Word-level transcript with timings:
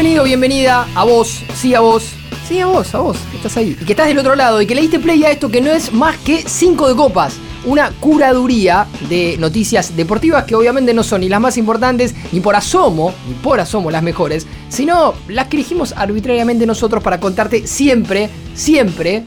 Bienvenido, 0.00 0.24
bienvenida 0.24 0.88
a 0.94 1.04
vos, 1.04 1.44
sí 1.54 1.74
a 1.74 1.80
vos, 1.80 2.14
sí 2.48 2.58
a 2.58 2.64
vos, 2.64 2.94
a 2.94 3.00
vos, 3.00 3.18
que 3.30 3.36
estás 3.36 3.58
ahí. 3.58 3.76
Y 3.78 3.84
que 3.84 3.92
estás 3.92 4.06
del 4.06 4.18
otro 4.18 4.34
lado 4.34 4.62
y 4.62 4.66
que 4.66 4.74
le 4.74 4.80
diste 4.80 4.98
play 4.98 5.22
a 5.24 5.30
esto 5.30 5.50
que 5.50 5.60
no 5.60 5.70
es 5.70 5.92
más 5.92 6.16
que 6.16 6.40
5 6.40 6.88
de 6.88 6.96
copas. 6.96 7.36
Una 7.66 7.90
curaduría 7.90 8.86
de 9.10 9.36
noticias 9.38 9.94
deportivas 9.94 10.44
que 10.44 10.54
obviamente 10.54 10.94
no 10.94 11.02
son 11.02 11.20
ni 11.20 11.28
las 11.28 11.38
más 11.38 11.58
importantes, 11.58 12.14
ni 12.32 12.40
por 12.40 12.56
asomo, 12.56 13.12
ni 13.28 13.34
por 13.34 13.60
asomo 13.60 13.90
las 13.90 14.02
mejores, 14.02 14.46
sino 14.70 15.12
las 15.28 15.48
que 15.48 15.58
elegimos 15.58 15.92
arbitrariamente 15.92 16.64
nosotros 16.64 17.02
para 17.02 17.20
contarte 17.20 17.66
siempre, 17.66 18.30
siempre, 18.54 19.24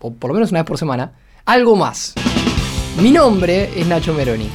o 0.00 0.10
por 0.10 0.30
lo 0.30 0.34
menos 0.36 0.52
una 0.52 0.60
vez 0.60 0.68
por 0.68 0.78
semana, 0.78 1.12
algo 1.44 1.76
más. 1.76 2.14
Mi 2.98 3.10
nombre 3.10 3.78
es 3.78 3.86
Nacho 3.86 4.14
Meroni. 4.14 4.48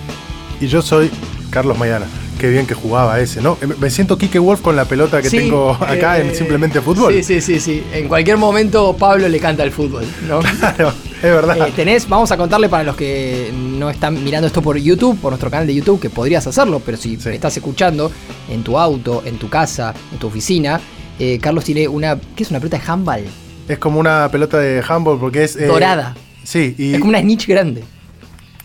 Y 0.59 0.65
yo 0.65 0.81
soy 0.81 1.11
Carlos 1.51 1.77
Mayana. 1.77 2.07
Qué 2.39 2.49
bien 2.49 2.65
que 2.65 2.73
jugaba 2.73 3.19
ese, 3.19 3.41
¿no? 3.41 3.57
Me 3.79 3.89
siento 3.89 4.17
Kike 4.17 4.39
Wolf 4.39 4.61
con 4.61 4.75
la 4.75 4.85
pelota 4.85 5.21
que 5.21 5.29
Sí, 5.29 5.37
tengo 5.39 5.71
acá 5.73 6.17
eh, 6.17 6.21
en 6.29 6.33
Simplemente 6.35 6.79
Fútbol. 6.81 7.13
Sí, 7.13 7.21
sí, 7.23 7.41
sí, 7.41 7.59
sí. 7.59 7.83
En 7.93 8.07
cualquier 8.07 8.37
momento 8.37 8.95
Pablo 8.97 9.27
le 9.27 9.39
canta 9.39 9.63
el 9.63 9.71
fútbol, 9.71 10.05
¿no? 10.27 10.39
Claro, 10.59 10.93
es 11.17 11.21
verdad. 11.21 11.67
Eh, 11.67 11.73
tenés, 11.75 12.07
vamos 12.07 12.31
a 12.31 12.37
contarle 12.37 12.69
para 12.69 12.83
los 12.83 12.95
que 12.95 13.51
no 13.53 13.89
están 13.89 14.23
mirando 14.23 14.47
esto 14.47 14.61
por 14.61 14.77
YouTube, 14.77 15.19
por 15.19 15.31
nuestro 15.31 15.51
canal 15.51 15.67
de 15.67 15.75
YouTube, 15.75 15.99
que 15.99 16.09
podrías 16.09 16.47
hacerlo, 16.47 16.81
pero 16.85 16.97
si 16.97 17.17
Sí. 17.17 17.29
estás 17.29 17.55
escuchando 17.57 18.09
en 18.49 18.63
tu 18.63 18.77
auto, 18.79 19.21
en 19.25 19.37
tu 19.37 19.49
casa, 19.49 19.93
en 20.13 20.17
tu 20.19 20.27
oficina, 20.27 20.79
eh, 21.19 21.39
Carlos 21.41 21.65
tiene 21.65 21.89
una. 21.89 22.17
¿Qué 22.35 22.43
es 22.43 22.49
una 22.51 22.59
pelota 22.59 22.77
de 22.77 22.83
handball? 22.89 23.23
Es 23.67 23.77
como 23.79 23.99
una 23.99 24.29
pelota 24.31 24.57
de 24.57 24.81
handball 24.87 25.19
porque 25.19 25.43
es. 25.43 25.57
eh, 25.57 25.65
Dorada. 25.65 26.15
Sí, 26.43 26.73
y, 26.77 26.93
Es 26.93 26.99
como 26.99 27.09
una 27.09 27.19
snitch 27.19 27.45
grande. 27.47 27.83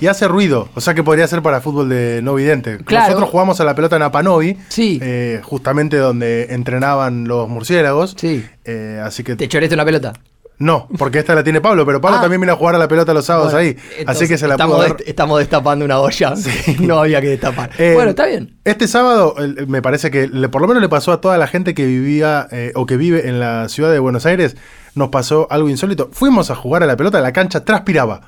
Y 0.01 0.07
hace 0.07 0.29
ruido. 0.29 0.69
O 0.75 0.81
sea 0.81 0.95
que 0.95 1.03
podría 1.03 1.27
ser 1.27 1.43
para 1.43 1.61
fútbol 1.61 1.89
de 1.89 2.21
no 2.23 2.35
vidente. 2.35 2.79
Claro. 2.79 3.07
Nosotros 3.07 3.31
jugamos 3.31 3.61
a 3.61 3.65
la 3.65 3.75
pelota 3.75 3.97
en 3.97 4.03
Apanovi. 4.03 4.57
Sí. 4.69 4.99
eh, 5.03 5.41
justamente 5.43 5.97
donde 5.97 6.49
entrenaban 6.51 7.29
los 7.29 7.49
murciélagos. 7.49 8.15
Sí. 8.19 8.45
Eh, 8.65 9.01
así 9.05 9.23
que. 9.25 9.37
¿Te 9.37 9.49
choreaste 9.49 9.75
una 9.75 9.85
pelota? 9.85 10.13
No, 10.57 10.87
porque 10.99 11.19
esta 11.19 11.35
la 11.35 11.43
tiene 11.43 11.61
Pablo, 11.61 11.85
pero 11.85 12.01
Pablo 12.01 12.19
Ah. 12.19 12.21
también 12.21 12.41
viene 12.41 12.53
a 12.53 12.57
jugar 12.57 12.77
a 12.77 12.79
la 12.79 12.87
pelota 12.87 13.13
los 13.13 13.25
sábados 13.27 13.53
Bueno, 13.53 13.69
ahí. 13.71 14.05
Así 14.07 14.29
que 14.29 14.39
se 14.39 14.47
la 14.47 14.55
estamos, 14.55 14.77
pudo 14.77 14.87
dar. 14.87 14.97
dest- 14.99 15.03
estamos 15.09 15.39
destapando 15.41 15.85
una 15.85 15.99
olla. 15.99 16.33
no 16.81 17.01
había 17.01 17.21
que 17.21 17.27
destapar. 17.27 17.71
Eh, 17.77 17.93
bueno, 17.95 18.11
está 18.11 18.27
bien. 18.27 18.57
Este 18.65 18.87
sábado 18.87 19.35
me 19.67 19.83
parece 19.83 20.13
que 20.13 20.29
le- 20.29 20.49
por 20.49 20.63
lo 20.63 20.69
menos 20.69 20.81
le 20.81 20.89
pasó 20.89 21.11
a 21.11 21.21
toda 21.21 21.39
la 21.39 21.49
gente 21.49 21.75
que 21.75 21.85
vivía 21.85 22.47
eh, 22.53 22.71
o 22.77 22.87
que 22.87 22.97
vive 22.97 23.29
en 23.29 23.41
la 23.41 23.69
ciudad 23.69 23.91
de 23.91 23.99
Buenos 23.99 24.27
Aires, 24.27 24.57
nos 24.95 25.09
pasó 25.09 25.49
algo 25.51 25.69
insólito. 25.69 26.09
Fuimos 26.13 26.53
a 26.53 26.55
jugar 26.55 26.85
a 26.85 26.87
la 26.87 26.97
pelota, 26.97 27.21
la 27.21 27.33
cancha 27.33 27.65
transpiraba. 27.65 28.21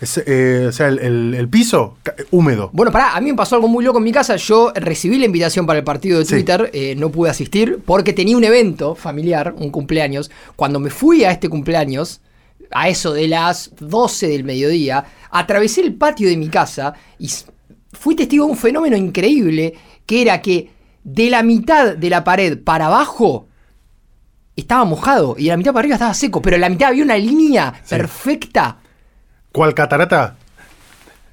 Es, 0.00 0.22
eh, 0.26 0.66
o 0.68 0.72
sea, 0.72 0.88
el, 0.88 0.98
el- 1.00 1.34
el 1.34 1.48
piso 1.48 1.96
húmedo. 2.30 2.70
Bueno, 2.72 2.92
pará, 2.92 3.16
a 3.16 3.20
mí 3.20 3.30
me 3.32 3.36
pasó 3.36 3.56
algo 3.56 3.66
muy 3.66 3.84
loco 3.84 3.98
en 3.98 4.04
mi 4.04 4.12
casa. 4.12 4.36
Yo 4.36 4.72
recibí 4.76 5.18
la 5.18 5.26
invitación 5.26 5.66
para 5.66 5.80
el 5.80 5.84
partido 5.84 6.18
de 6.20 6.24
Sí. 6.24 6.34
Twitter, 6.34 6.70
eh, 6.72 6.94
no 6.96 7.10
pude 7.10 7.30
asistir 7.30 7.80
porque 7.84 8.12
tenía 8.12 8.36
un 8.36 8.44
evento 8.44 8.94
familiar, 8.94 9.54
un 9.58 9.70
cumpleaños. 9.70 10.30
Cuando 10.54 10.78
me 10.78 10.90
fui 10.90 11.24
a 11.24 11.32
este 11.32 11.48
cumpleaños, 11.48 12.20
a 12.70 12.88
eso 12.88 13.12
de 13.12 13.26
las 13.26 13.72
12 13.80 14.28
del 14.28 14.44
mediodía, 14.44 15.04
atravesé 15.30 15.80
el 15.80 15.94
patio 15.94 16.28
de 16.28 16.36
mi 16.36 16.48
casa 16.48 16.94
y 17.18 17.28
fui 17.92 18.14
testigo 18.14 18.44
de 18.44 18.52
un 18.52 18.56
fenómeno 18.58 18.96
increíble 18.96 19.74
que 20.06 20.22
era 20.22 20.40
que 20.42 20.70
de 21.02 21.28
la 21.30 21.42
mitad 21.42 21.96
de 21.96 22.10
la 22.10 22.22
pared 22.22 22.56
para 22.62 22.86
abajo 22.86 23.48
estaba 24.54 24.84
mojado 24.84 25.34
y 25.38 25.44
de 25.44 25.50
la 25.50 25.56
mitad 25.56 25.72
para 25.72 25.80
arriba 25.80 25.94
estaba 25.94 26.14
seco, 26.14 26.42
pero 26.42 26.56
en 26.56 26.60
la 26.62 26.68
mitad 26.68 26.88
había 26.88 27.04
una 27.04 27.16
línea 27.16 27.72
Sí. 27.84 27.90
perfecta 27.96 28.78
¿Cuál 29.52 29.74
catarata? 29.74 30.36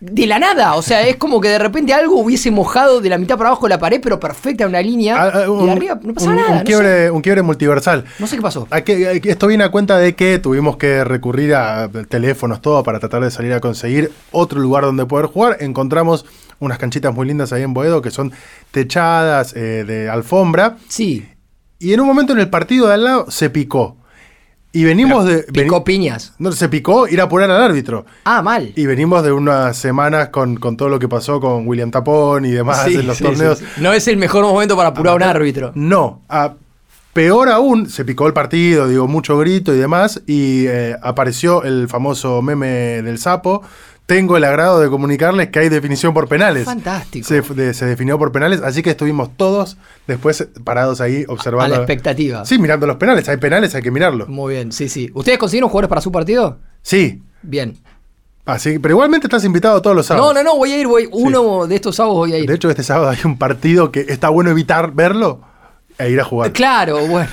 de 0.02 0.28
la 0.28 0.38
nada. 0.38 0.76
O 0.76 0.82
sea, 0.84 1.08
es 1.08 1.16
como 1.16 1.42
que 1.42 1.48
de 1.48 1.58
repente 1.58 1.92
algo 1.94 2.20
hubiese 2.20 2.52
mojado 2.52 3.02
de 3.02 3.10
la 3.10 3.18
mitad 3.18 3.38
para 3.38 3.50
abajo 3.50 3.66
de 3.66 3.70
la 3.70 3.80
pared, 3.80 4.00
pero 4.04 4.20
perfecta 4.20 4.68
una 4.68 4.80
línea. 4.82 5.16
Ah, 5.18 5.32
ah, 5.34 5.44
y 5.46 5.50
un- 5.50 5.66
de 5.66 5.72
arriba 5.72 6.00
no 6.04 6.14
pasaba 6.14 6.32
un- 6.34 6.38
nada. 6.42 6.52
Un 6.52 6.58
no, 6.60 6.64
quiebre, 6.64 7.10
un 7.10 7.22
quiebre 7.22 7.42
multiversal. 7.42 8.06
no 8.20 8.28
sé 8.28 8.36
qué 8.36 8.42
pasó. 8.42 8.68
Aquí- 8.70 8.92
Esto 9.24 9.48
viene 9.48 9.64
a 9.64 9.70
cuenta 9.72 9.98
de 9.98 10.14
que 10.14 10.38
tuvimos 10.38 10.78
que 10.78 11.04
recurrir 11.06 11.56
a 11.56 11.90
teléfonos, 12.10 12.62
todo, 12.62 12.84
para 12.84 13.00
tratar 13.00 13.24
de 13.24 13.32
salir 13.32 13.54
a 13.54 13.62
conseguir 13.62 14.12
otro 14.32 14.60
lugar 14.60 14.84
donde 14.84 15.06
poder 15.08 15.26
jugar. 15.28 15.58
Encontramos 15.62 16.26
unas 16.60 16.78
canchitas 16.78 17.12
muy 17.16 17.26
lindas 17.26 17.52
ahí 17.52 17.64
en 17.64 17.74
Boedo 17.74 18.02
que 18.04 18.12
son 18.12 18.32
techadas 18.72 19.56
eh, 19.56 19.86
de 19.88 20.10
alfombra. 20.10 20.76
Sí. 20.88 21.28
Y 21.80 21.94
en 21.94 22.02
un 22.02 22.08
momento 22.08 22.34
en 22.34 22.40
el 22.40 22.50
partido 22.50 22.88
de 22.88 22.94
al 22.96 23.04
lado 23.06 23.32
se 23.32 23.50
picó. 23.50 23.98
Y 24.76 24.84
venimos 24.84 25.26
de. 25.26 25.44
Picó 25.44 25.78
veni- 25.78 25.84
piñas. 25.86 26.34
no, 26.38 26.52
se 26.52 26.68
picó 26.70 27.08
ir 27.08 27.22
a 27.22 27.24
apurar 27.24 27.50
al 27.50 27.62
árbitro. 27.62 28.06
Ah, 28.26 28.42
mal. 28.42 28.74
Y 28.76 28.86
venimos 28.86 29.24
de 29.24 29.32
unas 29.32 29.78
semanas 29.78 30.30
con, 30.30 30.58
con 30.58 30.76
todo 30.76 30.90
lo 30.90 31.00
que 31.00 31.08
pasó 31.08 31.40
con 31.40 31.68
William 31.68 31.92
Tapón 31.92 32.44
y 32.46 32.52
demás 32.52 32.84
Sí, 32.86 32.96
en 32.96 33.08
los 33.08 33.18
sí, 33.18 33.24
torneos. 33.24 33.60
sí. 33.60 33.66
No 33.78 33.94
es 33.94 34.08
el 34.08 34.18
mejor 34.18 34.44
momento 34.44 34.76
para 34.76 34.90
apurar 34.90 35.14
a 35.14 35.16
un 35.16 35.24
árbitro. 35.24 35.72
No, 35.76 36.22
a- 36.28 36.54
peor 37.14 37.48
aún, 37.48 37.90
se 37.90 38.04
picó 38.04 38.28
el 38.28 38.34
partido, 38.34 38.90
digo, 38.90 39.08
mucho 39.08 39.38
grito 39.38 39.74
y 39.74 39.78
demás, 39.78 40.22
y 40.28 40.66
eh, 40.68 40.98
apareció 41.02 41.64
el 41.64 41.88
famoso 41.88 42.42
meme 42.42 42.68
del 43.02 43.18
sapo. 43.18 43.62
Tengo 44.06 44.38
el 44.38 44.44
agrado 44.44 44.80
de 44.82 44.90
comunicarles 44.90 45.50
que 45.50 45.58
hay 45.60 45.70
definición 45.70 46.14
por 46.14 46.28
penales. 46.28 46.66
Fantástico. 46.66 47.28
Se, 47.28 47.42
de- 47.42 47.74
se 47.74 47.86
definió 47.88 48.20
por 48.20 48.32
penales, 48.32 48.62
así 48.62 48.84
que 48.84 48.92
estuvimos 48.92 49.36
todos 49.36 49.78
después 50.06 50.48
parados 50.64 51.02
ahí 51.02 51.26
A 51.28 51.32
observando. 51.34 51.76
la 51.76 51.82
expectativa. 51.82 52.46
Sí, 52.46 52.60
mirando 52.60 52.86
los 52.86 52.98
penales. 52.98 53.28
Hay 53.30 53.38
penales, 53.38 53.74
hay 53.74 53.82
que 53.82 53.90
mirarlo. 53.90 54.28
Muy 54.28 54.54
bien, 54.54 54.72
sí, 54.72 54.90
sí. 54.90 55.10
¿Ustedes 55.16 55.40
consiguieron 55.40 55.70
jugadores 55.70 55.90
para 55.90 56.02
su 56.02 56.12
partido? 56.12 56.60
Sí. 56.84 57.24
Bien. 57.42 57.78
Así, 58.46 58.78
pero 58.78 58.94
igualmente 58.94 59.26
estás 59.26 59.44
invitado 59.44 59.82
todos 59.82 59.96
los 59.96 60.08
No, 60.12 60.16
sábados. 60.18 60.36
no, 60.36 60.44
no, 60.44 60.56
voy 60.58 60.72
a 60.72 60.78
ir, 60.80 60.86
voy. 60.86 61.10
Uno 61.12 61.66
de 61.66 61.74
estos 61.74 61.96
sábados 61.96 62.18
voy 62.18 62.34
a 62.34 62.38
ir. 62.38 62.48
De 62.48 62.54
hecho, 62.54 62.70
este 62.70 62.84
sábado 62.84 63.10
hay 63.10 63.18
un 63.26 63.40
partido 63.40 63.92
que 63.92 64.02
está 64.08 64.30
bueno 64.30 64.52
evitar 64.52 64.92
verlo 64.94 65.42
e 65.98 66.10
ir 66.10 66.20
a 66.20 66.24
jugar. 66.24 66.52
Claro, 66.52 67.06
bueno. 67.08 67.30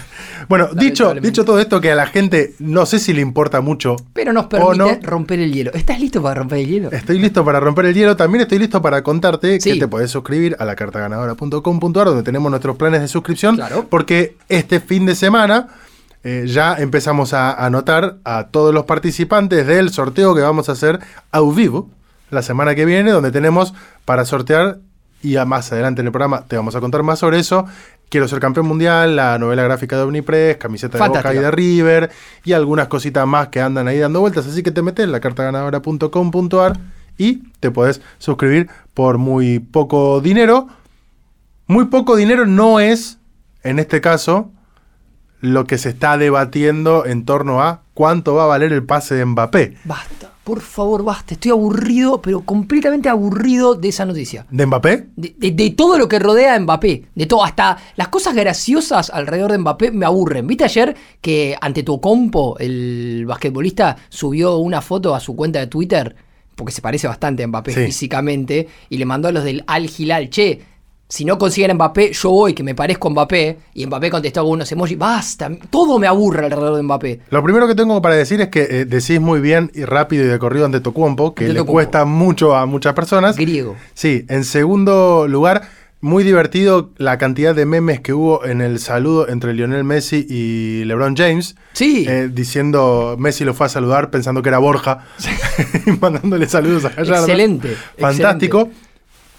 Bueno, 0.48 0.68
dicho, 0.74 1.14
dicho 1.14 1.44
todo 1.44 1.60
esto 1.60 1.80
que 1.80 1.92
a 1.92 1.94
la 1.94 2.06
gente 2.06 2.54
no 2.58 2.84
sé 2.84 2.98
si 2.98 3.12
le 3.12 3.20
importa 3.20 3.60
mucho. 3.60 3.96
Pero 4.12 4.32
nos 4.32 4.46
permite 4.46 4.76
no, 4.76 4.98
romper 5.02 5.38
el 5.40 5.52
hielo. 5.52 5.70
¿Estás 5.72 6.00
listo 6.00 6.20
para 6.22 6.34
romper 6.34 6.58
el 6.58 6.66
hielo? 6.66 6.90
Estoy 6.90 7.18
listo 7.18 7.44
para 7.44 7.60
romper 7.60 7.86
el 7.86 7.94
hielo. 7.94 8.16
También 8.16 8.42
estoy 8.42 8.58
listo 8.58 8.82
para 8.82 9.02
contarte 9.02 9.60
Sí. 9.60 9.74
que 9.74 9.78
te 9.78 9.88
podés 9.88 10.10
suscribir 10.10 10.56
a 10.58 10.64
la 10.64 10.74
cartaganadora.com.ar 10.74 12.06
donde 12.06 12.22
tenemos 12.22 12.50
nuestros 12.50 12.76
planes 12.76 13.00
de 13.00 13.08
suscripción. 13.08 13.56
Claro. 13.56 13.86
Porque 13.88 14.36
este 14.48 14.80
fin 14.80 15.06
de 15.06 15.14
semana 15.14 15.68
eh, 16.24 16.44
ya 16.46 16.74
empezamos 16.74 17.32
a 17.34 17.52
anotar 17.52 18.16
a 18.24 18.48
todos 18.48 18.74
los 18.74 18.84
participantes 18.84 19.66
del 19.66 19.90
sorteo 19.90 20.34
que 20.34 20.42
vamos 20.42 20.68
a 20.68 20.72
hacer 20.72 21.00
a 21.30 21.40
vivo 21.40 21.88
la 22.30 22.42
semana 22.42 22.74
que 22.74 22.84
viene, 22.84 23.10
donde 23.10 23.30
tenemos 23.30 23.74
para 24.04 24.24
sortear 24.24 24.78
y 25.22 25.36
más 25.46 25.70
adelante 25.72 26.00
en 26.00 26.06
el 26.06 26.12
programa 26.12 26.44
te 26.46 26.56
vamos 26.56 26.74
a 26.74 26.80
contar 26.80 27.02
más 27.02 27.18
sobre 27.20 27.38
eso. 27.38 27.66
Quiero 28.12 28.28
ser 28.28 28.40
campeón 28.40 28.66
mundial, 28.66 29.16
la 29.16 29.38
novela 29.38 29.62
gráfica 29.62 29.96
de 29.96 30.02
Omnipress, 30.02 30.58
camiseta 30.58 30.98
de. 30.98 31.08
Boca 31.08 31.32
y 31.32 31.38
de 31.38 31.50
River 31.50 32.10
y 32.44 32.52
algunas 32.52 32.88
cositas 32.88 33.26
más 33.26 33.48
que 33.48 33.58
andan 33.58 33.88
ahí 33.88 33.98
dando 33.98 34.20
vueltas. 34.20 34.46
Así 34.46 34.62
que 34.62 34.70
te 34.70 34.82
metes 34.82 35.06
en 35.06 35.12
la 35.12 35.20
cartaganadora.com.ar 35.20 36.78
y 37.16 37.36
te 37.60 37.70
podés 37.70 38.02
suscribir 38.18 38.68
por 38.92 39.16
muy 39.16 39.60
poco 39.60 40.20
dinero. 40.20 40.68
Muy 41.66 41.86
poco 41.86 42.14
dinero 42.14 42.44
no 42.44 42.80
es, 42.80 43.16
en 43.62 43.78
este 43.78 44.02
caso, 44.02 44.50
lo 45.40 45.64
que 45.64 45.78
se 45.78 45.88
está 45.88 46.18
debatiendo 46.18 47.06
en 47.06 47.24
torno 47.24 47.62
a 47.62 47.80
cuánto 47.94 48.34
va 48.34 48.44
a 48.44 48.48
valer 48.48 48.74
el 48.74 48.84
pase 48.84 49.14
de 49.14 49.24
Mbappé. 49.24 49.78
Basta, 49.84 50.31
por 50.44 50.60
favor, 50.60 51.04
basta. 51.04 51.34
Estoy 51.34 51.52
aburrido, 51.52 52.20
pero 52.20 52.40
completamente 52.40 53.08
aburrido 53.08 53.74
de 53.74 53.88
esa 53.88 54.04
noticia. 54.04 54.44
¿De 54.50 54.66
Mbappé? 54.66 55.06
De, 55.14 55.34
de- 55.38 55.50
de 55.52 55.70
todo 55.70 55.98
lo 55.98 56.08
que 56.08 56.18
rodea 56.18 56.54
a 56.54 56.58
Mbappé, 56.58 57.04
de 57.14 57.26
todo, 57.26 57.44
hasta 57.44 57.78
las 57.96 58.08
cosas 58.08 58.34
graciosas 58.34 59.10
alrededor 59.10 59.52
de 59.52 59.58
Mbappé 59.58 59.92
me 59.92 60.04
aburren. 60.04 60.46
¿Viste 60.46 60.64
ayer 60.64 60.96
que 61.20 61.56
ante 61.60 61.82
tu 61.84 62.00
compo, 62.00 62.56
el 62.58 63.24
basquetbolista, 63.26 63.96
subió 64.08 64.56
una 64.56 64.80
foto 64.80 65.14
a 65.14 65.20
su 65.20 65.36
cuenta 65.36 65.60
de 65.60 65.68
Twitter? 65.68 66.16
Porque 66.56 66.72
se 66.72 66.82
parece 66.82 67.06
bastante 67.08 67.42
a 67.44 67.46
Mbappé 67.46 67.72
Sí. 67.72 67.84
físicamente, 67.86 68.68
y 68.90 68.98
le 68.98 69.04
mandó 69.06 69.28
a 69.28 69.32
los 69.32 69.44
del 69.44 69.64
Al 69.66 69.88
Hilal, 69.96 70.28
che, 70.28 70.60
si 71.12 71.26
no 71.26 71.36
consiguen 71.36 71.72
a 71.72 71.74
Mbappé, 71.74 72.14
yo 72.14 72.30
voy, 72.30 72.54
que 72.54 72.62
me 72.62 72.74
parezco 72.74 73.08
a 73.08 73.10
Mbappé. 73.10 73.58
Y 73.74 73.84
Mbappé 73.84 74.08
contestó 74.10 74.44
con 74.44 74.52
unos 74.52 74.72
emojis, 74.72 74.96
basta, 74.96 75.50
todo 75.68 75.98
me 75.98 76.06
aburre 76.06 76.46
alrededor 76.46 76.74
de 76.74 76.82
Mbappé. 76.82 77.20
Lo 77.28 77.42
primero 77.42 77.68
que 77.68 77.74
tengo 77.74 78.00
para 78.00 78.14
decir 78.14 78.40
es 78.40 78.48
que 78.48 78.62
eh, 78.62 78.84
decís 78.86 79.20
muy 79.20 79.40
bien 79.40 79.70
y 79.74 79.84
rápido 79.84 80.24
y 80.24 80.28
de 80.28 80.38
corrido 80.38 80.64
ante 80.64 80.80
Tocumpo, 80.80 81.34
que 81.34 81.50
le 81.50 81.62
cuesta 81.64 82.06
mucho 82.06 82.56
a 82.56 82.64
muchas 82.64 82.94
personas. 82.94 83.36
Griego. 83.36 83.76
Sí, 83.92 84.24
en 84.30 84.42
segundo 84.46 85.28
lugar, 85.28 85.68
muy 86.00 86.24
divertido 86.24 86.92
la 86.96 87.18
cantidad 87.18 87.54
de 87.54 87.66
memes 87.66 88.00
que 88.00 88.14
hubo 88.14 88.46
en 88.46 88.62
el 88.62 88.78
saludo 88.78 89.28
entre 89.28 89.52
Lionel 89.52 89.84
Messi 89.84 90.26
y 90.26 90.84
LeBron 90.86 91.14
James. 91.14 91.56
Sí. 91.74 92.06
eh, 92.08 92.30
diciendo, 92.32 93.16
Messi 93.18 93.44
lo 93.44 93.52
fue 93.52 93.66
a 93.66 93.68
saludar 93.68 94.10
pensando 94.10 94.40
que 94.40 94.48
era 94.48 94.56
Borja, 94.56 95.04
y 95.86 95.90
mandándole 95.90 96.48
saludos 96.48 96.86
a 96.86 96.88
Gallardo. 96.88 97.26
Excelente, 97.26 97.76
Fantástico. 97.98 98.60
excelente. 98.60 98.91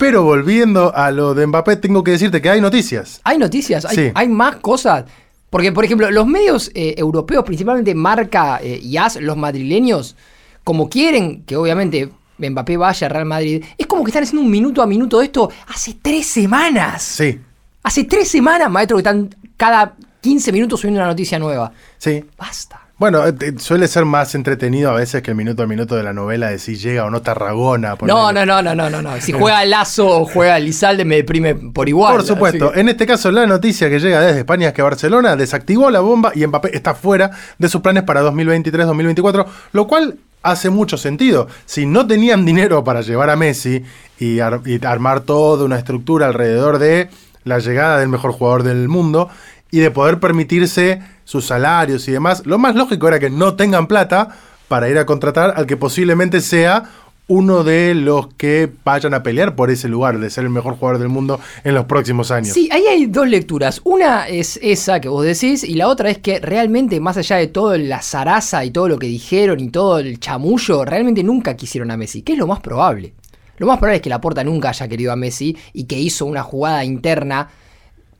Pero 0.03 0.23
volviendo 0.23 0.93
a 0.93 1.11
lo 1.11 1.33
de 1.33 1.47
Mbappé, 1.47 1.77
tengo 1.77 2.03
que 2.03 2.11
decirte 2.11 2.41
que 2.41 2.49
hay 2.49 2.59
noticias. 2.59 3.21
Hay 3.23 3.37
noticias, 3.37 3.85
hay, 3.85 3.95
Sí. 3.95 4.11
hay 4.13 4.27
más 4.27 4.57
cosas. 4.57 5.05
Porque, 5.49 5.71
por 5.71 5.85
ejemplo, 5.85 6.11
los 6.11 6.27
medios 6.27 6.69
eh, 6.73 6.95
europeos, 6.97 7.45
principalmente 7.45 7.95
Marca 7.95 8.59
eh, 8.61 8.77
y 8.83 8.97
AS, 8.97 9.15
los 9.21 9.37
madrileños, 9.37 10.17
como 10.65 10.89
quieren 10.89 11.43
que 11.45 11.55
obviamente 11.55 12.09
Mbappé 12.37 12.75
vaya 12.75 13.07
a 13.07 13.09
Real 13.11 13.25
Madrid, 13.25 13.63
es 13.77 13.87
como 13.87 14.03
que 14.03 14.09
están 14.09 14.23
haciendo 14.23 14.41
un 14.43 14.51
minuto 14.51 14.81
a 14.81 14.87
minuto 14.87 15.19
de 15.19 15.25
esto 15.27 15.49
hace 15.67 15.95
tres 16.01 16.27
semanas. 16.27 17.01
Sí. 17.01 17.39
Hace 17.83 18.03
tres 18.03 18.27
semanas, 18.27 18.69
maestro, 18.69 18.97
que 18.97 19.01
están 19.03 19.33
cada 19.55 19.95
15 20.19 20.51
minutos 20.51 20.81
subiendo 20.81 20.99
una 20.99 21.07
noticia 21.07 21.39
nueva. 21.39 21.71
Sí. 21.97 22.25
Basta. 22.37 22.82
Bueno, 23.03 23.27
eh, 23.27 23.33
eh, 23.41 23.53
suele 23.57 23.89
ser 23.89 24.05
más 24.05 24.33
entretenido 24.33 24.89
a 24.89 24.93
veces 24.93 25.21
que 25.21 25.31
el 25.31 25.35
minuto 25.35 25.61
a 25.61 25.67
minuto 25.67 25.93
de 25.93 26.03
la 26.03 26.13
novela 26.13 26.51
de 26.51 26.57
si 26.57 26.77
llega 26.77 27.03
o 27.03 27.09
no 27.09 27.21
Tarragona. 27.21 27.97
No, 28.01 28.31
no, 28.31 28.45
no, 28.45 28.61
no, 28.61 28.73
no, 28.73 28.89
no, 28.89 29.01
no. 29.01 29.19
Si 29.19 29.33
juega 29.33 29.65
Lazo 29.65 30.07
o 30.07 30.23
juega 30.25 30.57
Lizalde 30.57 31.03
me 31.03 31.17
deprime 31.17 31.53
por 31.53 31.89
igual. 31.89 32.13
Por 32.15 32.25
supuesto. 32.25 32.71
que- 32.71 32.79
En 32.79 32.87
este 32.87 33.05
caso, 33.05 33.29
la 33.29 33.45
noticia 33.45 33.89
que 33.89 33.99
llega 33.99 34.21
desde 34.21 34.39
España 34.39 34.69
es 34.69 34.73
que 34.73 34.81
Barcelona 34.81 35.35
desactivó 35.35 35.91
la 35.91 35.99
bomba 35.99 36.31
y 36.33 36.47
Mbappé 36.47 36.77
está 36.77 36.93
fuera 36.93 37.31
de 37.57 37.67
sus 37.67 37.81
planes 37.81 38.03
para 38.03 38.21
2023-2024, 38.21 39.47
lo 39.73 39.85
cual 39.85 40.15
hace 40.41 40.69
mucho 40.69 40.95
sentido. 40.95 41.49
Si 41.65 41.85
no 41.85 42.07
tenían 42.07 42.45
dinero 42.45 42.85
para 42.85 43.01
llevar 43.01 43.29
a 43.29 43.35
Messi 43.35 43.83
y, 44.17 44.39
ar- 44.39 44.61
y 44.65 44.79
armar 44.85 45.19
toda 45.19 45.65
una 45.65 45.77
estructura 45.77 46.27
alrededor 46.27 46.79
de 46.79 47.09
la 47.43 47.59
llegada 47.59 47.99
del 47.99 48.07
mejor 48.07 48.31
jugador 48.31 48.63
del 48.63 48.87
mundo 48.87 49.29
y 49.73 49.79
de 49.79 49.89
poder 49.89 50.19
permitirse 50.19 51.01
sus 51.23 51.47
salarios 51.47 52.07
y 52.07 52.11
demás, 52.11 52.45
lo 52.45 52.59
más 52.59 52.75
lógico 52.75 53.07
era 53.07 53.19
que 53.19 53.31
no 53.31 53.55
tengan 53.55 53.87
plata 53.87 54.29
para 54.67 54.87
ir 54.87 54.99
a 54.99 55.07
contratar 55.07 55.55
al 55.55 55.65
que 55.65 55.77
posiblemente 55.77 56.41
sea 56.41 56.83
uno 57.27 57.63
de 57.63 57.95
los 57.95 58.27
que 58.35 58.69
vayan 58.85 59.15
a 59.15 59.23
pelear 59.23 59.55
por 59.55 59.71
ese 59.71 59.87
lugar 59.87 60.19
de 60.19 60.29
ser 60.29 60.43
el 60.43 60.51
mejor 60.51 60.75
jugador 60.75 60.99
del 60.99 61.09
mundo 61.09 61.39
en 61.63 61.73
los 61.73 61.85
próximos 61.85 62.29
años. 62.29 62.53
Sí, 62.53 62.69
ahí 62.71 62.83
hay 62.85 63.07
dos 63.07 63.27
lecturas. 63.27 63.81
Una 63.83 64.27
es 64.27 64.59
esa 64.61 65.01
que 65.01 65.09
vos 65.09 65.25
decís 65.25 65.63
y 65.63 65.73
la 65.73 65.87
otra 65.87 66.11
es 66.11 66.19
que 66.19 66.39
realmente, 66.39 66.99
más 66.99 67.17
allá 67.17 67.37
de 67.37 67.47
todo 67.47 67.75
la 67.75 68.03
zaraza 68.03 68.63
y 68.63 68.69
todo 68.69 68.87
lo 68.87 68.99
que 68.99 69.07
dijeron 69.07 69.59
y 69.59 69.69
todo 69.69 69.97
el 69.97 70.19
chamullo, 70.19 70.85
realmente 70.85 71.23
nunca 71.23 71.55
quisieron 71.55 71.89
a 71.89 71.97
Messi, 71.97 72.21
que 72.21 72.33
es 72.33 72.37
lo 72.37 72.45
más 72.45 72.59
probable. 72.59 73.15
Lo 73.57 73.65
más 73.65 73.79
probable 73.79 73.95
es 73.95 74.01
que 74.03 74.09
Laporta 74.09 74.43
nunca 74.43 74.69
haya 74.69 74.87
querido 74.87 75.11
a 75.11 75.15
Messi 75.15 75.57
y 75.73 75.85
que 75.85 75.97
hizo 75.97 76.27
una 76.27 76.43
jugada 76.43 76.85
interna 76.85 77.49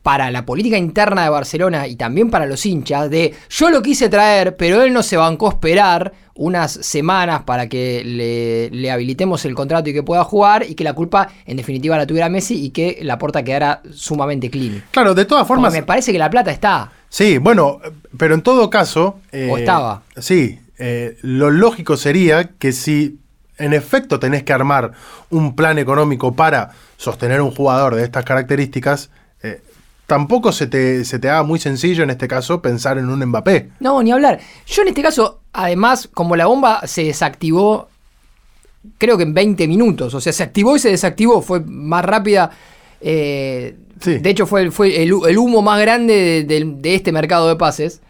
para 0.04 0.30
la 0.30 0.44
política 0.44 0.76
interna 0.76 1.24
de 1.24 1.30
Barcelona 1.30 1.88
y 1.88 1.96
también 1.96 2.28
para 2.30 2.44
los 2.44 2.66
hinchas 2.66 3.08
de 3.08 3.32
yo 3.48 3.70
lo 3.70 3.80
quise 3.80 4.10
traer, 4.10 4.54
pero 4.54 4.82
él 4.82 4.92
no 4.92 5.02
se 5.02 5.16
bancó 5.16 5.48
esperar 5.48 6.12
unas 6.34 6.72
semanas 6.72 7.44
para 7.44 7.68
que 7.70 8.02
le, 8.04 8.68
le 8.70 8.90
habilitemos 8.90 9.46
el 9.46 9.54
contrato 9.54 9.88
y 9.88 9.94
que 9.94 10.02
pueda 10.02 10.22
jugar 10.22 10.66
y 10.68 10.74
que 10.74 10.84
la 10.84 10.92
culpa 10.92 11.28
en 11.46 11.56
definitiva 11.56 11.96
la 11.96 12.06
tuviera 12.06 12.28
Messi 12.28 12.62
y 12.66 12.68
que 12.68 12.98
la 13.00 13.16
puerta 13.16 13.42
quedara 13.42 13.80
sumamente 13.94 14.50
clean. 14.50 14.84
Claro, 14.90 15.14
de 15.14 15.24
todas 15.24 15.46
Porque 15.46 15.60
formas. 15.60 15.72
me 15.72 15.82
parece 15.84 16.12
que 16.12 16.18
la 16.18 16.28
plata 16.28 16.50
está. 16.50 16.92
Sí, 17.08 17.38
bueno, 17.38 17.80
pero 18.18 18.34
en 18.34 18.42
todo 18.42 18.68
caso. 18.68 19.20
eh, 19.32 19.48
O 19.50 19.56
estaba. 19.56 20.02
Sí, 20.18 20.58
eh, 20.78 21.16
lo 21.22 21.50
lógico 21.50 21.96
sería 21.96 22.50
que 22.58 22.72
si 22.72 23.20
en 23.56 23.72
efecto 23.72 24.18
tenés 24.18 24.42
que 24.42 24.52
armar 24.52 24.92
un 25.30 25.56
plan 25.56 25.78
económico 25.78 26.34
para 26.34 26.72
sostener 26.98 27.40
un 27.40 27.52
jugador 27.52 27.94
de 27.94 28.02
estas 28.02 28.24
características, 28.24 29.08
eh, 29.42 29.62
tampoco 30.06 30.52
se 30.52 30.66
te, 30.66 31.04
se 31.04 31.18
te 31.18 31.28
haga 31.28 31.42
muy 31.42 31.58
sencillo 31.58 32.02
en 32.04 32.10
este 32.10 32.28
caso 32.28 32.60
pensar 32.62 32.98
en 32.98 33.08
un 33.08 33.24
Mbappé. 33.24 33.70
No, 33.80 34.02
ni 34.02 34.12
hablar. 34.12 34.40
Yo 34.66 34.82
en 34.82 34.88
este 34.88 35.02
caso, 35.02 35.40
además, 35.52 36.08
como 36.12 36.36
la 36.36 36.46
bomba 36.46 36.86
se 36.86 37.04
desactivó, 37.04 37.88
creo 38.98 39.16
que 39.16 39.22
en 39.24 39.34
20 39.34 39.66
minutos. 39.68 40.14
O 40.14 40.20
sea, 40.20 40.32
se 40.32 40.42
activó 40.42 40.76
y 40.76 40.78
se 40.78 40.90
desactivó. 40.90 41.40
Fue 41.42 41.60
más 41.60 42.04
rápida. 42.04 42.50
eh, 43.00 43.76
Sí. 44.00 44.18
De 44.18 44.28
hecho, 44.28 44.46
fue, 44.46 44.70
fue 44.72 45.02
el, 45.02 45.12
el 45.28 45.38
humo 45.38 45.62
más 45.62 45.80
grande 45.80 46.14
de, 46.14 46.44
de- 46.44 46.74
de 46.78 46.94
este 46.96 47.12
mercado 47.12 47.48
de 47.48 47.56
pases. 47.56 48.00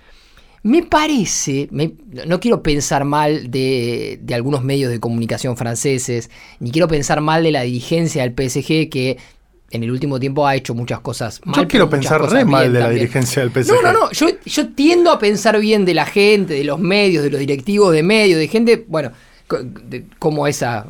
Me 0.63 0.83
parece, 0.83 1.69
me- 1.71 1.93
no 2.27 2.41
quiero 2.41 2.63
pensar 2.63 3.05
mal 3.05 3.51
de, 3.51 4.19
de 4.23 4.35
algunos 4.35 4.65
medios 4.65 4.91
de 4.91 4.99
comunicación 4.99 5.57
franceses, 5.59 6.31
ni 6.59 6.71
quiero 6.71 6.89
pensar 6.89 7.21
mal 7.21 7.43
de 7.45 7.53
la 7.53 7.63
dirigencia 7.63 8.23
del 8.23 8.33
PSG 8.33 8.89
que 8.89 9.19
en 9.77 9.83
el 9.83 9.91
último 9.91 10.19
tiempo 10.21 10.47
ha 10.47 10.55
hecho 10.55 10.75
muchas 10.75 11.01
cosas 11.01 11.41
mal. 11.45 11.61
Yo 11.61 11.69
quiero 11.69 11.91
pensar 11.91 12.23
re 12.31 12.45
mal 12.45 12.63
bien 12.65 12.73
de 12.75 12.79
la 12.79 12.85
también. 12.87 13.01
dirigencia 13.01 13.43
del 13.45 13.51
PSG. 13.65 13.73
No, 13.73 13.83
no, 13.83 13.93
no. 13.93 14.11
Yo, 14.13 14.27
yo 14.45 14.69
tiendo 14.69 15.11
a 15.11 15.19
pensar 15.19 15.59
bien 15.61 15.85
de 15.85 15.95
la 15.95 16.07
gente, 16.07 16.55
de 16.55 16.65
los 16.65 16.79
medios, 16.79 17.23
de 17.25 17.31
los 17.31 17.41
directivos 17.41 17.93
de 17.93 18.03
medios, 18.03 18.39
de 18.39 18.49
gente, 18.49 18.85
bueno, 18.89 19.11
de- 19.89 20.05
como 20.19 20.47
esa, 20.47 20.87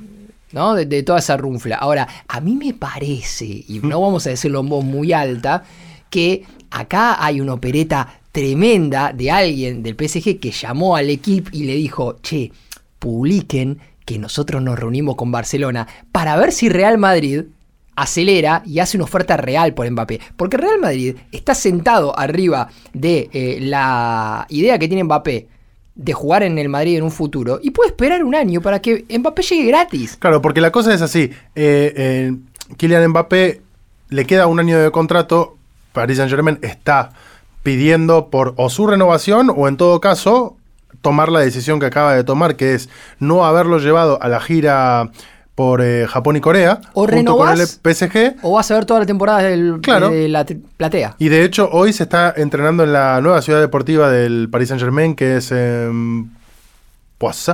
¿no? 0.53 0.75
De, 0.75 0.87
de 0.87 1.03
toda 1.03 1.19
esa 1.19 1.37
runfla. 1.37 1.77
Ahora, 1.77 2.07
a 2.29 2.41
mí 2.41 2.55
me 2.55 2.75
parece, 2.75 3.45
y 3.45 3.81
no 3.83 4.01
vamos 4.01 4.27
a 4.27 4.31
decirlo 4.31 4.61
en 4.61 4.69
voz 4.69 4.85
muy 4.85 5.13
alta, 5.13 5.65
que 6.11 6.45
acá 6.71 7.25
hay 7.25 7.41
una 7.41 7.55
opereta 7.55 8.21
tremenda 8.33 9.13
de 9.13 9.31
alguien 9.31 9.83
del 9.83 9.95
PSG 9.95 10.39
que 10.41 10.51
llamó 10.51 10.97
al 10.97 11.09
equipo 11.11 11.49
y 11.53 11.65
le 11.65 11.75
dijo, 11.77 12.19
che, 12.23 12.51
publiquen 12.99 13.79
que 14.05 14.19
nosotros 14.19 14.61
nos 14.63 14.79
reunimos 14.79 15.17
con 15.17 15.31
Barcelona 15.33 15.87
para 16.13 16.37
ver 16.37 16.53
si 16.53 16.69
Real 16.69 16.99
Madrid 16.99 17.45
acelera 17.97 18.63
y 18.65 18.79
hace 18.79 18.97
una 18.97 19.05
oferta 19.05 19.37
real 19.37 19.75
por 19.75 19.91
Mbappé. 19.91 20.21
Porque 20.37 20.57
Real 20.57 20.81
Madrid 20.81 21.17
está 21.33 21.55
sentado 21.55 22.19
arriba 22.19 22.69
de 22.93 23.29
eh, 23.33 23.59
la 23.61 24.47
idea 24.49 24.79
que 24.79 24.89
tiene 24.89 25.05
Mbappé 25.05 25.49
de 25.95 26.13
jugar 26.13 26.43
en 26.43 26.59
el 26.59 26.69
Madrid 26.69 26.97
en 26.97 27.05
un 27.05 27.13
futuro 27.13 27.61
y 27.63 27.71
puede 27.71 27.91
esperar 27.91 28.25
un 28.25 28.35
año 28.35 28.61
para 28.61 28.81
que 28.81 29.05
Mbappé 29.09 29.43
llegue 29.43 29.69
gratis. 29.69 30.17
Claro, 30.19 30.43
porque 30.43 30.61
la 30.61 30.73
cosa 30.73 30.93
es 30.93 31.03
así. 31.03 31.31
eh, 31.55 31.93
eh, 31.97 32.33
Kylian 32.77 33.09
Mbappé 33.11 33.61
le 34.09 34.25
queda 34.27 34.47
un 34.47 34.59
año 34.61 34.79
de 34.79 34.91
contrato. 34.91 35.57
Paris 35.93 36.17
Saint 36.17 36.31
Germain 36.31 36.59
está 36.63 37.13
pidiendo 37.63 38.29
por 38.29 38.55
o 38.57 38.69
su 38.69 38.87
renovación 38.87 39.51
o 39.55 39.69
en 39.69 39.77
todo 39.77 40.01
caso 40.01 40.57
tomar 41.01 41.31
la 41.31 41.41
decisión 41.41 41.81
que 41.81 41.87
acaba 41.87 42.15
de 42.15 42.25
tomar, 42.25 42.57
que 42.57 42.75
es 42.75 42.89
no 43.19 43.45
haberlo 43.45 43.79
llevado 43.79 44.21
a 44.23 44.29
la 44.29 44.41
gira 44.41 45.11
por 45.55 45.81
eh, 45.83 46.07
Japón 46.09 46.37
y 46.37 46.41
Corea 46.41 46.81
O 46.95 47.07
junto 47.07 47.37
con 47.37 47.49
el 47.51 47.59
renovás- 47.59 47.79
PSG. 47.83 48.37
O 48.43 48.53
vas 48.55 48.71
a 48.71 48.75
ver 48.75 48.85
toda 48.87 49.01
la 49.01 49.07
temporada 49.07 49.41
del, 49.43 49.79
Claro. 49.83 50.11
de 50.11 50.29
la 50.29 50.45
platea. 50.77 51.15
Y 51.19 51.29
de 51.29 51.45
hecho 51.45 51.69
hoy 51.71 51.93
se 51.93 52.03
está 52.05 52.35
entrenando 52.37 52.83
en 52.85 52.93
la 52.93 53.21
nueva 53.21 53.41
ciudad 53.43 53.61
deportiva 53.61 54.11
del 54.11 54.49
Paris 54.51 54.69
Saint 54.69 54.83
Germain, 54.83 55.15
que 55.15 55.37
es 55.37 55.53
en 55.53 56.31
Poissy. 57.19 57.53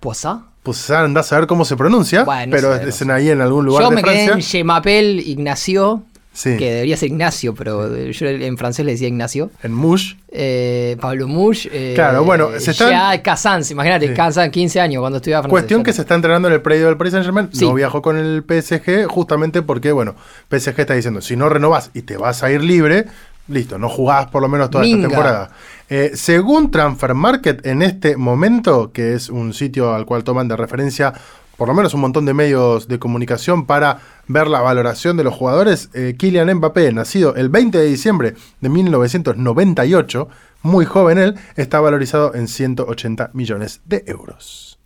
¿Poisá? 0.00 0.42
Pues 0.62 0.90
anda 0.90 1.20
a 1.20 1.24
saber 1.24 1.46
cómo 1.46 1.64
se 1.64 1.76
pronuncia, 1.76 2.24
Bueno, 2.24 2.50
pero 2.50 2.72
sabemos. 2.72 2.94
es 2.94 3.02
en 3.02 3.10
ahí 3.10 3.30
en 3.30 3.40
algún 3.42 3.66
lugar 3.66 3.82
Yo 3.84 3.90
de 3.90 3.96
me 3.96 4.02
quedé 4.02 4.24
en 4.26 4.42
Gemapel 4.42 5.20
Ignacio, 5.20 6.02
Sí. 6.34 6.56
que 6.56 6.72
debería 6.72 6.96
ser 6.96 7.08
Ignacio, 7.10 7.54
pero 7.54 7.96
yo 8.10 8.26
en 8.26 8.58
francés 8.58 8.84
le 8.84 8.92
decía 8.92 9.06
Ignacio. 9.08 9.50
En 9.62 9.72
Mush. 9.72 10.14
Eh, 10.30 10.96
Pablo 11.00 11.28
Mush. 11.28 11.68
Eh, 11.72 11.92
Claro, 11.94 12.24
bueno, 12.24 12.48
se 12.58 12.72
están- 12.72 12.90
Ya 12.90 13.22
Kazans, 13.22 13.70
imagínate, 13.70 14.08
Sí. 14.08 14.14
Kazan, 14.14 14.50
15 14.50 14.80
años 14.80 15.00
cuando 15.00 15.18
estudiaba 15.18 15.44
francés. 15.44 15.52
Cuestión 15.52 15.82
que 15.84 15.92
se 15.92 16.02
está 16.02 16.16
entrenando 16.16 16.48
en 16.48 16.54
el 16.54 16.60
predio 16.60 16.86
del 16.86 16.96
Paris 16.96 17.12
Saint 17.12 17.24
Germain. 17.24 17.48
Sí. 17.52 17.64
No 17.64 17.72
viajó 17.74 18.02
con 18.02 18.16
el 18.18 18.42
PSG 18.42 19.06
justamente 19.06 19.62
porque, 19.62 19.92
bueno, 19.92 20.16
PSG 20.50 20.80
está 20.80 20.94
diciendo, 20.94 21.20
si 21.20 21.36
no 21.36 21.48
renovás 21.48 21.90
y 21.94 22.02
te 22.02 22.16
vas 22.16 22.42
a 22.42 22.50
ir 22.50 22.64
libre, 22.64 23.04
listo, 23.46 23.78
no 23.78 23.88
jugás 23.88 24.26
por 24.26 24.42
lo 24.42 24.48
menos 24.48 24.70
toda 24.70 24.82
Minga. 24.82 24.96
esta 24.98 25.08
temporada. 25.08 25.50
Eh, 25.88 26.10
según 26.14 26.70
Transfer 26.72 27.14
Market, 27.14 27.64
en 27.66 27.82
este 27.82 28.16
momento, 28.16 28.90
que 28.90 29.14
es 29.14 29.28
un 29.28 29.52
sitio 29.54 29.94
al 29.94 30.04
cual 30.06 30.24
toman 30.24 30.48
de 30.48 30.56
referencia 30.56 31.12
por 31.56 31.68
lo 31.68 31.74
menos 31.74 31.94
un 31.94 32.00
montón 32.00 32.24
de 32.24 32.34
medios 32.34 32.88
de 32.88 32.98
comunicación 32.98 33.66
para 33.66 34.00
ver 34.26 34.48
la 34.48 34.60
valoración 34.60 35.16
de 35.16 35.24
los 35.24 35.34
jugadores, 35.34 35.90
eh, 35.94 36.14
Kylian 36.18 36.52
Mbappé, 36.54 36.92
nacido 36.92 37.34
el 37.36 37.48
20 37.48 37.78
de 37.78 37.86
diciembre 37.86 38.34
de 38.60 38.68
1998, 38.68 40.28
muy 40.62 40.84
joven 40.84 41.18
él, 41.18 41.34
está 41.56 41.80
valorizado 41.80 42.34
en 42.34 42.48
180 42.48 43.30
millones 43.34 43.80
de 43.84 44.04
euros. 44.06 44.78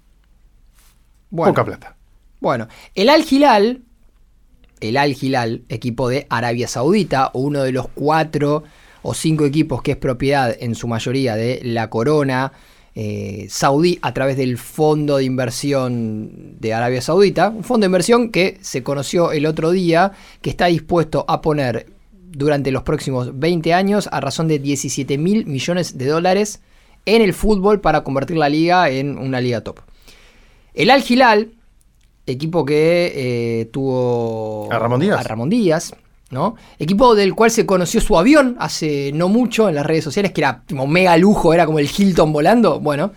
Bueno, 1.30 1.52
Poca 1.52 1.64
plata. 1.64 1.96
Bueno, 2.40 2.68
el 2.94 3.08
Al 3.08 3.24
Hilal, 3.28 3.82
el 4.80 4.96
Al 4.96 5.16
Hilal, 5.20 5.64
equipo 5.68 6.08
de 6.08 6.26
Arabia 6.30 6.68
Saudita, 6.68 7.30
uno 7.34 7.62
de 7.62 7.72
los 7.72 7.88
cuatro 7.88 8.64
o 9.02 9.14
cinco 9.14 9.44
equipos 9.44 9.82
que 9.82 9.92
es 9.92 9.96
propiedad 9.96 10.54
en 10.58 10.74
su 10.74 10.88
mayoría 10.88 11.36
de 11.36 11.60
la 11.62 11.90
corona 11.90 12.52
eh, 13.00 13.46
saudí 13.48 13.96
a 14.02 14.12
través 14.12 14.36
del 14.36 14.58
fondo 14.58 15.18
de 15.18 15.24
inversión 15.24 16.56
de 16.58 16.74
Arabia 16.74 17.00
Saudita, 17.00 17.48
un 17.48 17.62
fondo 17.62 17.84
de 17.84 17.90
inversión 17.90 18.30
que 18.32 18.58
se 18.60 18.82
conoció 18.82 19.30
el 19.30 19.46
otro 19.46 19.70
día, 19.70 20.10
que 20.42 20.50
está 20.50 20.66
dispuesto 20.66 21.24
a 21.28 21.40
poner 21.40 21.86
durante 22.12 22.72
los 22.72 22.82
próximos 22.82 23.38
20 23.38 23.72
años 23.72 24.08
a 24.10 24.20
razón 24.20 24.48
de 24.48 24.58
17 24.58 25.16
mil 25.16 25.46
millones 25.46 25.96
de 25.96 26.06
dólares 26.06 26.60
en 27.06 27.22
el 27.22 27.34
fútbol 27.34 27.80
para 27.80 28.02
convertir 28.02 28.36
la 28.36 28.48
liga 28.48 28.90
en 28.90 29.16
una 29.16 29.40
liga 29.40 29.60
top. 29.60 29.78
El 30.74 30.90
Al 30.90 31.04
Hilal, 31.08 31.52
equipo 32.26 32.64
que 32.64 33.12
eh, 33.14 33.66
tuvo 33.66 34.72
A 34.72 34.78
Ramón 34.80 34.98
Díaz. 34.98 35.20
a 35.20 35.22
Ramón 35.22 35.50
Díaz, 35.50 35.94
¿no? 36.30 36.56
Equipo 36.78 37.14
del 37.14 37.34
cual 37.34 37.50
se 37.50 37.66
conoció 37.66 38.00
su 38.00 38.18
avión 38.18 38.56
hace 38.58 39.12
no 39.14 39.28
mucho 39.28 39.68
en 39.68 39.74
las 39.74 39.86
redes 39.86 40.04
sociales, 40.04 40.32
que 40.32 40.40
era 40.40 40.62
como 40.68 40.86
mega 40.86 41.16
lujo, 41.16 41.54
era 41.54 41.66
como 41.66 41.78
el 41.78 41.88
Hilton 41.94 42.32
volando. 42.32 42.80
Bueno, 42.80 43.12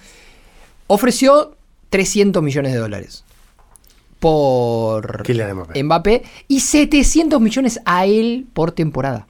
ofreció 0.88 1.56
300 1.90 2.42
millones 2.42 2.74
de 2.74 2.80
dólares 2.80 3.24
por. 4.22 5.24
Mbappé 5.84 6.24
y 6.48 6.62
700 6.62 7.42
millones 7.42 7.82
a 7.86 8.06
él 8.06 8.48
por 8.54 8.72
temporada. 8.72 9.28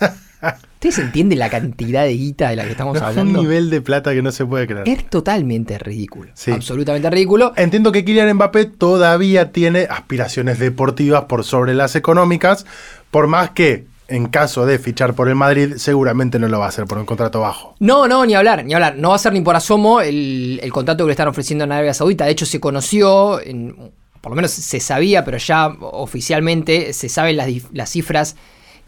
¿Ustedes 0.78 0.98
entienden 1.00 1.40
la 1.40 1.50
cantidad 1.50 2.04
de 2.04 2.12
guita 2.12 2.50
de 2.50 2.56
la 2.56 2.62
que 2.62 2.70
estamos 2.70 2.94
Es 2.96 3.02
un 3.02 3.08
hablando? 3.08 3.40
nivel 3.42 3.68
de 3.68 3.80
plata 3.80 4.14
que 4.14 4.22
no 4.22 4.30
se 4.30 4.46
puede 4.46 4.68
creer. 4.68 4.88
Es 4.88 5.10
totalmente 5.10 5.76
ridículo. 5.76 6.30
Sí. 6.34 6.52
Absolutamente 6.52 7.10
ridículo. 7.10 7.52
Entiendo 7.56 7.90
que 7.90 8.04
Kylian 8.04 8.32
Mbappé 8.36 8.66
todavía 8.66 9.50
tiene 9.50 9.88
aspiraciones 9.90 10.60
deportivas 10.60 11.24
por 11.24 11.42
sobre 11.42 11.74
las 11.74 11.96
económicas, 11.96 12.64
por 13.10 13.26
más 13.26 13.50
que 13.50 13.86
en 14.06 14.26
caso 14.28 14.66
de 14.66 14.78
fichar 14.78 15.14
por 15.14 15.28
el 15.28 15.34
Madrid, 15.34 15.74
seguramente 15.78 16.38
no 16.38 16.46
lo 16.46 16.60
va 16.60 16.66
a 16.66 16.68
hacer 16.68 16.84
por 16.84 16.96
un 16.98 17.06
contrato 17.06 17.40
bajo. 17.40 17.74
No, 17.80 18.06
no, 18.06 18.24
ni 18.24 18.34
hablar, 18.34 18.64
ni 18.64 18.72
hablar. 18.72 18.94
No 18.96 19.08
va 19.10 19.16
a 19.16 19.18
ser 19.18 19.32
ni 19.32 19.40
por 19.40 19.56
asomo 19.56 20.00
el, 20.00 20.60
el 20.62 20.72
contrato 20.72 21.02
que 21.04 21.08
le 21.08 21.12
están 21.12 21.26
ofreciendo 21.28 21.64
en 21.64 21.72
Arabia 21.72 21.92
Saudita. 21.92 22.24
De 22.24 22.30
hecho, 22.30 22.46
se 22.46 22.60
conoció, 22.60 23.40
en- 23.40 23.74
por 24.20 24.30
lo 24.30 24.36
menos 24.36 24.52
se 24.52 24.78
sabía, 24.78 25.24
pero 25.24 25.38
ya 25.38 25.66
oficialmente 25.80 26.92
se 26.92 27.08
saben 27.08 27.36
las 27.72 27.90
cifras 27.90 28.36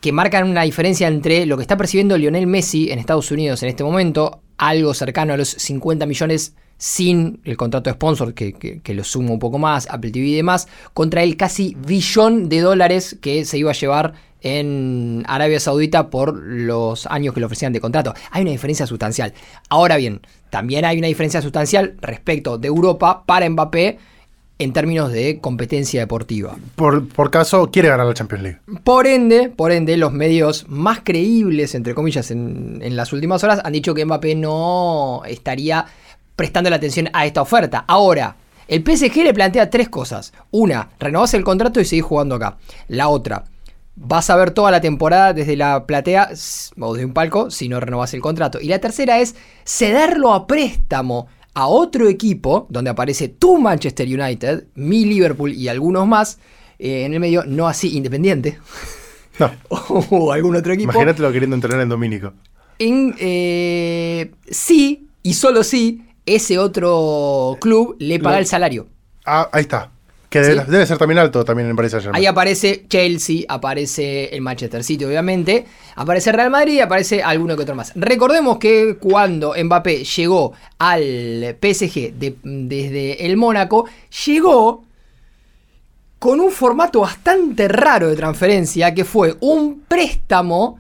que 0.01 0.13
marcan 0.13 0.49
una 0.49 0.63
diferencia 0.63 1.09
entre 1.09 1.47
lo 1.47 1.57
que 1.57 1.63
está 1.63 1.77
percibiendo 1.77 2.17
Lionel 2.17 2.47
Messi 2.47 2.91
en 2.91 2.99
Estados 2.99 3.31
Unidos 3.31 3.63
en 3.63 3.69
este 3.69 3.85
momento, 3.85 4.41
algo 4.57 4.95
cercano 4.95 5.35
a 5.35 5.37
los 5.37 5.49
50 5.49 6.07
millones 6.07 6.55
sin 6.79 7.41
el 7.45 7.59
contrato 7.59 7.91
de 7.91 7.95
sponsor, 7.95 8.33
que, 8.33 8.83
lo 8.87 9.05
suma 9.05 9.33
un 9.33 9.39
poco 9.39 9.59
más, 9.59 9.87
Apple 9.91 10.11
TV 10.11 10.29
y 10.29 10.35
demás, 10.35 10.67
contra 10.95 11.23
el 11.23 11.37
casi 11.37 11.77
billón 11.87 12.49
de 12.49 12.61
dólares 12.61 13.19
que 13.21 13.45
se 13.45 13.59
iba 13.59 13.71
a 13.71 13.75
llevar 13.75 14.15
en 14.41 15.23
Arabia 15.27 15.61
Saudita 15.61 16.09
por 16.09 16.35
los 16.43 17.07
años 17.07 17.35
que 17.35 17.41
le 17.41 17.47
ofrecían 17.47 17.75
de 17.75 17.81
contrato. 17.81 18.15
Hay 18.31 18.41
una 18.43 18.53
diferencia 18.53 18.87
sustancial. 18.87 19.35
Ahora 19.69 19.99
bien, 19.99 20.23
también 20.49 20.87
hay 20.87 20.97
una 20.97 21.09
diferencia 21.09 21.43
sustancial 21.43 21.97
respecto 22.01 22.57
de 22.57 22.69
Europa 22.69 23.25
para 23.27 23.49
Mbappé 23.49 23.99
en 24.61 24.73
términos 24.75 25.11
de 25.11 25.41
competencia 25.41 26.01
deportiva. 26.01 26.57
Por, 26.77 27.09
por 27.09 27.31
caso, 27.31 27.71
quiere 27.71 27.89
ganar 27.89 28.07
la 28.07 28.15
Champions 28.15 28.43
League. 28.43 28.59
Por 28.85 29.07
ende, 29.07 29.49
por 29.49 29.73
ende, 29.73 29.97
los 29.97 30.13
medios 30.13 30.67
más 30.69 31.01
creíbles, 31.03 31.75
entre 31.75 31.95
comillas, 31.95 32.31
en, 32.31 32.79
en 32.83 32.95
las 32.95 33.13
últimas 33.13 33.43
horas 33.43 33.61
han 33.65 33.73
dicho 33.73 33.95
que 33.95 34.05
Mbappé 34.05 34.35
no 34.35 35.23
estaría 35.27 35.87
prestando 36.37 36.69
la 36.71 36.77
atención 36.77 37.09
a 37.15 37.25
esta 37.25 37.41
oferta. 37.41 37.85
Ahora, 37.89 38.37
el 38.69 38.85
PSG 38.85 39.25
le 39.25 39.35
plantea 39.35 39.71
tres 39.71 39.89
cosas. 39.89 40.33
Una, 40.51 40.91
renovás 40.99 41.33
el 41.35 41.43
contrato 41.43 41.81
y 41.81 41.87
seguís 41.87 42.05
jugando 42.05 42.35
acá. 42.35 42.59
La 42.87 43.09
otra, 43.09 43.45
vas 43.97 44.31
a 44.31 44.37
ver 44.37 44.51
toda 44.51 44.71
la 44.71 44.81
temporada 44.81 45.33
desde 45.33 45.57
la 45.57 45.87
platea 45.87 46.31
o 46.79 46.95
desde 46.95 47.07
un 47.07 47.13
palco 47.15 47.51
si 47.51 47.69
no 47.69 47.81
renovás 47.81 48.15
el 48.15 48.21
contrato. 48.21 48.61
Y 48.61 48.69
la 48.69 48.79
tercera 48.79 49.19
es 49.19 49.37
cederlo 49.65 50.33
a 50.33 50.47
préstamo 50.47 51.29
a 51.61 51.67
otro 51.67 52.09
equipo, 52.09 52.67
donde 52.71 52.89
aparece 52.91 53.29
tu 53.29 53.59
Manchester 53.59 54.07
United, 54.09 54.65
mi 54.77 55.05
Liverpool 55.05 55.53
y 55.53 55.69
algunos 55.69 56.07
más, 56.07 56.39
eh, 56.79 57.05
en 57.05 57.13
el 57.13 57.21
medio, 57.21 57.45
no 57.47 57.69
así 57.69 57.95
Independiente 57.97 58.59
No, 59.39 59.51
o 60.11 60.33
algún 60.33 60.57
otro 60.57 60.73
equipo. 60.73 60.91
imagínatelo 60.91 61.31
queriendo 61.33 61.55
entrenar 61.57 61.81
en 61.83 61.89
Domínico. 61.91 62.33
En, 62.79 63.15
eh, 63.19 64.31
sí, 64.51 65.09
y 65.23 65.35
solo 65.35 65.63
sí, 65.63 66.03
ese 66.25 66.59
otro 66.59 67.59
club 67.61 67.97
le 67.99 68.19
paga 68.21 68.37
Lo- 68.37 68.41
el 68.41 68.47
salario. 68.47 68.87
Ah, 69.27 69.49
ahí 69.53 69.61
está. 69.63 69.91
Que 70.31 70.41
debe, 70.41 70.65
Sí. 70.65 70.71
debe 70.71 70.87
ser 70.87 70.97
también 70.97 71.19
alto 71.19 71.45
también 71.45 71.69
en 71.69 71.75
Paris 71.77 71.91
Saint-Germain. 71.91 72.19
Ahí 72.23 72.27
aparece 72.27 72.85
Chelsea, 72.89 73.43
aparece 73.49 74.27
el 74.35 74.41
Manchester 74.43 74.85
City, 74.85 75.05
obviamente. 75.05 75.67
Aparece 75.97 76.31
Real 76.31 76.51
Madrid 76.51 76.75
y 76.75 76.81
aparece 76.81 77.21
alguno 77.23 77.57
que 77.57 77.63
otro 77.65 77.75
más. 77.75 77.93
Recordemos 77.97 78.59
que 78.59 78.97
cuando 79.01 79.55
Mbappé 79.61 80.05
llegó 80.05 80.53
al 80.79 81.57
PSG 81.61 82.13
de- 82.17 82.37
desde 82.45 83.27
el 83.27 83.37
Mónaco, 83.37 83.87
llegó 84.25 84.85
con 86.21 86.39
un 86.41 86.51
formato 86.53 87.01
bastante 87.01 87.67
raro 87.67 88.09
de 88.09 88.15
transferencia, 88.17 88.95
que 88.95 89.05
fue 89.05 89.37
un 89.41 89.83
préstamo 89.89 90.79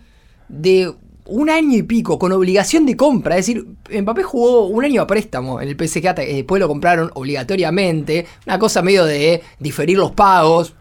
de 0.49 0.92
un 1.30 1.49
año 1.50 1.76
y 1.78 1.82
pico 1.82 2.18
con 2.18 2.32
obligación 2.32 2.84
de 2.87 2.96
compra. 2.96 3.37
Es 3.38 3.46
decir, 3.46 3.66
Mbappé 3.90 4.22
jugó 4.22 4.66
un 4.66 4.84
año 4.84 5.02
a 5.02 5.06
préstamo 5.06 5.60
en 5.60 5.68
el 5.68 5.76
PSG, 5.76 6.08
hasta 6.08 6.25
que 6.25 6.34
después 6.34 6.60
lo 6.60 6.68
compraron 6.68 7.10
obligatoriamente. 7.14 8.26
Una 8.46 8.58
cosa 8.58 8.82
medio 8.82 9.04
de 9.04 9.42
diferir 9.58 9.96
los 9.99 10.12
pagos. 10.12 10.75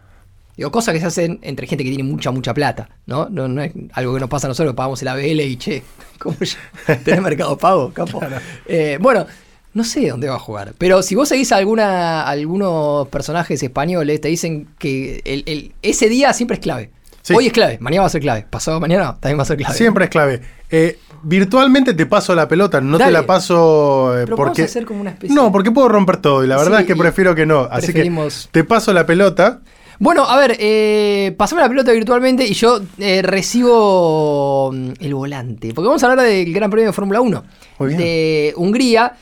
Digo, 0.58 0.72
cosas 0.72 0.94
que 0.94 1.00
se 1.00 1.06
hacen 1.06 1.40
entre 1.42 1.68
gente 1.68 1.84
que 1.86 1.90
tiene 1.90 2.04
mucha, 2.04 2.32
mucha 2.32 2.54
plata, 2.54 2.90
¿no? 3.06 3.30
No, 3.30 3.48
no 3.48 3.62
es 3.62 3.72
algo 3.94 4.14
que 4.14 4.20
nos 4.20 4.30
pasa 4.30 4.48
a 4.48 4.50
nosotros, 4.50 4.76
pagamos 4.76 5.02
el 5.02 5.08
ABL 5.08 5.40
y 5.42 5.56
che. 5.56 5.84
¿Tenés 7.06 7.22
mercado 7.22 7.58
pago, 7.58 7.92
capo? 7.94 8.20
Eh, 8.68 8.98
bueno, 9.00 9.26
no 9.74 9.84
sé 9.84 10.10
dónde 10.10 10.28
va 10.28 10.36
a 10.36 10.40
jugar, 10.40 10.74
pero 10.78 11.02
si 11.02 11.16
vos 11.16 11.30
seguís 11.30 11.52
a 11.52 11.58
alguna, 11.58 12.24
algunos 12.28 13.08
personajes 13.08 13.62
españoles, 13.64 14.20
te 14.20 14.28
dicen 14.28 14.68
que 14.80 15.22
el- 15.24 15.44
el- 15.46 15.72
ese 15.82 16.10
día 16.10 16.34
siempre 16.34 16.56
es 16.56 16.62
clave. 16.62 16.90
Sí. 17.22 17.34
Hoy 17.36 17.48
es 17.48 17.54
clave, 17.54 17.78
mañana 17.82 18.02
va 18.02 18.08
a 18.08 18.10
ser 18.12 18.22
clave, 18.22 18.46
pasado 18.50 18.80
mañana 18.80 19.18
también 19.20 19.38
va 19.38 19.44
a 19.44 19.46
ser 19.46 19.58
clave. 19.58 19.76
Siempre 19.76 20.06
es 20.06 20.10
clave. 20.10 20.42
Eh, 20.72 21.00
virtualmente 21.24 21.94
te 21.94 22.06
paso 22.06 22.34
la 22.36 22.48
pelota, 22.48 22.80
no 22.82 22.98
te 22.98 23.12
la 23.12 23.26
paso 23.26 24.18
eh, 24.18 24.22
Pero 24.26 24.36
porque... 24.38 24.62
vamos 24.62 24.70
a 24.70 24.72
hacer 24.72 24.86
como 24.86 25.02
una 25.02 25.10
especie- 25.12 25.36
No, 25.36 25.52
porque 25.52 25.72
puedo 25.72 25.88
romper 25.90 26.18
todo 26.18 26.44
y 26.44 26.48
la 26.48 26.58
verdad 26.58 26.78
Sí, 26.78 26.84
es 26.84 26.88
que 26.88 26.96
prefiero 26.96 27.36
que 27.36 27.46
no. 27.46 27.68
Así 27.72 27.92
preferimos- 27.92 28.46
que 28.48 28.52
te 28.52 28.64
paso 28.64 28.94
la 28.94 29.06
pelota. 29.06 29.60
Bueno, 30.02 30.24
a 30.30 30.38
ver, 30.38 30.56
eh, 30.60 31.36
pasame 31.38 31.62
la 31.62 31.68
pelota 31.68 31.92
virtualmente 31.92 32.46
y 32.46 32.54
yo 32.54 32.80
eh, 33.00 33.22
recibo 33.22 34.72
mm, 34.74 34.92
el 35.00 35.14
volante. 35.14 35.74
Porque 35.74 35.88
vamos 35.88 36.04
a 36.04 36.10
hablar 36.12 36.26
del 36.26 36.54
Gran 36.54 36.70
Premio 36.70 36.88
de 36.88 36.94
Fórmula 36.94 37.22
1 37.22 37.44
Muy 37.80 37.88
bien. 37.90 38.00
de 38.00 38.54
Hungría. 38.56 39.14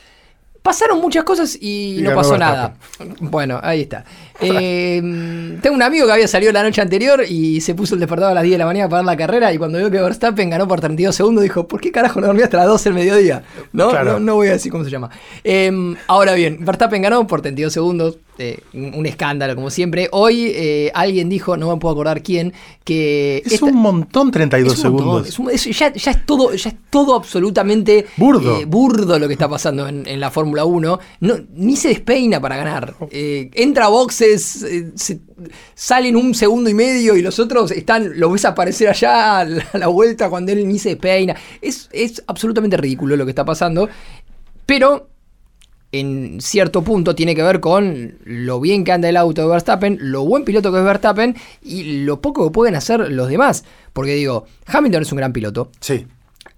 Pasaron 0.62 1.00
muchas 1.00 1.24
cosas 1.24 1.56
y, 1.60 1.98
Y 2.00 2.02
no 2.02 2.14
pasó 2.14 2.36
nada. 2.36 2.74
Bueno, 3.20 3.58
ahí 3.62 3.82
está. 3.82 4.04
Eh, 4.40 5.00
tengo 5.62 5.74
un 5.74 5.82
amigo 5.82 6.06
que 6.06 6.12
había 6.12 6.28
salido 6.28 6.52
la 6.52 6.62
noche 6.62 6.80
anterior 6.80 7.22
y 7.28 7.60
se 7.60 7.74
puso 7.74 7.94
el 7.94 8.00
despertador 8.00 8.32
a 8.32 8.34
las 8.34 8.44
10 8.44 8.54
de 8.54 8.58
la 8.58 8.66
mañana 8.66 8.88
para 8.88 8.98
dar 8.98 9.06
la 9.06 9.16
carrera 9.16 9.52
y 9.52 9.58
cuando 9.58 9.78
vio 9.78 9.90
que 9.90 9.98
Verstappen 10.00 10.50
ganó 10.50 10.68
por 10.68 10.80
32 10.80 11.14
segundos 11.14 11.42
dijo, 11.42 11.66
¿por 11.66 11.80
qué 11.80 11.90
carajo 11.90 12.20
no 12.20 12.26
dormí 12.28 12.42
hasta 12.42 12.58
las 12.58 12.66
12 12.66 12.88
del 12.90 12.94
mediodía? 12.94 13.42
No, 13.72 13.90
Claro. 13.90 14.12
no, 14.14 14.20
no 14.20 14.34
voy 14.36 14.48
a 14.48 14.52
decir 14.52 14.70
cómo 14.70 14.84
se 14.84 14.90
llama. 14.90 15.10
Eh, 15.42 15.72
ahora 16.06 16.34
bien, 16.34 16.64
Verstappen 16.64 17.02
ganó 17.02 17.26
por 17.26 17.40
32 17.40 17.72
segundos, 17.72 18.18
eh, 18.38 18.60
un, 18.74 18.94
un 18.94 19.06
escándalo 19.06 19.54
como 19.54 19.70
siempre. 19.70 20.08
Hoy 20.12 20.52
eh, 20.54 20.90
alguien 20.94 21.28
dijo, 21.28 21.56
no 21.56 21.70
me 21.72 21.78
puedo 21.80 21.92
acordar 21.92 22.22
quién, 22.22 22.52
que... 22.84 23.42
Es 23.44 23.54
esta- 23.54 23.66
un 23.66 23.76
montón 23.76 24.30
32 24.30 24.72
es 24.72 24.84
un 24.84 24.92
montón, 24.92 25.24
segundos. 25.24 25.28
es 25.28 25.38
un- 25.38 25.50
es- 25.70 25.78
ya, 25.78 25.92
ya 25.92 26.10
es 26.12 26.24
todo, 26.26 26.54
ya 26.54 26.70
es 26.70 26.76
todo 26.90 27.14
absolutamente 27.14 28.06
Burdo. 28.16 28.60
eh, 28.60 28.64
burdo 28.64 29.18
lo 29.18 29.26
que 29.26 29.34
está 29.34 29.48
pasando 29.48 29.86
en, 29.88 30.06
en 30.06 30.20
la 30.20 30.30
Fórmula 30.30 30.64
1. 30.64 30.98
No, 31.20 31.34
ni 31.54 31.76
se 31.76 31.88
despeina 31.88 32.40
para 32.40 32.56
ganar. 32.56 32.94
Eh, 33.10 33.50
entra 33.54 33.86
a 33.86 33.88
boxes, 33.88 34.64
se- 34.94 35.20
salen 35.74 36.16
un 36.16 36.34
segundo 36.34 36.68
y 36.70 36.74
medio 36.74 37.16
y 37.16 37.22
los 37.22 37.38
otros 37.38 37.70
están, 37.70 38.18
lo 38.18 38.30
ves 38.30 38.44
aparecer 38.44 38.88
allá 38.88 39.38
a 39.40 39.44
la, 39.44 39.64
a 39.72 39.78
la 39.78 39.86
vuelta 39.88 40.28
cuando 40.30 40.52
él 40.52 40.66
ni 40.66 40.78
se 40.78 40.90
despeina. 40.90 41.36
Es, 41.60 41.88
es 41.92 42.22
absolutamente 42.26 42.76
ridículo 42.76 43.16
lo 43.16 43.24
que 43.24 43.30
está 43.30 43.44
pasando. 43.44 43.88
Pero 44.66 45.08
en 45.92 46.40
cierto 46.40 46.82
punto 46.82 47.14
tiene 47.14 47.34
que 47.34 47.42
ver 47.42 47.60
con 47.60 48.18
lo 48.24 48.60
bien 48.60 48.84
que 48.84 48.92
anda 48.92 49.08
el 49.08 49.16
auto 49.16 49.42
de 49.42 49.48
Verstappen, 49.48 49.98
lo 50.00 50.24
buen 50.24 50.44
piloto 50.44 50.70
que 50.70 50.78
es 50.78 50.84
Verstappen 50.84 51.36
y 51.62 52.04
lo 52.04 52.20
poco 52.20 52.44
que 52.44 52.52
pueden 52.52 52.74
hacer 52.74 53.10
los 53.10 53.28
demás. 53.28 53.64
Porque 53.92 54.14
digo, 54.14 54.46
Hamilton 54.66 55.02
es 55.02 55.12
un 55.12 55.18
gran 55.18 55.32
piloto. 55.32 55.70
Sí. 55.80 56.06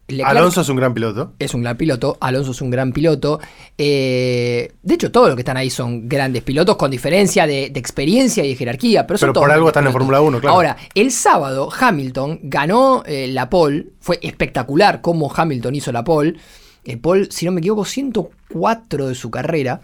Leclerc 0.08 0.28
Alonso 0.36 0.60
es 0.62 0.68
un 0.68 0.76
gran 0.76 0.92
piloto. 0.92 1.34
es 1.38 1.54
un 1.54 1.62
gran 1.62 1.76
piloto, 1.76 2.18
Alonso 2.20 2.50
es 2.50 2.60
un 2.60 2.70
gran 2.70 2.92
piloto. 2.92 3.40
eh, 3.78 4.72
de 4.82 4.94
hecho, 4.94 5.12
todos 5.12 5.28
los 5.28 5.36
que 5.36 5.42
están 5.42 5.56
ahí 5.56 5.70
son 5.70 6.08
grandes 6.08 6.42
pilotos, 6.42 6.76
con 6.76 6.90
diferencia 6.90 7.46
de, 7.46 7.70
de 7.70 7.80
experiencia 7.80 8.44
y 8.44 8.48
de 8.48 8.56
jerarquía. 8.56 9.06
Pero, 9.06 9.18
son 9.18 9.32
Pero 9.32 9.40
por 9.40 9.50
algo 9.52 9.68
están 9.68 9.86
en. 9.86 9.92
Fórmula 9.92 10.20
1, 10.20 10.40
claro. 10.40 10.54
Ahora, 10.54 10.76
el 10.94 11.12
sábado, 11.12 11.68
Hamilton 11.78 12.40
ganó 12.42 13.02
eh, 13.06 13.28
la 13.28 13.48
pole. 13.48 13.86
Fue 14.00 14.18
espectacular 14.22 15.00
cómo 15.00 15.32
Hamilton 15.32 15.74
hizo 15.74 15.92
la 15.92 16.02
pole. 16.04 16.34
El 16.84 16.98
pole, 16.98 17.28
si 17.30 17.46
no 17.46 17.52
me 17.52 17.60
equivoco, 17.60 17.84
104 17.84 19.08
de 19.08 19.14
su 19.14 19.30
carrera. 19.30 19.80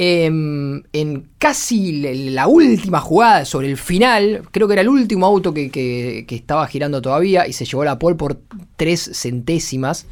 em, 0.00 0.84
en 0.92 1.26
casi 1.38 2.30
la 2.30 2.46
última 2.46 3.00
jugada, 3.00 3.44
sobre 3.44 3.66
el 3.68 3.76
final, 3.76 4.42
creo 4.52 4.68
que 4.68 4.74
era 4.74 4.82
el 4.82 4.88
último 4.88 5.26
auto 5.26 5.52
que, 5.52 5.70
que- 5.72 6.24
que 6.28 6.36
estaba 6.36 6.64
girando 6.68 7.02
todavía 7.02 7.48
y 7.48 7.52
se 7.52 7.64
llevó 7.64 7.82
la 7.84 7.98
pole 7.98 8.14
por 8.14 8.38
tres 8.76 9.10
centésimas. 9.14 10.06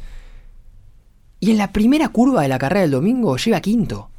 Y 1.39 1.51
en 1.51 1.57
la 1.57 1.71
primera 1.71 2.09
curva 2.09 2.41
de 2.41 2.47
la 2.49 2.57
carrera 2.57 2.81
del 2.81 2.91
domingo 2.91 3.37
llega 3.37 3.61
quinto. 3.61 4.09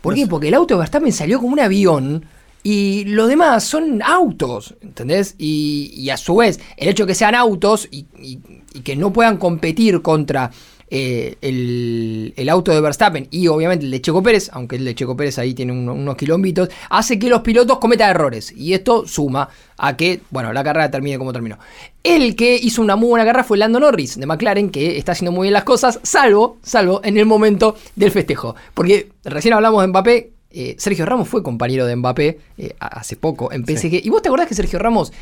¿Por 0.00 0.14
qué? 0.14 0.26
Porque 0.28 0.48
el 0.48 0.54
auto 0.54 0.74
de 0.74 0.78
Verstappen 0.80 1.12
salió 1.12 1.40
como 1.40 1.54
un 1.54 1.60
avión 1.60 2.26
y 2.62 3.04
los 3.06 3.28
demás 3.28 3.64
son 3.64 4.00
autos, 4.02 4.74
¿entendés? 4.82 5.34
Y, 5.38 5.90
y 5.96 6.10
a 6.10 6.16
su 6.16 6.36
vez, 6.36 6.60
el 6.76 6.88
hecho 6.88 7.04
de 7.04 7.08
que 7.08 7.14
sean 7.16 7.34
autos 7.34 7.88
y, 7.90 8.06
y- 8.20 8.38
y 8.74 8.80
que 8.82 8.94
no 8.94 9.12
puedan 9.12 9.38
competir 9.38 10.02
contra 10.02 10.50
eh, 10.90 11.36
el, 11.40 12.34
el 12.36 12.48
auto 12.48 12.72
de 12.72 12.80
Verstappen 12.80 13.26
y 13.30 13.48
obviamente 13.48 13.84
el 13.84 13.90
de 13.90 14.00
Checo 14.00 14.22
Pérez, 14.22 14.50
aunque 14.52 14.76
el 14.76 14.84
de 14.84 14.94
Checo 14.94 15.16
Pérez 15.16 15.38
ahí 15.38 15.54
tiene 15.54 15.72
un- 15.72 15.88
unos 15.88 16.16
quilombitos, 16.16 16.68
hace 16.90 17.18
que 17.18 17.28
los 17.28 17.40
pilotos 17.40 17.78
cometan 17.78 18.10
errores. 18.10 18.52
Y 18.56 18.74
esto 18.74 19.06
suma 19.06 19.48
a 19.78 19.96
que, 19.96 20.20
bueno, 20.30 20.52
la 20.52 20.62
carrera 20.62 20.90
termine 20.90 21.18
como 21.18 21.32
terminó. 21.32 21.58
El 22.02 22.36
que 22.36 22.54
hizo 22.56 22.82
una 22.82 22.96
muy 22.96 23.08
buena 23.08 23.24
carrera 23.24 23.44
fue 23.44 23.58
Lando 23.58 23.80
Norris 23.80 24.18
de 24.18 24.26
McLaren, 24.26 24.70
que 24.70 24.98
está 24.98 25.12
haciendo 25.12 25.32
muy 25.32 25.46
bien 25.46 25.54
las 25.54 25.64
cosas, 25.64 26.00
salvo, 26.02 26.58
salvo 26.62 27.00
en 27.04 27.16
el 27.16 27.26
momento 27.26 27.76
del 27.96 28.10
festejo. 28.10 28.54
Porque 28.74 29.10
recién 29.24 29.54
hablamos 29.54 29.80
de 29.82 29.88
Mbappé, 29.88 30.30
eh, 30.56 30.76
Sergio 30.78 31.04
Ramos 31.06 31.28
fue 31.28 31.42
compañero 31.42 31.86
de 31.86 31.96
Mbappé 31.96 32.38
eh, 32.58 32.74
hace 32.78 33.16
poco 33.16 33.50
en 33.52 33.64
PSG. 33.64 34.04
¿Y 34.04 34.10
vos 34.10 34.22
te 34.22 34.28
acordás 34.28 34.46
que 34.46 34.54
Sergio 34.54 34.78
Ramos 34.78 35.12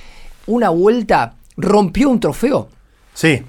una 0.47 0.69
vuelta 0.71 1.37
rompió 1.57 2.09
un 2.11 2.19
trofeo 2.21 2.69
Sí. 3.14 3.42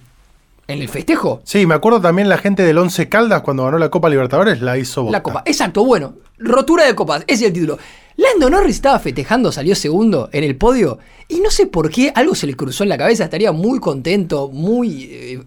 En 0.68 0.82
el 0.82 0.90
festejo? 0.90 1.42
Sí, 1.44 1.66
me 1.66 1.76
acuerdo 1.76 2.02
también 2.02 2.30
la 2.30 2.38
gente 2.38 2.64
del 2.64 2.78
Once 2.78 3.10
Caldas 3.10 3.42
cuando 3.42 3.66
ganó 3.66 3.78
la 3.78 3.90
Copa 3.90 4.10
Libertadores 4.10 4.62
la 4.62 4.78
hizo 4.78 5.04
Boca. 5.04 5.12
La 5.12 5.24
copa. 5.24 5.44
Exacto, 5.46 5.84
bueno. 5.86 6.16
Rotura 6.38 6.86
de 6.86 6.96
copas. 6.96 7.24
Ese 7.28 7.46
es 7.46 7.48
el 7.50 7.54
título. 7.54 7.78
Lando 8.16 8.50
Norris 8.50 8.76
estaba 8.76 9.00
festejando, 9.00 9.52
salió 9.52 9.76
segundo 9.76 10.30
en 10.32 10.44
el 10.44 10.56
podio. 10.56 11.00
Y 11.28 11.40
no 11.40 11.50
sé 11.50 11.68
por 11.68 11.90
qué 11.90 12.12
algo 12.14 12.36
se 12.36 12.48
le 12.48 12.56
cruzó 12.56 12.84
en 12.84 12.90
la 12.90 12.98
cabeza. 12.98 13.24
Estaría 13.24 13.52
muy 13.52 13.80
contento, 13.80 14.50
muy. 14.50 15.04
eh, 15.12 15.40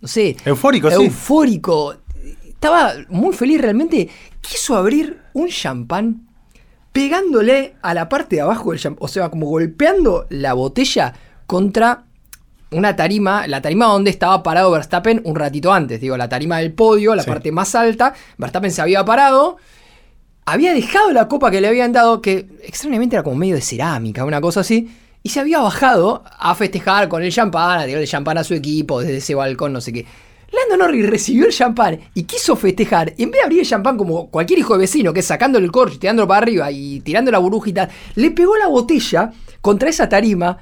no 0.00 0.08
sé. 0.08 0.36
Eufórico, 0.44 0.90
sí. 0.90 1.04
Eufórico. 1.04 1.94
Estaba 2.46 2.94
muy 3.08 3.34
feliz 3.34 3.60
realmente. 3.60 4.08
Quiso 4.40 4.76
abrir 4.76 5.20
un 5.34 5.48
champán 5.48 6.28
pegándole 6.92 7.74
a 7.82 7.94
la 7.94 8.08
parte 8.08 8.36
de 8.36 8.42
abajo 8.42 8.70
del 8.70 8.80
champán. 8.80 9.04
O 9.04 9.08
sea, 9.08 9.28
como 9.28 9.46
golpeando 9.46 10.26
la 10.30 10.54
botella 10.54 11.14
contra 11.46 12.04
una 12.70 12.96
tarima, 12.96 13.46
la 13.46 13.62
tarima 13.62 13.86
donde 13.86 14.10
estaba 14.10 14.42
parado 14.42 14.70
Verstappen 14.70 15.20
un 15.24 15.36
ratito 15.36 15.72
antes, 15.72 16.00
digo, 16.00 16.16
la 16.16 16.28
tarima 16.28 16.58
del 16.58 16.72
podio, 16.72 17.14
la 17.14 17.22
Sí. 17.22 17.30
parte 17.30 17.52
más 17.52 17.74
alta, 17.74 18.14
Verstappen 18.36 18.70
se 18.70 18.82
había 18.82 19.04
parado, 19.04 19.56
había 20.44 20.72
dejado 20.72 21.12
la 21.12 21.28
copa 21.28 21.50
que 21.50 21.60
le 21.60 21.68
habían 21.68 21.92
dado, 21.92 22.22
que 22.22 22.46
extrañamente 22.62 23.16
era 23.16 23.22
como 23.22 23.36
medio 23.36 23.54
de 23.54 23.60
cerámica, 23.60 24.24
una 24.24 24.40
cosa 24.40 24.60
así, 24.60 24.90
y 25.22 25.30
se 25.30 25.40
había 25.40 25.60
bajado 25.60 26.22
a 26.38 26.54
festejar 26.54 27.08
con 27.08 27.22
el 27.22 27.32
champán, 27.32 27.80
a 27.80 27.86
tirarle 27.86 28.06
champán 28.06 28.38
a 28.38 28.44
su 28.44 28.54
equipo 28.54 29.00
desde 29.00 29.16
ese 29.18 29.34
balcón, 29.34 29.72
no 29.72 29.80
sé 29.80 29.92
qué. 29.92 30.06
Lando 30.50 30.82
Norris 30.82 31.06
recibió 31.10 31.44
el 31.44 31.52
champán 31.52 32.00
y 32.14 32.22
quiso 32.22 32.56
festejar. 32.56 33.12
Y 33.18 33.24
en 33.24 33.30
vez 33.30 33.40
de 33.40 33.44
abrir 33.44 33.60
el 33.60 33.66
champán 33.66 33.98
como 33.98 34.30
cualquier 34.30 34.60
hijo 34.60 34.72
de 34.72 34.78
vecino, 34.78 35.12
que 35.12 35.20
es 35.20 35.26
sacándole 35.26 35.66
el 35.66 35.72
corcho, 35.72 35.98
tirándolo 35.98 36.26
para 36.26 36.38
arriba 36.38 36.70
y 36.70 37.00
tirando 37.00 37.30
la 37.30 37.38
tal, 37.74 37.90
le 38.14 38.30
pegó 38.30 38.56
la 38.56 38.68
botella 38.68 39.30
contra 39.60 39.90
esa 39.90 40.08
tarima. 40.08 40.56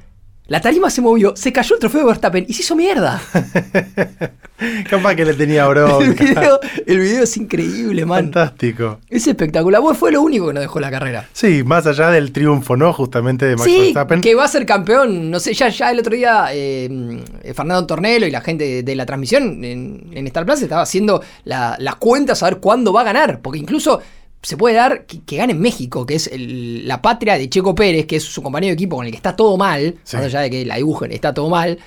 La 0.48 0.60
tarima 0.60 0.90
se 0.90 1.00
movió, 1.00 1.34
se 1.36 1.52
cayó 1.52 1.74
el 1.74 1.80
trofeo 1.80 2.02
de 2.02 2.06
Verstappen 2.06 2.44
y 2.48 2.52
se 2.52 2.62
hizo 2.62 2.76
mierda. 2.76 3.20
Capaz 4.88 5.14
que 5.16 5.24
le 5.24 5.34
tenía 5.34 5.64
el, 5.64 5.68
bronca. 5.70 6.24
video, 6.24 6.60
el 6.86 6.98
video 7.00 7.22
es 7.24 7.36
increíble, 7.36 8.06
man. 8.06 8.24
Fantástico. 8.32 9.00
Es 9.10 9.26
espectacular. 9.26 9.80
Bueno, 9.82 9.98
fue 9.98 10.12
lo 10.12 10.22
único 10.22 10.46
que 10.46 10.54
no 10.54 10.60
dejó 10.60 10.80
la 10.80 10.90
carrera. 10.90 11.28
Sí, 11.32 11.62
más 11.64 11.86
allá 11.86 12.10
del 12.10 12.32
triunfo, 12.32 12.76
¿no? 12.76 12.92
Justamente 12.92 13.44
de 13.44 13.56
Max 13.56 13.64
Sí, 13.68 13.78
Verstappen. 13.78 14.20
que 14.20 14.34
va 14.34 14.44
a 14.44 14.48
ser 14.48 14.64
campeón. 14.64 15.30
No 15.30 15.40
sé, 15.40 15.52
ya, 15.52 15.68
ya 15.68 15.90
el 15.90 15.98
otro 15.98 16.14
día 16.14 16.46
eh, 16.52 17.22
Fernando 17.54 17.84
Tornelo 17.86 18.26
y 18.26 18.30
la 18.30 18.40
gente 18.40 18.64
de, 18.64 18.82
de 18.82 18.94
la 18.94 19.04
transmisión 19.04 19.62
en, 19.64 20.10
en 20.12 20.26
Star 20.28 20.46
Plus 20.46 20.62
estaba 20.62 20.82
haciendo 20.82 21.22
la- 21.44 21.76
las 21.80 21.96
cuentas 21.96 22.42
a 22.42 22.46
ver 22.46 22.58
cuándo 22.58 22.92
va 22.92 23.02
a 23.02 23.04
ganar. 23.04 23.40
Porque 23.42 23.58
incluso 23.58 24.00
se 24.42 24.56
puede 24.56 24.76
dar 24.76 25.06
que, 25.06 25.20
que 25.22 25.36
gane 25.36 25.52
en 25.54 25.60
México, 25.60 26.06
que 26.06 26.14
es 26.14 26.26
el- 26.28 26.86
la 26.86 27.02
patria 27.02 27.36
de 27.38 27.48
Checo 27.50 27.74
Pérez, 27.74 28.06
que 28.06 28.16
es 28.16 28.22
su 28.24 28.42
compañero 28.42 28.70
de 28.70 28.74
equipo 28.74 28.96
con 28.96 29.04
el 29.06 29.10
que 29.12 29.16
está 29.16 29.34
todo 29.36 29.56
mal. 29.56 29.96
Sí. 30.04 30.16
Más 30.16 30.26
allá 30.26 30.40
de 30.40 30.50
que 30.50 30.64
la 30.66 30.76
dibujen, 30.76 31.10
está 31.12 31.34
todo 31.34 31.48
mal. 31.48 31.78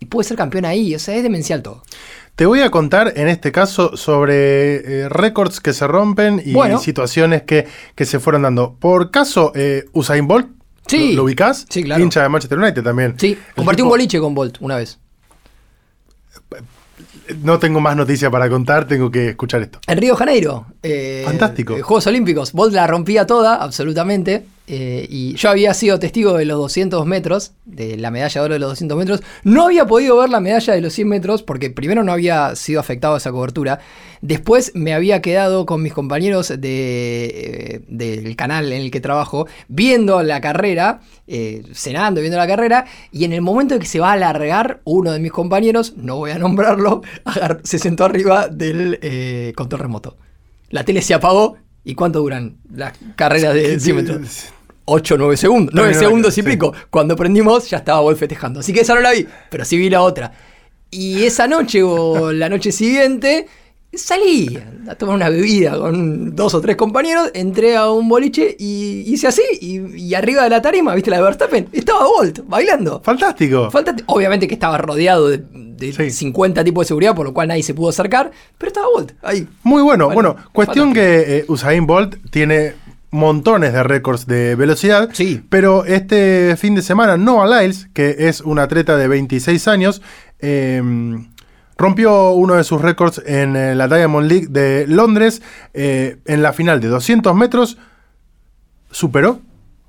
Y 0.00 0.06
puede 0.06 0.28
ser 0.28 0.36
campeón 0.36 0.64
ahí. 0.64 0.94
O 0.94 0.98
sea, 0.98 1.16
es 1.16 1.22
demencial 1.24 1.62
todo. 1.62 1.82
Te 2.36 2.46
voy 2.46 2.60
a 2.60 2.70
contar 2.70 3.14
en 3.16 3.26
este 3.26 3.50
caso 3.50 3.96
sobre 3.96 4.76
eh, 5.02 5.08
récords 5.08 5.60
que 5.60 5.72
se 5.72 5.88
rompen 5.88 6.40
y 6.44 6.52
Bueno. 6.52 6.78
situaciones 6.78 7.42
que, 7.42 7.66
que 7.96 8.04
se 8.04 8.20
fueron 8.20 8.42
dando. 8.42 8.76
Por 8.78 9.10
caso, 9.10 9.50
eh, 9.56 9.86
Usain 9.92 10.28
Bolt, 10.28 10.46
Sí. 10.86 11.14
¿lo, 11.14 11.24
ubicás? 11.24 11.66
Sí, 11.68 11.82
claro. 11.82 12.00
Hincha 12.02 12.22
de 12.22 12.28
Manchester 12.28 12.58
United 12.58 12.82
también. 12.84 13.14
Sí, 13.18 13.32
El 13.32 13.54
compartí 13.56 13.82
un 13.82 13.86
tipo- 13.88 13.94
boliche 13.94 14.20
con 14.20 14.34
Bolt 14.36 14.58
una 14.60 14.76
vez. 14.76 15.00
No 17.42 17.58
tengo 17.58 17.80
más 17.80 17.94
noticias 17.96 18.30
para 18.30 18.48
contar, 18.48 18.86
tengo 18.86 19.10
que 19.10 19.28
escuchar 19.30 19.60
esto. 19.60 19.80
En 19.86 19.98
Río 19.98 20.16
Janeiro. 20.16 20.66
Eh, 20.82 21.22
Fantástico. 21.24 21.76
eh, 21.76 21.82
Juegos 21.82 22.06
Olímpicos. 22.06 22.52
Bolt 22.52 22.72
la 22.74 22.86
rompía 22.86 23.26
toda, 23.26 23.56
absolutamente. 23.56 24.44
eh, 24.70 25.06
y 25.08 25.34
yo 25.36 25.48
había 25.48 25.72
sido 25.72 25.98
testigo 25.98 26.34
de 26.36 26.44
los 26.44 26.58
200 26.58 27.06
metros, 27.06 27.52
de 27.64 27.96
la 27.96 28.10
medalla 28.10 28.40
de 28.40 28.44
oro 28.44 28.54
de 28.54 28.60
los 28.60 28.70
200 28.70 28.98
metros. 28.98 29.22
No 29.42 29.64
había 29.64 29.86
podido 29.86 30.18
ver 30.18 30.28
la 30.28 30.40
medalla 30.40 30.74
de 30.74 30.80
los 30.82 30.92
100 30.92 31.08
metros 31.08 31.42
porque 31.42 31.70
primero 31.70 32.04
no 32.04 32.12
había 32.12 32.54
sido 32.54 32.78
afectado 32.78 33.14
a 33.14 33.16
esa 33.16 33.32
cobertura. 33.32 33.78
Después 34.20 34.72
me 34.74 34.92
había 34.92 35.22
quedado 35.22 35.64
con 35.64 35.82
mis 35.82 35.94
compañeros 35.94 36.48
de, 36.48 36.58
eh, 36.60 37.80
del 37.88 38.36
canal 38.36 38.70
en 38.72 38.82
el 38.82 38.90
que 38.90 39.00
trabajo, 39.00 39.46
viendo 39.68 40.22
la 40.22 40.40
carrera, 40.42 41.00
eh, 41.26 41.62
cenando, 41.72 42.20
viendo 42.20 42.36
la 42.36 42.46
carrera. 42.46 42.84
Y 43.10 43.24
en 43.24 43.32
el 43.32 43.40
momento 43.40 43.72
en 43.74 43.80
que 43.80 43.86
se 43.86 44.00
va 44.00 44.10
a 44.10 44.12
alargar, 44.14 44.80
uno 44.84 45.12
de 45.12 45.18
mis 45.18 45.32
compañeros, 45.32 45.94
no 45.96 46.16
voy 46.16 46.32
a 46.32 46.38
nombrarlo, 46.38 47.00
se 47.62 47.78
sentó 47.78 48.04
arriba 48.04 48.48
del 48.48 49.52
control 49.56 49.80
remoto. 49.80 50.16
La 50.70 50.84
tele 50.84 51.02
se 51.02 51.14
apagó. 51.14 51.56
¿Y 51.84 51.94
cuánto 51.94 52.18
duran 52.18 52.58
las 52.74 52.92
carreras 53.16 53.54
de 53.54 53.80
100 53.80 53.96
metros? 53.96 54.48
8 54.84 55.16
9 55.18 55.36
segundos. 55.36 55.74
9 55.74 55.88
Terminó 55.88 56.02
la 56.02 56.08
segundos 56.08 56.38
y 56.38 56.42
sí. 56.42 56.48
pico. 56.48 56.74
Cuando 56.90 57.16
prendimos 57.16 57.68
ya 57.70 57.78
estaba 57.78 58.00
Wolf 58.00 58.18
festejando. 58.18 58.60
Así 58.60 58.72
que 58.72 58.80
esa 58.80 58.94
no 58.94 59.00
la 59.00 59.12
vi, 59.12 59.26
pero 59.50 59.64
sí 59.64 59.76
vi 59.78 59.90
la 59.90 60.02
otra. 60.02 60.32
Y 60.90 61.24
esa 61.24 61.46
noche 61.46 61.82
o 61.82 62.32
la 62.32 62.48
noche 62.48 62.72
siguiente 62.72 63.46
salí 63.92 64.58
a 64.88 64.94
tomar 64.94 65.16
una 65.16 65.28
bebida 65.28 65.78
con 65.78 66.34
dos 66.36 66.54
o 66.54 66.60
tres 66.60 66.76
compañeros, 66.76 67.30
entré 67.34 67.76
a 67.76 67.90
un 67.90 68.08
boliche 68.08 68.54
y 68.58 69.02
hice 69.06 69.28
así. 69.28 69.42
Y, 69.60 69.78
y 69.96 70.14
arriba 70.14 70.44
de 70.44 70.50
la 70.50 70.60
tarima, 70.62 70.94
¿viste 70.94 71.10
la 71.10 71.16
de 71.18 71.22
Verstappen? 71.22 71.68
Estaba 71.72 72.06
Bolt 72.06 72.40
bailando. 72.46 73.00
Fantástico. 73.02 73.70
Obviamente 74.06 74.46
que 74.46 74.54
estaba 74.54 74.78
rodeado 74.78 75.28
de, 75.28 75.38
de 75.38 75.92
Sí. 75.92 76.10
50 76.10 76.64
tipos 76.64 76.84
de 76.84 76.88
seguridad, 76.88 77.14
por 77.14 77.24
lo 77.26 77.32
cual 77.32 77.48
nadie 77.48 77.62
se 77.62 77.72
pudo 77.74 77.88
acercar, 77.88 78.30
pero 78.58 78.68
estaba 78.68 78.86
Bolt 78.92 79.12
ahí. 79.22 79.46
Muy 79.62 79.82
bueno. 79.82 80.06
Bueno, 80.06 80.34
Bueno, 80.34 80.50
cuestión 80.52 80.92
que 80.92 81.38
eh, 81.38 81.44
Usain 81.48 81.86
Bolt 81.86 82.16
tiene 82.30 82.74
montones 83.10 83.72
de 83.72 83.82
récords 83.82 84.26
de 84.26 84.54
velocidad. 84.54 85.08
Sí. 85.14 85.40
Pero 85.48 85.86
este 85.86 86.56
fin 86.58 86.74
de 86.74 86.82
semana, 86.82 87.16
Noah 87.16 87.62
Lyles, 87.62 87.88
que 87.94 88.16
es 88.28 88.42
un 88.42 88.58
atleta 88.58 88.96
de 88.98 89.08
26 89.08 89.66
años, 89.68 90.02
eh, 90.40 90.82
rompió 91.78 92.32
uno 92.32 92.54
de 92.54 92.64
sus 92.64 92.82
récords 92.82 93.22
en 93.24 93.56
eh, 93.56 93.74
la 93.74 93.88
Diamond 93.88 94.28
League 94.28 94.48
de 94.50 94.86
Londres. 94.88 95.40
eh, 95.72 96.18
en 96.26 96.42
la 96.42 96.52
final 96.52 96.80
de 96.80 96.88
200 96.88 97.34
metros, 97.34 97.78
superó 98.90 99.40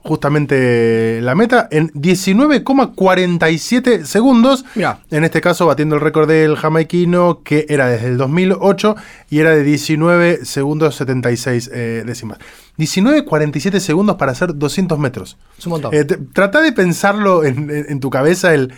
justamente 0.02 1.20
la 1.22 1.36
meta 1.36 1.68
en 1.72 1.92
19,47 1.94 4.04
segundos. 4.06 4.66
Mirá. 4.76 5.00
En 5.12 5.24
este 5.24 5.42
caso, 5.42 5.66
batiendo 5.66 5.96
el 5.96 6.02
récord 6.02 6.28
del 6.28 6.56
jamaiquino, 6.56 7.42
que 7.44 7.66
era 7.70 7.88
desde 7.88 8.08
el 8.08 8.18
2008 8.18 8.96
y 9.30 9.40
era 9.40 9.52
de 9.52 9.64
19 9.64 10.46
segundos 10.46 10.96
76 10.96 11.70
eh, 11.74 12.04
décimas. 12.06 12.38
19,47 12.78 13.80
segundos 13.80 14.16
para 14.16 14.32
hacer 14.32 14.56
200 14.56 14.98
metros. 15.00 15.38
Es 15.58 15.66
un 15.66 15.72
montón. 15.72 15.94
Eh, 15.94 16.06
te- 16.06 16.18
trata 16.18 16.62
de 16.62 16.72
pensarlo 16.72 17.44
en, 17.44 17.70
en- 17.70 17.86
en 17.90 18.00
tu 18.00 18.10
cabeza, 18.10 18.54
el 18.54 18.74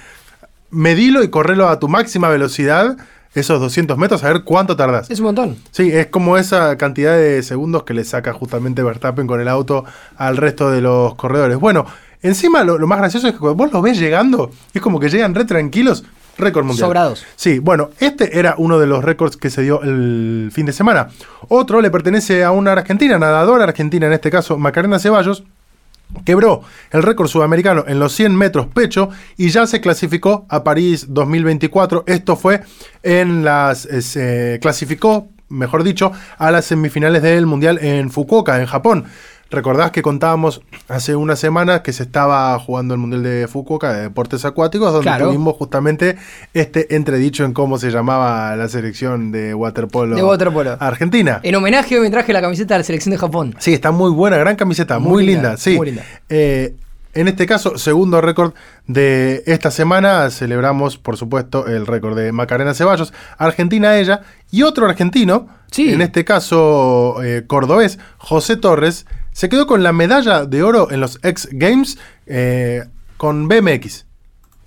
medilo 0.72 1.24
y 1.24 1.30
correrlo 1.30 1.70
a 1.70 1.80
tu 1.80 1.88
máxima 1.88 2.30
velocidad, 2.30 2.98
esos 3.34 3.60
200 3.62 3.98
metros, 3.98 4.24
a 4.24 4.28
ver 4.28 4.44
cuánto 4.44 4.76
tardás. 4.76 5.10
es 5.10 5.20
un 5.20 5.28
montón. 5.28 5.58
Sí, 5.72 5.92
es 5.92 6.08
como 6.08 6.38
esa 6.38 6.78
cantidad 6.78 7.16
de 7.16 7.44
segundos 7.44 7.84
que 7.84 7.94
le 7.94 8.04
saca 8.04 8.34
justamente 8.34 8.84
Verstappen 8.84 9.28
con 9.28 9.40
el 9.40 9.48
auto 9.48 9.86
al 10.18 10.38
resto 10.38 10.70
de 10.72 10.82
los 10.82 11.16
corredores. 11.16 11.58
Bueno, 11.58 11.86
encima 12.22 12.64
lo, 12.64 12.78
lo 12.78 12.88
más 12.88 13.00
gracioso 13.00 13.28
es 13.28 13.34
que 13.34 13.40
cuando 13.40 13.56
vos 13.56 13.72
los 13.72 13.82
ves 13.82 14.00
llegando, 14.00 14.52
es 14.74 14.82
como 14.82 15.00
que 15.00 15.10
llegan 15.10 15.36
re 15.36 15.46
tranquilos. 15.46 16.04
Récord 16.38 16.66
mundial. 16.66 16.88
Sobrados. 16.88 17.26
Sí, 17.36 17.60
bueno, 17.60 17.90
este 18.00 18.40
era 18.40 18.56
uno 18.58 18.80
de 18.80 18.88
los 18.88 19.04
récords 19.04 19.38
que 19.38 19.50
se 19.50 19.62
dio 19.62 19.82
el 19.84 20.50
fin 20.54 20.66
de 20.66 20.74
semana. 20.74 21.10
Otro 21.50 21.82
le 21.82 21.92
pertenece 21.92 22.44
a 22.44 22.52
una 22.52 22.72
argentina, 22.72 23.20
nadadora 23.20 23.66
argentina 23.66 24.08
en 24.08 24.14
este 24.14 24.32
caso, 24.32 24.58
Macarena 24.58 24.98
Ceballos, 24.98 25.44
quebró 26.26 26.62
el 26.92 27.04
récord 27.04 27.28
sudamericano 27.28 27.84
en 27.88 28.00
los 28.00 28.14
100 28.14 28.36
metros 28.36 28.68
pecho 28.68 29.10
y 29.38 29.50
ya 29.50 29.68
se 29.68 29.82
clasificó 29.82 30.46
a 30.50 30.64
París 30.64 31.08
2024. 31.10 32.04
Esto 32.08 32.36
fue 32.36 32.62
en 33.04 33.44
las... 33.44 33.86
eh, 33.86 34.02
se 34.02 34.60
clasificó, 34.62 35.30
mejor 35.50 35.84
dicho, 35.84 36.12
a 36.38 36.52
las 36.52 36.66
semifinales 36.66 37.22
del 37.22 37.46
Mundial 37.46 37.80
en 37.82 38.12
Fukuoka, 38.12 38.60
en 38.60 38.66
Japón. 38.66 39.06
Recordás 39.52 39.92
que 39.92 40.02
contábamos 40.02 40.62
hace 40.88 41.14
unas 41.16 41.38
semanas 41.38 41.82
que 41.82 41.92
se 41.92 42.04
estaba 42.04 42.58
jugando 42.58 42.94
el 42.94 43.02
Mundial 43.02 43.22
de 43.22 43.50
Fukuoka 43.50 43.92
de 43.92 44.04
deportes 44.04 44.46
acuáticos, 44.46 44.94
donde 44.94 45.04
Claro. 45.04 45.28
tuvimos 45.28 45.56
justamente 45.58 46.16
este 46.54 46.96
entredicho 46.96 47.44
en 47.44 47.52
cómo 47.52 47.78
se 47.78 47.92
llamaba 47.92 48.56
la 48.56 48.70
selección 48.70 49.34
de 49.34 49.54
waterpolo, 49.54 50.16
De 50.16 50.24
waterpolo. 50.24 50.78
argentina. 50.80 51.42
En 51.44 51.54
homenaje 51.56 52.00
me 52.00 52.10
traje 52.10 52.32
la 52.32 52.40
camiseta 52.42 52.76
de 52.76 52.78
la 52.80 52.84
selección 52.86 53.12
de 53.12 53.18
Japón. 53.18 53.54
Sí, 53.60 53.74
está 53.74 53.92
muy 53.92 54.10
buena, 54.12 54.38
gran 54.38 54.56
camiseta, 54.56 55.00
muy, 55.00 55.12
Muy 55.12 55.26
linda, 55.26 55.42
linda, 55.50 55.58
sí. 55.58 55.76
muy 55.76 55.88
linda. 55.88 56.04
Eh, 56.30 56.74
en 57.14 57.28
este 57.28 57.46
caso, 57.46 57.78
segundo 57.78 58.22
récord 58.22 58.54
de 58.88 59.44
esta 59.48 59.70
semana, 59.70 60.30
celebramos, 60.30 60.98
por 60.98 61.18
supuesto, 61.18 61.68
el 61.68 61.86
récord 61.88 62.16
de 62.18 62.32
Macarena 62.32 62.74
Ceballos, 62.74 63.12
Argentina 63.38 63.98
ella, 63.98 64.22
y 64.50 64.64
otro 64.64 64.86
argentino, 64.88 65.48
Sí. 65.72 65.92
en 65.92 66.02
este 66.02 66.24
caso 66.24 67.22
eh, 67.22 67.44
cordobés, 67.48 68.00
José 68.18 68.56
Torres, 68.56 69.06
se 69.32 69.50
quedó 69.50 69.66
con 69.68 69.84
la 69.84 69.94
medalla 69.94 70.46
de 70.46 70.64
oro 70.64 70.92
en 70.92 71.00
los 71.02 71.20
X 71.24 71.50
Games 71.52 71.98
eh, 72.26 72.84
con 73.18 73.48
BMX. 73.48 74.06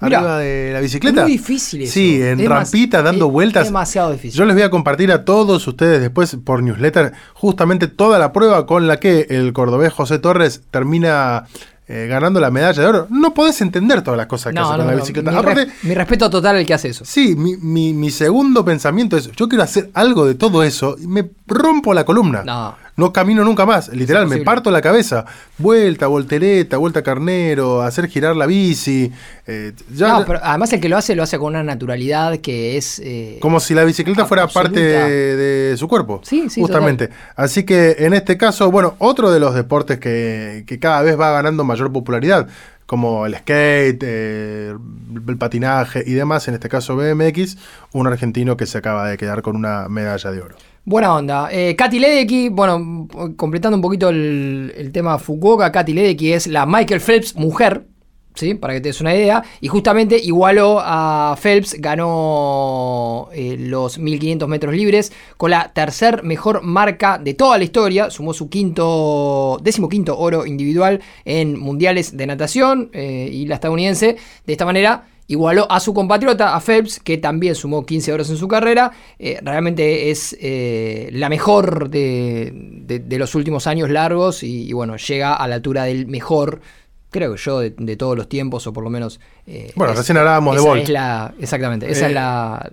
Mirá. 0.01 0.19
Arriba 0.19 0.39
de 0.39 0.71
la 0.75 0.81
bicicleta. 0.81 1.21
Es 1.21 1.29
muy 1.29 1.33
difícil 1.33 1.83
eso. 1.83 1.93
Sí, 1.95 2.21
en 2.21 2.39
Es 2.41 2.49
rampita, 2.49 3.01
dando 3.03 3.27
es 3.27 3.33
vueltas. 3.33 3.65
demasiado 3.67 4.13
difícil. 4.13 4.37
Yo 4.39 4.45
les 4.45 4.55
voy 4.55 4.63
a 4.65 4.69
compartir 4.71 5.11
a 5.13 5.25
todos 5.25 5.67
ustedes 5.67 6.01
después 6.01 6.37
por 6.45 6.63
newsletter 6.63 7.13
justamente 7.33 7.87
toda 7.89 8.19
la 8.19 8.33
prueba 8.33 8.67
con 8.67 8.87
la 8.87 8.99
que 8.99 9.27
el 9.31 9.53
cordobés 9.55 9.93
José 9.95 10.19
Torres 10.19 10.63
termina 10.71 11.45
eh, 11.89 12.07
ganando 12.09 12.39
la 12.41 12.51
medalla 12.51 12.83
de 12.83 12.87
oro. 12.89 13.07
No 13.09 13.33
podés 13.33 13.63
entender 13.63 14.03
todas 14.03 14.19
las 14.19 14.27
cosas 14.27 14.53
que 14.53 14.59
hace 14.59 14.71
No, 14.73 14.77
con 14.77 14.87
no, 14.87 14.93
la 14.93 14.97
bicicleta. 14.99 15.31
Mi, 15.31 15.37
Aparte, 15.39 15.65
res- 15.67 15.75
mi 15.85 15.95
respeto 15.95 16.29
total 16.29 16.57
al 16.57 16.67
que 16.67 16.75
hace 16.75 16.89
eso. 16.89 17.05
sí, 17.07 17.35
mi, 17.37 17.57
mi- 17.57 17.95
mi 17.95 18.11
segundo 18.11 18.63
pensamiento 18.65 19.17
es, 19.17 19.31
yo 19.33 19.49
quiero 19.49 19.63
hacer 19.65 19.91
algo 19.95 20.27
de 20.27 20.35
todo 20.35 20.63
eso 20.65 20.97
y 21.01 21.07
me 21.07 21.31
rompo 21.47 21.95
la 21.95 22.05
columna. 22.05 22.43
No. 22.45 22.77
No 22.97 23.13
camino 23.13 23.45
nunca 23.45 23.67
más. 23.67 23.89
Literal, 23.89 24.27
me 24.29 24.39
parto 24.43 24.71
la 24.71 24.81
cabeza. 24.81 25.25
Vuelta, 25.59 26.07
voltereta, 26.07 26.77
vuelta 26.77 27.03
carnero, 27.03 27.83
hacer 27.83 28.09
girar 28.09 28.37
la 28.37 28.47
bici. 28.47 29.11
eh, 29.47 29.73
ya- 29.93 30.09
No, 30.21 30.25
pero 30.25 30.41
además 30.43 30.73
el 30.73 30.81
que 30.81 30.89
lo 30.89 30.97
hace 30.97 31.15
lo 31.17 31.23
hace 31.23 31.39
con 31.39 31.49
una 31.55 31.63
naturalidad 31.65 32.39
que 32.39 32.77
es... 32.77 33.01
eh, 33.05 33.39
como 33.41 33.59
si 33.61 33.75
la 33.75 33.85
bicicleta 33.85 34.27
fuera 34.27 34.47
parte 34.47 34.79
de, 34.81 35.37
de 35.71 35.77
su 35.77 35.89
cuerpo. 35.89 36.21
Sí, 36.25 36.49
sí, 36.51 36.61
Justamente. 36.61 37.11
Así 37.37 37.65
que 37.65 37.97
en 37.99 38.15
este 38.15 38.37
caso, 38.37 38.71
bueno, 38.71 38.95
otro 38.99 39.31
de 39.33 39.41
los 39.41 39.55
deportes 39.55 39.99
que, 39.99 40.65
que 40.67 40.79
cada 40.79 41.03
vez 41.03 41.19
va 41.19 41.31
ganando 41.33 41.65
mayor 41.65 41.93
popularidad, 41.93 42.49
como 42.87 43.25
el 43.27 43.35
skate, 43.35 44.03
eh, 44.05 44.75
el 45.27 45.37
patinaje 45.39 46.05
y 46.07 46.13
demás, 46.13 46.47
en 46.49 46.55
este 46.55 46.69
caso 46.69 46.95
BMX, 46.97 47.57
un 47.93 48.07
argentino 48.07 48.57
que 48.57 48.67
se 48.67 48.79
acaba 48.79 49.09
de 49.09 49.17
quedar 49.17 49.41
con 49.43 49.57
una 49.57 49.89
medalla 49.89 50.31
de 50.31 50.41
oro. 50.43 50.57
Buena 50.87 51.15
onda. 51.15 51.49
Eh, 51.51 51.75
Katy 51.77 51.99
Ledecky, 51.99 52.51
bueno, 52.51 53.09
completando 53.37 53.77
un 53.77 53.81
poquito 53.81 54.11
el, 54.11 54.71
el 54.77 54.93
tema 54.93 55.19
Fukuoka, 55.19 55.73
Katy 55.73 55.95
Ledecky 55.95 56.33
es 56.35 56.47
la 56.47 56.67
Michael 56.67 57.01
Phelps 57.01 57.37
mujer, 57.37 57.87
¿sí? 58.35 58.55
Para 58.55 58.75
que 58.75 58.83
te 58.83 58.91
des 58.91 59.01
una 59.01 59.15
idea. 59.15 59.43
Y 59.63 59.69
justamente 59.69 60.19
igualó 60.19 60.81
a 60.83 61.39
Phelps, 61.41 61.77
ganó 61.81 63.31
eh, 63.33 63.57
los 63.59 63.99
1500 63.99 64.47
metros 64.47 64.75
libres 64.75 65.11
con 65.39 65.53
la 65.53 65.73
tercer 65.73 66.23
mejor 66.23 66.63
marca 66.63 67.17
de 67.17 67.33
toda 67.33 67.57
la 67.57 67.65
historia. 67.65 68.11
Sumó 68.11 68.35
su 68.35 68.51
quinto, 68.51 69.59
décimo 69.63 69.89
quinto 69.89 70.19
oro 70.19 70.45
individual 70.45 71.01
en 71.25 71.59
mundiales 71.59 72.15
de 72.15 72.27
natación 72.27 72.91
eh, 72.93 73.31
y 73.33 73.47
la 73.47 73.55
estadounidense. 73.55 74.17
De 74.47 74.53
esta 74.53 74.67
manera 74.67 75.05
igualó 75.27 75.67
a 75.71 75.81
su 75.81 75.95
compatriota, 75.95 76.55
a 76.55 76.61
Phelps, 76.61 77.01
que 77.01 77.17
también 77.19 77.55
sumó 77.55 77.87
15 77.87 78.13
oros 78.13 78.31
en 78.31 78.37
su 78.37 78.47
carrera. 78.49 78.93
Eh, 79.19 79.39
realmente 79.43 80.11
es 80.11 80.37
eh, 80.41 81.09
la 81.13 81.29
mejor 81.29 81.89
de, 81.91 82.53
de- 82.55 82.99
de 83.01 83.19
los 83.19 83.35
últimos 83.35 83.67
años 83.67 83.89
largos 83.91 84.43
y, 84.43 84.69
y 84.69 84.73
bueno, 84.73 84.97
llega 84.97 85.35
a 85.35 85.49
la 85.49 85.55
altura 85.55 85.85
del 85.85 86.07
mejor, 86.07 86.61
creo 87.11 87.37
yo, 87.37 87.61
de, 87.61 87.75
de 87.79 87.97
todos 87.97 88.17
los 88.17 88.29
tiempos, 88.29 88.67
o 88.67 88.73
por 88.73 88.85
lo 88.85 88.91
menos... 88.91 89.19
eh, 89.47 89.73
Bueno, 89.77 89.93
es- 89.93 89.99
recién 90.01 90.19
hablábamos 90.19 90.57
de 90.57 90.63
Bolt. 90.63 90.83
es 90.83 90.89
la, 90.91 91.33
exactamente, 91.41 91.91
esa 91.91 92.07
Eh, 92.07 92.09
es 92.09 92.15
la... 92.15 92.71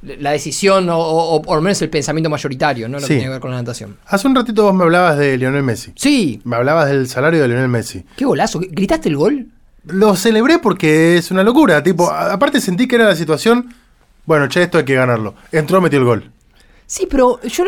La 0.00 0.30
decisión, 0.30 0.88
o, 0.90 0.96
o- 0.96 1.34
o 1.34 1.42
por 1.42 1.56
lo 1.56 1.62
menos 1.62 1.82
el 1.82 1.90
pensamiento 1.90 2.30
mayoritario, 2.30 2.88
¿no? 2.88 3.00
Lo 3.00 3.00
Sí. 3.00 3.08
que 3.08 3.14
tiene 3.14 3.24
que 3.24 3.30
ver 3.30 3.40
con 3.40 3.50
la 3.50 3.56
natación. 3.56 3.96
Hace 4.06 4.28
un 4.28 4.34
ratito 4.36 4.62
vos 4.62 4.72
me 4.72 4.84
hablabas 4.84 5.18
de 5.18 5.36
Lionel 5.36 5.64
Messi. 5.64 5.90
Sí, 5.96 6.40
Me 6.44 6.54
hablabas 6.54 6.88
del 6.88 7.08
salario 7.08 7.42
de 7.42 7.48
Lionel 7.48 7.66
Messi. 7.68 8.04
qué 8.16 8.24
golazo. 8.24 8.60
¿Gritaste 8.60 9.08
el 9.08 9.16
gol? 9.16 9.48
Lo 9.84 10.16
celebré 10.16 10.58
porque 10.58 11.16
es 11.16 11.30
una 11.30 11.42
locura. 11.42 11.82
Tipo, 11.82 12.10
aparte 12.10 12.60
sentí 12.60 12.86
que 12.86 12.96
era 12.96 13.06
la 13.06 13.16
situación. 13.16 13.74
Bueno, 14.26 14.48
che, 14.48 14.62
esto 14.62 14.78
hay 14.78 14.84
que 14.84 14.94
ganarlo. 14.94 15.34
Entró, 15.52 15.80
metió 15.80 15.98
el 15.98 16.04
gol. 16.04 16.30
Sí, 16.86 17.06
pero 17.10 17.40
yo, 17.42 17.64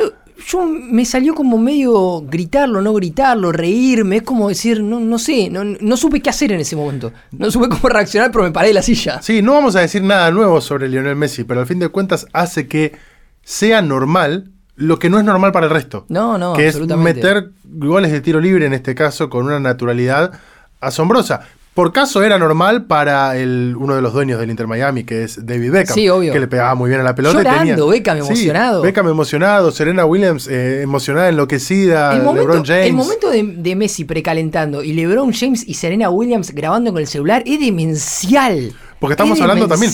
yo 0.46 0.66
me 0.66 1.04
salió 1.04 1.34
como 1.34 1.58
medio 1.58 2.22
gritarlo, 2.22 2.82
no 2.82 2.92
gritarlo, 2.92 3.52
reírme. 3.52 4.16
Es 4.16 4.22
como 4.22 4.48
decir, 4.48 4.82
no, 4.82 5.00
no 5.00 5.18
sé, 5.18 5.48
no, 5.50 5.64
no 5.64 5.96
supe 5.96 6.20
qué 6.20 6.30
hacer 6.30 6.52
en 6.52 6.60
ese 6.60 6.76
momento. 6.76 7.12
No 7.32 7.50
supe 7.50 7.68
cómo 7.68 7.88
reaccionar, 7.88 8.30
pero 8.30 8.44
me 8.44 8.50
paré 8.50 8.68
de 8.68 8.74
la 8.74 8.82
silla. 8.82 9.22
Sí, 9.22 9.42
no 9.42 9.52
vamos 9.52 9.76
a 9.76 9.80
decir 9.80 10.02
nada 10.02 10.30
nuevo 10.30 10.60
sobre 10.60 10.88
Lionel 10.88 11.16
Messi, 11.16 11.44
pero 11.44 11.60
al 11.60 11.66
fin 11.66 11.78
de 11.78 11.88
cuentas 11.88 12.26
hace 12.32 12.68
que 12.68 12.96
sea 13.42 13.82
normal 13.82 14.50
lo 14.76 14.98
que 14.98 15.10
no 15.10 15.18
es 15.18 15.24
normal 15.24 15.52
para 15.52 15.66
el 15.66 15.72
resto. 15.72 16.06
No, 16.08 16.38
no, 16.38 16.54
que 16.54 16.66
es 16.66 16.78
meter 16.80 17.50
goles 17.64 18.10
de 18.12 18.20
tiro 18.20 18.40
libre 18.40 18.64
en 18.64 18.72
este 18.72 18.94
caso 18.94 19.28
con 19.28 19.44
una 19.44 19.60
naturalidad 19.60 20.32
asombrosa. 20.80 21.40
Por 21.80 21.92
caso 21.92 22.22
era 22.22 22.38
normal 22.38 22.84
para 22.84 23.38
el, 23.38 23.74
uno 23.78 23.96
de 23.96 24.02
los 24.02 24.12
dueños 24.12 24.38
del 24.38 24.50
Inter 24.50 24.66
Miami, 24.66 25.04
que 25.04 25.24
es 25.24 25.46
David 25.46 25.72
Beckham, 25.72 25.94
Sí, 25.94 26.08
obvio. 26.10 26.30
que 26.32 26.38
le 26.40 26.46
pegaba 26.46 26.74
muy 26.74 26.90
bien 26.90 27.00
a 27.00 27.04
la 27.04 27.14
pelota. 27.14 27.38
Llorando, 27.38 27.88
Beckham 27.88 28.18
Sí, 28.18 28.26
emocionado. 28.26 28.82
Beckham 28.82 29.08
emocionado, 29.08 29.70
Serena 29.70 30.04
Williams 30.04 30.46
eh, 30.46 30.82
emocionada, 30.82 31.30
enloquecida, 31.30 32.14
El 32.16 32.22
momento, 32.22 32.48
LeBron 32.48 32.64
James. 32.66 32.86
el 32.86 32.92
momento 32.92 33.30
de, 33.30 33.42
de 33.42 33.76
Messi 33.76 34.04
precalentando 34.04 34.82
y 34.82 34.92
LeBron 34.92 35.32
James 35.32 35.66
y 35.66 35.72
Serena 35.74 36.10
Williams 36.10 36.50
grabando 36.50 36.92
con 36.92 37.00
el 37.00 37.06
celular 37.06 37.42
es 37.46 37.58
demencial. 37.60 38.72
Porque 38.98 39.14
estamos 39.14 39.38
Es 39.38 39.42
hablando 39.42 39.66
también 39.66 39.90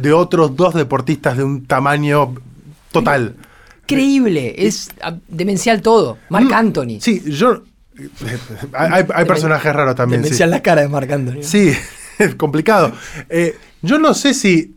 de 0.00 0.12
otros 0.12 0.54
dos 0.54 0.74
deportistas 0.74 1.36
de 1.36 1.42
un 1.42 1.64
tamaño 1.66 2.34
total. 2.92 3.34
Increíble, 3.82 4.54
es 4.58 4.90
ah, 5.02 5.16
demencial 5.28 5.80
todo. 5.82 6.18
Marc 6.28 6.46
Mm, 6.50 6.52
Anthony. 6.54 7.00
Sí, 7.00 7.22
yo. 7.26 7.62
Hay, 8.72 9.04
personajes 9.24 9.72
raros 9.72 9.94
también. 9.96 10.22
Sí, 10.22 10.26
Demencial 10.28 10.50
la 10.50 10.62
cara 10.62 10.82
de 10.82 10.88
Marc 10.88 11.10
Anthony. 11.10 11.42
Sí, 11.42 11.72
es 12.18 12.34
complicado. 12.34 12.92
Eh, 13.28 13.56
yo 13.82 13.98
no 13.98 14.14
sé 14.14 14.34
si. 14.34 14.74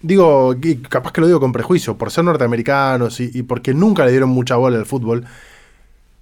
Digo, 0.00 0.54
capaz 0.90 1.12
que 1.12 1.22
lo 1.22 1.26
digo 1.26 1.40
con 1.40 1.52
prejuicio, 1.52 1.96
por 1.96 2.10
ser 2.10 2.24
norteamericanos 2.24 3.20
y, 3.20 3.30
y 3.32 3.42
porque 3.42 3.72
nunca 3.72 4.04
le 4.04 4.10
dieron 4.10 4.28
mucha 4.28 4.56
bola 4.56 4.76
al 4.78 4.84
fútbol. 4.84 5.24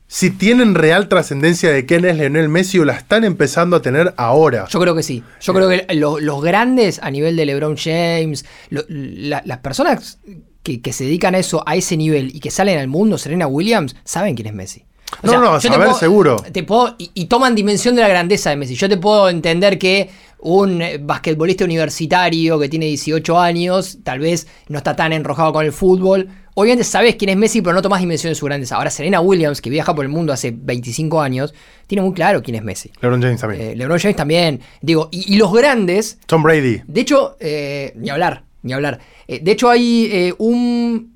Si 0.07 0.31
tienen 0.31 0.75
real 0.75 1.09
trascendencia 1.09 1.71
de 1.73 1.87
quién 1.87 2.05
es 2.05 2.17
Lionel 2.17 2.49
Messi 2.51 2.79
o 2.79 2.85
la 2.85 2.93
están 2.93 3.25
empezando 3.25 3.77
a 3.77 3.83
tener 3.83 4.13
ahora. 4.19 4.67
Yo 4.69 4.79
creo 4.79 4.95
que 4.95 5.03
sí. 5.03 5.25
Yo 5.41 5.55
creo 5.55 5.69
que 5.71 5.87
lo- 5.95 6.21
los 6.21 6.43
grandes 6.43 7.01
a 7.03 7.11
nivel 7.11 7.35
de 7.35 7.47
LeBron 7.47 7.77
James, 7.79 8.45
lo- 8.69 8.85
la- 8.89 9.43
las 9.47 9.59
personas 9.59 10.19
que, 10.63 10.81
que 10.83 10.93
se 10.93 11.05
dedican 11.05 11.35
a 11.35 11.39
eso 11.39 11.65
a 11.67 11.75
ese 11.77 11.97
nivel 11.97 12.31
y 12.37 12.41
que 12.41 12.51
salen 12.51 12.79
al 12.79 12.89
mundo, 12.89 13.17
Serena 13.17 13.47
Williams, 13.47 13.97
saben 14.05 14.35
quién 14.37 14.49
es 14.49 14.55
Messi. 14.55 14.85
No, 15.23 15.41
no, 15.41 15.59
te 15.59 15.69
saber 15.69 15.95
seguro. 15.95 16.37
Te 16.53 16.63
puedo, 16.63 16.95
y, 16.99 17.11
y 17.15 17.27
toman 17.27 17.55
dimensión 17.55 17.95
de 17.95 18.03
la 18.03 18.09
grandeza 18.09 18.51
de 18.51 18.57
Messi. 18.57 18.75
Yo 18.75 18.89
te 18.89 18.97
puedo 18.97 19.29
entender 19.29 19.79
que 19.79 20.11
un 20.41 20.83
basquetbolista 21.03 21.65
universitario 21.65 22.59
que 22.59 22.69
tiene 22.69 22.87
18 22.87 23.39
años, 23.39 23.99
tal 24.03 24.19
vez 24.19 24.47
no 24.69 24.79
está 24.79 24.97
tan 24.97 25.13
enrojado 25.13 25.53
con 25.53 25.65
el 25.65 25.73
fútbol. 25.73 26.29
Obviamente 26.55 26.85
sabes 26.85 27.15
quién 27.17 27.31
es 27.31 27.37
Messi, 27.37 27.63
pero 27.63 27.75
no 27.75 27.81
tomas 27.81 28.01
dimensión 28.01 28.31
de 28.31 28.35
su 28.35 28.45
grandeza. 28.45 28.77
Ahora, 28.77 28.91
Serena 28.91 29.21
Williams, 29.21 29.61
que 29.63 29.71
viaja 29.71 29.95
por 29.95 30.05
el 30.05 30.11
mundo 30.11 30.33
hace 30.33 30.53
25 30.55 31.21
años, 31.23 31.55
tiene 31.87 32.03
muy 32.03 32.13
claro 32.13 32.43
quién 32.43 32.57
es 32.57 32.63
Messi. 32.63 32.91
LeBron 33.01 33.23
James 33.23 33.41
también. 33.41 33.63
Eh, 33.63 33.77
LeBron 33.77 33.99
James 33.99 34.17
también. 34.17 34.61
Digo, 34.81 35.09
y, 35.13 35.33
y 35.35 35.37
los 35.39 35.53
grandes, 35.53 36.19
Tom 36.27 36.43
Brady. 36.43 36.83
de 36.87 37.01
hecho, 37.01 37.37
eh, 37.41 37.93
ni 37.97 38.11
hablar, 38.11 38.45
ni 38.63 38.73
hablar. 38.73 38.99
Eh, 39.29 39.41
de 39.43 39.53
hecho, 39.53 39.71
hay 39.71 40.35
un. 40.39 41.13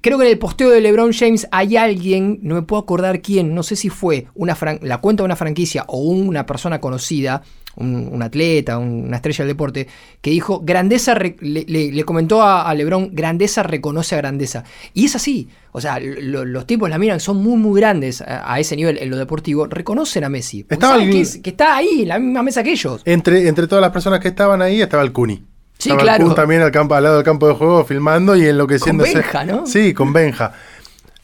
Creo 0.00 0.18
que 0.18 0.24
en 0.24 0.30
el 0.30 0.38
posteo 0.38 0.70
de 0.70 0.80
LeBron 0.80 1.12
James 1.12 1.46
hay 1.50 1.76
alguien, 1.76 2.38
no 2.42 2.54
me 2.54 2.62
puedo 2.62 2.82
acordar 2.82 3.20
quién, 3.22 3.54
no 3.54 3.62
sé 3.62 3.76
si 3.76 3.88
fue 3.88 4.26
una 4.34 4.56
la 4.82 4.98
cuenta 4.98 5.22
de 5.22 5.26
una 5.26 5.36
franquicia 5.36 5.84
o 5.88 5.98
una 6.00 6.46
persona 6.46 6.80
conocida, 6.80 7.42
un, 7.76 8.08
un 8.10 8.22
atleta, 8.22 8.78
un- 8.78 9.04
una 9.08 9.16
estrella 9.16 9.44
del 9.44 9.48
deporte, 9.52 9.86
que 10.22 10.30
dijo: 10.30 10.60
Grandeza, 10.64 11.14
le, 11.14 11.36
le- 11.40 11.92
le 11.92 12.04
comentó 12.04 12.40
a, 12.40 12.62
a 12.68 12.74
LeBron: 12.74 13.10
Grandeza 13.12 13.62
reconoce 13.62 14.14
a 14.14 14.18
grandeza. 14.18 14.64
Y 14.94 15.04
es 15.04 15.14
así. 15.16 15.48
O 15.72 15.80
sea, 15.82 15.98
lo- 16.00 16.46
los 16.46 16.66
tipos 16.66 16.88
la 16.88 16.98
miran, 16.98 17.20
son 17.20 17.36
muy, 17.42 17.56
muy 17.58 17.78
grandes 17.78 18.22
a, 18.22 18.50
a 18.50 18.58
ese 18.60 18.76
nivel 18.76 18.96
en 18.96 19.10
lo 19.10 19.16
deportivo, 19.18 19.66
reconocen 19.66 20.24
a 20.24 20.30
Messi. 20.30 20.64
Estaba 20.70 21.02
el- 21.02 21.10
que, 21.10 21.20
es- 21.20 21.36
que 21.38 21.50
está 21.50 21.76
ahí, 21.76 22.02
en 22.02 22.08
la 22.08 22.18
misma 22.18 22.42
mesa 22.42 22.62
que 22.62 22.70
ellos. 22.72 23.02
Entre, 23.04 23.46
entre 23.46 23.66
todas 23.66 23.82
las 23.82 23.90
personas 23.90 24.20
que 24.20 24.28
estaban 24.28 24.62
ahí 24.62 24.80
estaba 24.80 25.02
el 25.02 25.12
Cuni. 25.12 25.44
Sí, 25.78 25.90
Estaba 25.90 26.02
claro. 26.02 26.34
También 26.34 26.62
al, 26.62 26.70
campo, 26.70 26.94
al 26.94 27.02
lado 27.02 27.16
del 27.16 27.24
campo 27.24 27.48
de 27.48 27.54
juego 27.54 27.84
filmando 27.84 28.34
y 28.36 28.46
enloqueciéndose. 28.46 29.12
Con 29.12 29.22
Benja, 29.22 29.44
¿no? 29.44 29.66
Sí, 29.66 29.94
con 29.94 30.12
Benja. 30.12 30.52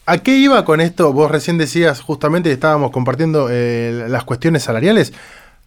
¿A 0.05 0.17
qué 0.17 0.35
iba 0.35 0.65
con 0.65 0.81
esto? 0.81 1.13
Vos 1.13 1.31
recién 1.31 1.57
decías 1.57 2.01
justamente 2.01 2.51
estábamos 2.51 2.91
compartiendo 2.91 3.47
eh, 3.49 4.05
las 4.09 4.25
cuestiones 4.25 4.63
salariales. 4.63 5.13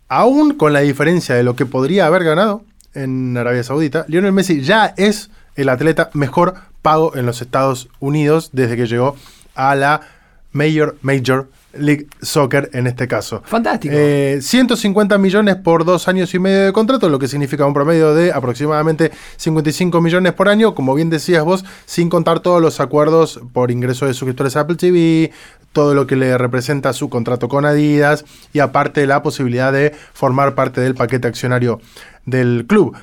Aún 0.09 0.55
con 0.55 0.73
la 0.73 0.81
diferencia 0.81 1.35
de 1.35 1.43
lo 1.43 1.57
que 1.57 1.67
podría 1.67 2.07
haber 2.07 2.23
ganado 2.23 2.63
en 2.95 3.37
Arabia 3.37 3.65
Saudita, 3.65 4.05
Lionel 4.09 4.33
Messi 4.33 4.61
ya 4.61 4.95
es 4.97 5.31
el 5.57 5.69
atleta 5.69 6.11
mejor 6.13 6.55
pago 6.83 7.17
en 7.17 7.27
los 7.27 7.41
Estados 7.41 7.89
Unidos 7.99 8.51
desde 8.53 8.77
que 8.77 8.87
llegó 8.87 9.17
a 9.55 9.75
la 9.75 10.03
Major, 10.53 10.97
Major 11.01 11.49
League 11.79 12.07
Soccer 12.21 12.71
en 12.73 12.87
este 12.87 13.09
caso. 13.09 13.43
Fantástico. 13.45 13.95
Eh, 13.97 14.39
150 14.41 15.19
millones 15.19 15.57
por 15.57 15.85
dos 15.85 16.09
años 16.09 16.35
y 16.35 16.39
medio 16.39 16.67
de 16.67 16.73
contrato, 16.73 17.09
lo 17.09 17.19
que 17.19 17.29
significa 17.29 17.67
un 17.67 17.75
promedio 17.75 18.15
de 18.15 18.33
aproximadamente 18.33 19.13
55 19.37 20.01
millones 20.01 20.33
por 20.33 20.49
año, 20.49 20.75
como 20.75 20.95
bien 20.95 21.11
decías 21.11 21.45
vos, 21.45 21.65
sin 21.85 22.09
contar 22.09 22.41
todos 22.41 22.61
los 22.61 22.81
acuerdos 22.81 23.41
por 23.53 23.71
ingreso 23.71 24.07
de 24.07 24.15
suscriptores 24.15 24.57
a 24.57 24.61
Apple 24.61 24.77
TV, 24.77 25.33
todo 25.73 25.95
lo 25.95 26.07
que 26.07 26.17
le 26.17 26.39
representa 26.39 26.93
su 26.93 27.11
contrato 27.11 27.49
con 27.49 27.67
Adidas 27.67 28.25
y 28.53 28.61
aparte 28.61 29.07
la 29.07 29.23
posibilidad 29.23 29.73
de 29.73 29.95
formar 30.15 30.55
parte 30.55 30.81
del 30.81 30.95
paquete 30.95 31.29
accionario 31.29 31.81
del 32.25 32.65
club. 32.67 32.97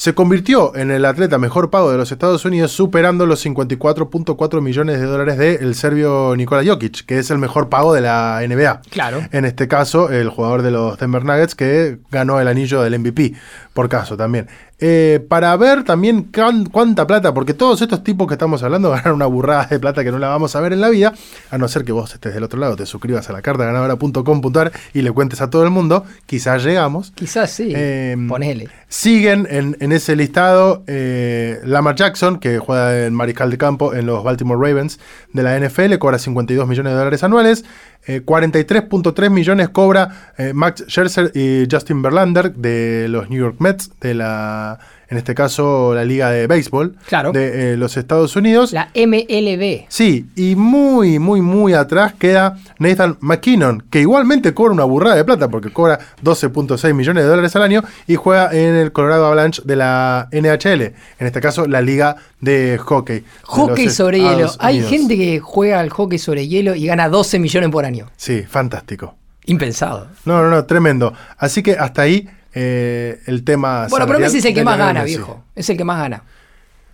Se 0.00 0.14
convirtió 0.14 0.74
en 0.76 0.90
el 0.90 1.04
atleta 1.04 1.36
mejor 1.36 1.68
pago 1.68 1.92
de 1.92 1.98
los 1.98 2.10
Estados 2.10 2.46
Unidos, 2.46 2.72
superando 2.72 3.26
los 3.26 3.44
54.4 3.44 4.62
millones 4.62 4.98
de 4.98 5.04
dólares 5.04 5.36
del 5.36 5.74
serbio 5.74 6.34
Nikola 6.36 6.64
Jokic, 6.64 7.04
que 7.04 7.18
es 7.18 7.30
el 7.30 7.36
mejor 7.36 7.68
pago 7.68 7.92
de 7.92 8.00
la 8.00 8.40
NBA. 8.48 8.80
Claro. 8.88 9.20
En 9.30 9.44
este 9.44 9.68
caso, 9.68 10.08
el 10.08 10.30
jugador 10.30 10.62
de 10.62 10.70
los 10.70 10.98
Denver 10.98 11.22
Nuggets 11.22 11.54
que 11.54 11.98
ganó 12.10 12.40
el 12.40 12.48
anillo 12.48 12.80
del 12.80 12.98
MVP, 12.98 13.34
por 13.80 13.88
caso 13.88 14.14
también. 14.14 14.46
Eh, 14.78 15.24
para 15.26 15.56
ver 15.56 15.84
también 15.84 16.24
can- 16.24 16.66
cuánta 16.66 17.06
plata, 17.06 17.32
porque 17.32 17.54
todos 17.54 17.80
estos 17.80 18.04
tipos 18.04 18.28
que 18.28 18.34
estamos 18.34 18.62
hablando 18.62 18.90
ganan 18.90 19.12
una 19.14 19.24
burrada 19.24 19.64
de 19.64 19.78
plata 19.78 20.04
que 20.04 20.10
no 20.12 20.18
la 20.18 20.28
vamos 20.28 20.54
a 20.54 20.60
ver 20.60 20.74
en 20.74 20.82
la 20.82 20.90
vida, 20.90 21.14
a 21.50 21.56
no 21.56 21.66
ser 21.66 21.84
que 21.86 21.92
vos 21.92 22.12
estés 22.12 22.34
del 22.34 22.42
otro 22.44 22.60
lado, 22.60 22.76
te 22.76 22.84
suscribas 22.84 23.30
a 23.30 23.32
la 23.32 23.40
carta 23.40 23.64
ganadora.com.ar 23.64 24.70
y 24.92 25.00
le 25.00 25.12
cuentes 25.12 25.40
a 25.40 25.48
todo 25.48 25.64
el 25.64 25.70
mundo, 25.70 26.04
quizás 26.26 26.62
llegamos. 26.62 27.10
Quizás 27.14 27.50
sí. 27.52 27.72
Eh, 27.74 28.16
Ponele. 28.28 28.68
Siguen 28.88 29.46
en, 29.50 29.78
en 29.80 29.92
ese 29.92 30.14
listado 30.14 30.82
eh, 30.86 31.58
Lamar 31.64 31.94
Jackson, 31.94 32.38
que 32.38 32.58
juega 32.58 33.06
en 33.06 33.14
Mariscal 33.14 33.50
de 33.50 33.56
Campo 33.56 33.94
en 33.94 34.04
los 34.04 34.22
Baltimore 34.22 34.60
Ravens 34.60 34.98
de 35.32 35.42
la 35.42 35.58
NFL, 35.58 35.94
cobra 35.96 36.18
52 36.18 36.68
millones 36.68 36.92
de 36.92 36.98
dólares 36.98 37.22
anuales. 37.24 37.64
Eh, 38.06 38.22
43.3 38.24 39.30
millones 39.30 39.68
cobra 39.68 40.32
eh, 40.38 40.52
Max 40.54 40.84
Scherzer 40.88 41.32
y 41.34 41.66
Justin 41.70 42.00
Verlander 42.00 42.54
de 42.54 43.08
los 43.08 43.28
New 43.28 43.38
York 43.38 43.56
Mets, 43.58 43.90
de 44.00 44.14
la, 44.14 44.78
en 45.10 45.18
este 45.18 45.34
caso, 45.34 45.92
la 45.94 46.04
Liga 46.04 46.30
de 46.30 46.46
Béisbol 46.46 46.96
Claro. 47.08 47.32
de 47.32 47.72
eh, 47.72 47.76
los 47.76 47.96
Estados 47.96 48.36
Unidos. 48.36 48.72
La 48.72 48.90
MLB. 48.94 49.86
Sí, 49.88 50.26
y 50.36 50.54
muy, 50.54 51.18
muy, 51.18 51.40
muy 51.40 51.74
atrás 51.74 52.14
queda 52.18 52.56
Nathan 52.78 53.16
McKinnon, 53.20 53.82
que 53.90 54.00
igualmente 54.00 54.54
cobra 54.54 54.72
una 54.72 54.84
burrada 54.84 55.16
de 55.16 55.24
plata 55.24 55.48
porque 55.48 55.72
cobra 55.72 55.98
12.6 56.22 56.94
millones 56.94 57.24
de 57.24 57.28
dólares 57.30 57.54
al 57.56 57.62
año 57.62 57.82
y 58.06 58.14
juega 58.14 58.52
en 58.52 58.76
el 58.76 58.92
Colorado 58.92 59.26
Avalanche 59.26 59.62
de 59.64 59.76
la 59.76 60.28
NHL, 60.32 60.82
en 60.82 61.26
este 61.26 61.40
caso 61.40 61.66
la 61.66 61.80
liga 61.82 62.16
de 62.40 62.78
hockey. 62.78 63.24
Hockey 63.42 63.90
sobre 63.90 64.20
hielo. 64.20 64.50
Hay 64.60 64.80
gente 64.82 65.16
que 65.16 65.40
juega 65.40 65.80
al 65.80 65.90
hockey 65.90 66.18
sobre 66.18 66.46
hielo 66.46 66.74
y 66.76 66.86
gana 66.86 67.08
12 67.08 67.38
millones 67.40 67.70
por 67.70 67.84
año. 67.84 68.06
Sí, 68.16 68.44
fantástico. 68.48 69.16
Impensado. 69.46 70.06
No, 70.24 70.42
no, 70.42 70.50
no, 70.50 70.64
tremendo. 70.66 71.12
Así 71.36 71.62
que 71.62 71.72
hasta 71.72 72.02
ahí 72.02 72.28
eh, 72.54 73.20
el 73.26 73.44
tema... 73.44 73.86
Bueno, 73.88 74.06
pero 74.06 74.18
Messi 74.18 74.38
es 74.38 74.44
el 74.44 74.54
que 74.54 74.64
más 74.64 74.78
gana, 74.78 75.02
Messi. 75.02 75.16
viejo. 75.16 75.44
Es 75.54 75.68
el 75.70 75.76
que 75.76 75.84
más 75.84 75.98
gana. 75.98 76.22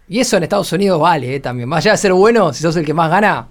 Y 0.08 0.20
eso 0.20 0.36
en 0.36 0.44
Estados 0.44 0.72
Unidos 0.72 1.00
vale 1.00 1.34
eh, 1.34 1.40
también. 1.40 1.68
Más 1.68 1.84
allá 1.84 1.92
de 1.92 1.98
ser 1.98 2.12
bueno, 2.12 2.52
si 2.52 2.62
sos 2.62 2.76
el 2.76 2.84
que 2.84 2.94
más 2.94 3.10
gana, 3.10 3.48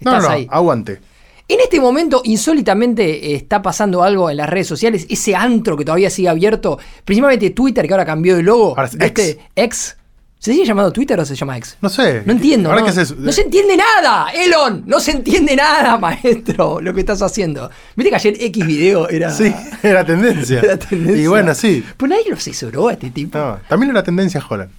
No, 0.00 0.10
estás 0.12 0.24
no, 0.24 0.30
ahí. 0.30 0.46
aguante. 0.50 1.00
En 1.48 1.60
este 1.60 1.80
momento, 1.80 2.22
insólitamente, 2.24 3.32
eh, 3.32 3.36
está 3.36 3.62
pasando 3.62 4.02
algo 4.02 4.28
en 4.30 4.36
las 4.36 4.48
redes 4.48 4.66
sociales. 4.66 5.06
Ese 5.08 5.34
antro 5.36 5.76
que 5.76 5.84
todavía 5.84 6.10
sigue 6.10 6.28
abierto. 6.28 6.78
Principalmente 7.04 7.50
Twitter, 7.50 7.86
que 7.86 7.92
ahora 7.92 8.04
cambió 8.04 8.36
de 8.36 8.42
logo. 8.42 8.70
Ahora 8.70 8.86
es 8.86 8.96
¿Viste? 8.98 9.38
Ex. 9.54 9.96
¿Se 10.46 10.52
sigue 10.52 10.64
llamando 10.64 10.92
Twitter 10.92 11.18
o 11.18 11.24
se 11.24 11.34
llama 11.34 11.58
ex? 11.58 11.76
No 11.80 11.88
sé. 11.88 12.22
No 12.24 12.30
entiendo. 12.30 12.68
Ahora 12.70 12.82
no, 12.82 12.86
haces? 12.86 13.16
no 13.16 13.32
se 13.32 13.40
entiende 13.40 13.76
nada, 13.76 14.28
Elon. 14.30 14.84
No 14.86 15.00
se 15.00 15.10
entiende 15.10 15.56
nada, 15.56 15.98
maestro, 15.98 16.80
lo 16.80 16.94
que 16.94 17.00
estás 17.00 17.20
haciendo. 17.20 17.68
Viste 17.96 18.10
que 18.10 18.14
ayer 18.14 18.36
X 18.38 18.64
video 18.64 19.08
era. 19.08 19.32
Sí, 19.32 19.52
era 19.82 20.06
tendencia. 20.06 20.60
era 20.62 20.78
tendencia. 20.78 21.20
Y 21.20 21.26
bueno, 21.26 21.52
sí. 21.52 21.84
Pero 21.96 22.10
nadie 22.10 22.30
lo 22.30 22.36
asesoró 22.36 22.86
a 22.86 22.92
este 22.92 23.10
tipo. 23.10 23.36
No, 23.36 23.58
también 23.68 23.90
era 23.90 24.04
tendencia 24.04 24.40
Holland. 24.48 24.70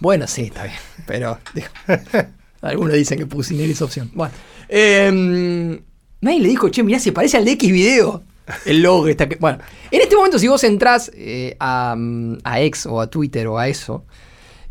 Bueno, 0.00 0.26
sí, 0.26 0.44
está 0.44 0.62
bien. 0.64 0.76
Pero. 1.06 1.38
digo, 1.52 1.68
algunos 2.62 2.94
dicen 2.94 3.18
que 3.18 3.26
Pusineri 3.26 3.72
es 3.72 3.82
opción. 3.82 4.10
Bueno. 4.14 4.32
eh, 4.66 5.78
nadie 6.22 6.40
le 6.40 6.48
dijo, 6.48 6.70
che, 6.70 6.82
mirá, 6.82 6.98
se 7.00 7.12
parece 7.12 7.36
al 7.36 7.44
de 7.44 7.50
X 7.50 7.70
video. 7.70 8.22
El 8.64 8.80
logo 8.80 9.08
está. 9.08 9.28
que- 9.28 9.36
Bueno, 9.36 9.58
en 9.90 10.00
este 10.00 10.16
momento, 10.16 10.38
si 10.38 10.48
vos 10.48 10.64
entrás 10.64 11.10
eh, 11.14 11.54
a, 11.60 11.94
mm, 11.98 12.38
a 12.44 12.60
X 12.62 12.86
o 12.86 12.98
a 12.98 13.08
Twitter 13.08 13.46
o 13.48 13.58
a 13.58 13.68
eso, 13.68 14.06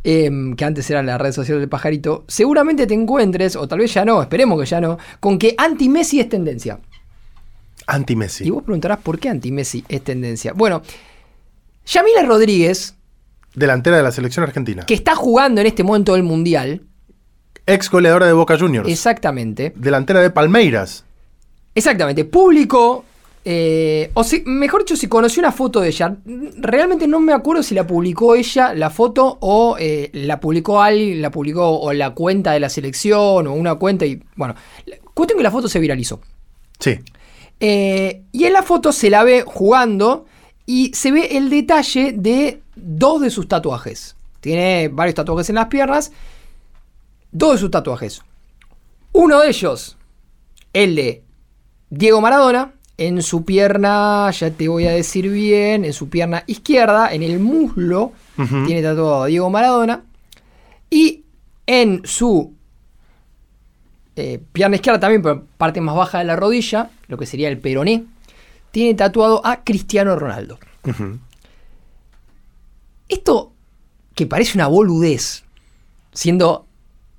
em, 0.07 0.55
que 0.55 0.63
antes 0.63 0.87
era 0.91 1.01
la 1.01 1.17
red 1.17 1.31
social 1.31 1.59
del 1.59 1.67
pajarito, 1.67 2.25
seguramente 2.27 2.85
te 2.85 2.93
encuentres, 2.93 3.55
o 3.55 3.67
tal 3.67 3.79
vez 3.79 3.91
ya 3.91 4.05
no, 4.05 4.21
esperemos 4.21 4.59
que 4.59 4.67
ya 4.67 4.79
no, 4.79 4.99
con 5.19 5.39
que 5.39 5.55
anti-Messi 5.57 6.19
es 6.19 6.29
tendencia. 6.29 6.79
Anti-Messi. 7.87 8.45
Y 8.45 8.51
vos 8.51 8.63
preguntarás 8.63 8.99
por 8.99 9.17
qué 9.17 9.29
anti-Messi 9.29 9.83
es 9.89 10.03
tendencia. 10.03 10.53
Bueno, 10.53 10.83
Yamila 11.87 12.23
Rodríguez, 12.23 12.95
Delantera 13.55 13.97
de 13.97 14.03
la 14.03 14.11
selección 14.11 14.43
argentina. 14.43 14.85
que 14.85 14.93
está 14.93 15.15
jugando 15.15 15.59
en 15.61 15.67
este 15.67 15.83
momento 15.83 16.15
el 16.15 16.21
Mundial, 16.23 16.83
Ex 17.65 17.89
goleadora 17.89 18.27
de 18.27 18.33
Boca 18.33 18.59
Juniors. 18.59 18.87
exactamente, 18.87 19.73
Delantera 19.75 20.21
de 20.21 20.29
Palmeiras. 20.29 21.03
exactamente, 21.73 22.25
público, 22.25 23.05
eh, 23.45 24.10
o 24.15 24.23
si- 24.23 24.41
mejor 24.45 24.81
dicho, 24.81 24.95
si 24.95 25.08
conoció 25.08 25.39
una 25.41 25.51
foto 25.51 25.79
de 25.79 25.89
ella, 25.89 26.17
realmente 26.58 27.08
no 27.08 27.19
me 27.19 27.31
acuerdo 27.31 27.62
si 27.63 27.75
la 27.75 27.86
publicó 27.86 28.36
ella, 28.36 28.73
la 28.73 28.89
foto, 28.89 29.38
o 29.39 29.77
eh, 29.79 30.10
la 30.13 30.39
publicó 30.39 30.81
alguien, 30.81 31.21
la 31.21 31.29
publicó 31.31 31.79
o 31.79 31.93
la 31.93 32.10
cuenta 32.15 32.51
de 32.53 32.60
la 32.60 32.69
selección, 32.69 33.47
o 33.47 33.53
una 33.53 33.75
cuenta, 33.75 34.05
y 34.05 34.21
bueno, 34.36 34.55
cuestión 35.13 35.38
que 35.38 35.43
la 35.43 35.51
foto 35.51 35.67
se 35.69 35.79
viralizó. 35.79 36.19
Sí. 36.79 36.99
Eh, 37.60 38.23
y 38.31 38.43
en 38.45 38.53
la 38.53 38.63
foto 38.63 38.91
se 38.91 39.10
la 39.10 39.23
ve 39.23 39.43
jugando 39.45 40.25
y 40.65 40.91
se 40.93 41.12
ve 41.12 41.38
el 41.38 41.49
detalle 41.49 42.13
de 42.13 42.62
dos 42.75 43.21
de 43.21 43.29
sus 43.29 43.47
tatuajes. 43.47 44.15
Tiene 44.41 44.89
varios 44.89 45.15
tatuajes 45.15 45.49
en 45.49 45.55
las 45.55 45.67
piernas. 45.67 46.12
Dos 47.31 47.53
de 47.53 47.58
sus 47.60 47.71
tatuajes. 47.71 48.21
Uno 49.13 49.39
de 49.39 49.49
ellos, 49.49 49.97
el 50.73 50.95
de 50.95 51.23
Diego 51.89 52.19
Maradona, 52.21 52.73
en 52.97 53.21
su 53.21 53.43
pierna, 53.45 54.31
ya 54.31 54.51
te 54.51 54.67
voy 54.67 54.88
a 54.88 54.91
decir 54.91 55.29
bien, 55.29 55.84
en 55.86 55.93
su 55.93 56.10
pierna 56.10 56.43
izquierda, 56.47 57.13
en 57.13 57.23
el 57.23 57.39
muslo, 57.39 58.13
tiene 58.65 58.81
tatuado 58.81 59.23
a 59.23 59.27
Diego 59.27 59.49
Maradona. 59.49 60.03
Y 60.89 61.23
en 61.67 62.01
su 62.05 62.53
eh, 64.15 64.41
pierna 64.53 64.75
izquierda 64.77 64.99
también, 64.99 65.21
pero 65.21 65.45
parte 65.58 65.81
más 65.81 65.95
baja 65.95 66.19
de 66.19 66.25
la 66.25 66.36
rodilla, 66.38 66.89
lo 67.08 67.17
que 67.17 67.25
sería 67.25 67.49
el 67.49 67.58
peroné, 67.60 68.05
tiene 68.71 68.93
tatuado 68.93 69.45
a 69.45 69.63
Cristiano 69.63 70.15
Ronaldo. 70.15 70.58
Esto, 73.08 73.51
que 74.13 74.25
parece 74.25 74.58
una 74.58 74.67
boludez, 74.67 75.43
siendo 76.13 76.65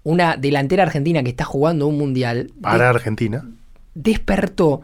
una 0.05 0.37
delantera 0.37 0.85
argentina 0.85 1.23
que 1.23 1.31
está 1.31 1.45
jugando 1.45 1.87
un 1.87 1.99
mundial, 1.99 2.49
de- 2.49 2.53
Para 2.62 2.89
Argentina. 2.91 3.45
despertó 3.95 4.83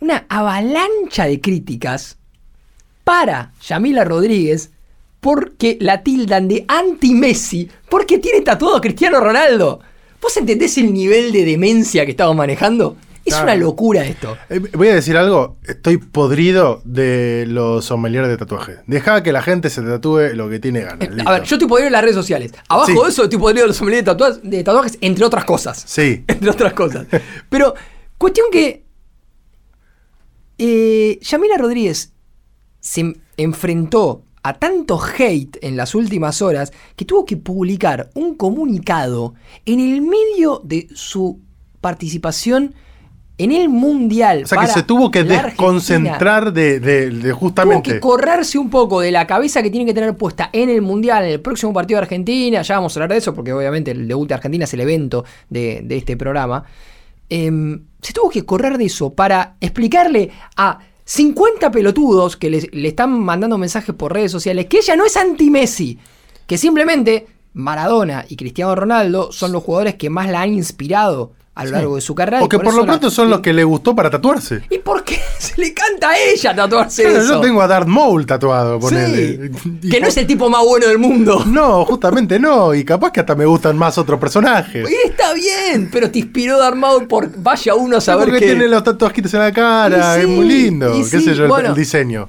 una 0.00 0.24
avalancha 0.28 1.26
de 1.26 1.40
críticas 1.40 2.18
para 3.04 3.52
Yamila 3.66 4.04
Rodríguez 4.04 4.70
porque 5.20 5.76
la 5.80 6.02
tildan 6.02 6.46
de 6.48 6.64
anti-Messi 6.68 7.68
porque 7.88 8.18
tiene 8.18 8.42
tatuado 8.42 8.76
a 8.76 8.80
Cristiano 8.80 9.20
Ronaldo. 9.20 9.80
¿Vos 10.20 10.36
entendés 10.36 10.78
el 10.78 10.92
nivel 10.92 11.32
de 11.32 11.44
demencia 11.44 12.04
que 12.04 12.12
estamos 12.12 12.36
manejando? 12.36 12.96
Es 13.24 13.34
Claro. 13.34 13.44
una 13.46 13.54
locura 13.56 14.04
esto. 14.06 14.38
Eh, 14.48 14.58
voy 14.58 14.88
a 14.88 14.94
decir 14.94 15.14
algo. 15.16 15.58
Estoy 15.66 15.98
podrido 15.98 16.80
de 16.84 17.44
los 17.46 17.84
sommeliers 17.84 18.26
de 18.26 18.38
tatuaje. 18.38 18.76
Deja 18.86 19.22
que 19.22 19.32
la 19.32 19.42
gente 19.42 19.68
se 19.68 19.82
tatúe 19.82 20.30
lo 20.34 20.48
que 20.48 20.58
tiene 20.60 20.80
ganas. 20.80 21.08
A 21.08 21.12
listo. 21.12 21.30
ver, 21.30 21.42
yo 21.42 21.56
estoy 21.56 21.68
podrido 21.68 21.86
en 21.88 21.92
las 21.92 22.02
redes 22.02 22.14
sociales. 22.16 22.52
Abajo 22.68 22.86
Sí. 22.86 22.94
de 22.94 23.08
eso 23.10 23.24
estoy 23.24 23.38
podrido 23.38 23.64
de 23.64 23.68
los 23.68 23.76
sommeliers 23.76 24.02
de 24.04 24.10
tatuajes, 24.12 24.40
de 24.42 24.64
tatuajes, 24.64 24.98
entre 25.02 25.24
otras 25.26 25.44
cosas. 25.44 25.82
Sí. 25.86 26.24
entre 26.28 26.48
otras 26.50 26.72
cosas. 26.72 27.06
Pero, 27.50 27.74
cuestión 28.16 28.46
que. 28.50 28.84
Eh, 30.58 31.18
Yamila 31.22 31.56
Rodríguez 31.56 32.12
se 32.80 33.14
enfrentó 33.36 34.22
a 34.42 34.54
tanto 34.58 35.00
hate 35.18 35.58
en 35.62 35.76
las 35.76 35.94
últimas 35.94 36.42
horas 36.42 36.72
que 36.96 37.04
tuvo 37.04 37.24
que 37.24 37.36
publicar 37.36 38.10
un 38.14 38.34
comunicado 38.34 39.34
en 39.66 39.80
el 39.80 40.00
medio 40.02 40.60
de 40.64 40.88
su 40.94 41.40
participación 41.80 42.74
en 43.36 43.52
el 43.52 43.68
mundial. 43.68 44.42
O 44.44 44.46
sea 44.48 44.60
que 44.60 44.66
se 44.66 44.82
tuvo 44.82 45.10
que 45.12 45.22
desconcentrar 45.22 46.52
de, 46.52 46.80
de- 46.80 47.10
de 47.10 47.30
Tuvo 47.30 47.38
justamente. 47.38 47.92
que 47.94 48.00
correrse 48.00 48.58
un 48.58 48.68
poco 48.68 49.00
de 49.00 49.12
la 49.12 49.26
cabeza 49.28 49.62
que 49.62 49.70
tiene 49.70 49.86
que 49.86 49.94
tener 49.94 50.16
puesta 50.16 50.50
en 50.52 50.70
el 50.70 50.82
Mundial, 50.82 51.24
en 51.24 51.30
el 51.32 51.40
próximo 51.40 51.72
partido 51.72 51.98
de 52.00 52.04
Argentina. 52.04 52.62
Ya 52.62 52.74
vamos 52.76 52.96
a 52.96 52.98
hablar 52.98 53.10
de 53.10 53.18
eso, 53.18 53.34
porque 53.34 53.52
obviamente 53.52 53.92
el 53.92 54.08
debut 54.08 54.26
de 54.28 54.34
Argentina 54.34 54.64
es 54.64 54.74
el 54.74 54.80
evento 54.80 55.24
de, 55.50 55.82
de 55.84 55.96
este 55.98 56.16
programa. 56.16 56.64
Em, 57.30 57.84
se 58.00 58.12
tuvo 58.12 58.30
que 58.30 58.44
correr 58.44 58.78
de 58.78 58.86
eso 58.86 59.12
para 59.12 59.56
explicarle 59.60 60.30
a 60.56 60.78
50 61.04 61.70
pelotudos 61.70 62.36
que 62.36 62.50
le, 62.50 62.88
están 62.88 63.18
mandando 63.18 63.58
mensajes 63.58 63.94
por 63.94 64.12
redes 64.12 64.32
sociales 64.32 64.66
que 64.66 64.78
ella 64.78 64.96
no 64.96 65.04
es 65.04 65.16
anti-Messi, 65.16 65.98
que 66.46 66.58
simplemente 66.58 67.26
Maradona 67.54 68.24
y 68.28 68.36
Cristiano 68.36 68.74
Ronaldo 68.74 69.32
son 69.32 69.52
los 69.52 69.62
jugadores 69.62 69.96
que 69.96 70.10
más 70.10 70.28
la 70.30 70.42
han 70.42 70.52
inspirado 70.52 71.32
a 71.58 71.64
lo 71.64 71.68
Sí. 71.70 71.74
largo 71.74 71.94
de 71.96 72.00
su 72.00 72.14
carrera. 72.14 72.40
y 72.40 72.44
O 72.44 72.48
que 72.48 72.56
por 72.58 72.68
eso 72.68 72.76
lo 72.78 72.86
pronto 72.86 73.10
son 73.10 73.28
los 73.30 73.40
que 73.40 73.52
le 73.52 73.64
gustó 73.64 73.94
para 73.94 74.08
tatuarse. 74.10 74.62
¿Y 74.70 74.78
por 74.78 75.02
qué 75.04 75.18
se 75.38 75.60
le 75.60 75.74
canta 75.74 76.10
a 76.10 76.18
ella 76.18 76.54
tatuarse 76.54 77.02
Claro, 77.02 77.18
eso? 77.18 77.34
yo 77.34 77.40
tengo 77.40 77.60
a 77.62 77.66
Darth 77.66 77.86
Maul 77.88 78.24
tatuado, 78.26 78.76
Sí, 78.80 78.86
ponele. 78.86 79.50
Y 79.82 79.90
que 79.90 79.96
no 79.98 80.04
por- 80.04 80.08
es 80.08 80.16
el 80.16 80.26
tipo 80.26 80.48
más 80.48 80.64
bueno 80.64 80.86
del 80.86 80.98
mundo. 80.98 81.44
No, 81.46 81.84
justamente 81.84 82.38
no. 82.38 82.74
Y 82.74 82.84
capaz 82.84 83.10
que 83.12 83.20
hasta 83.20 83.34
me 83.34 83.44
gustan 83.44 83.76
más 83.76 83.98
otros 83.98 84.20
personajes. 84.20 84.88
Y 84.90 85.08
está 85.08 85.32
bien, 85.34 85.88
pero 85.92 86.10
te 86.10 86.20
inspiró 86.20 86.58
Darth 86.58 86.76
Maul 86.76 87.06
por 87.08 87.30
vaya 87.42 87.74
uno 87.74 87.96
a 87.96 88.00
saber 88.00 88.28
porque 88.28 88.46
tiene 88.46 88.68
los 88.68 88.84
tatuajitos 88.84 89.34
en 89.34 89.40
la 89.40 89.52
cara, 89.52 90.14
sí, 90.14 90.20
es 90.22 90.28
muy 90.28 90.46
lindo. 90.46 90.92
Qué 91.10 91.20
sé 91.20 91.34
yo, 91.34 91.42
el- 91.44 91.48
bueno. 91.50 91.68
el 91.70 91.74
diseño. 91.74 92.28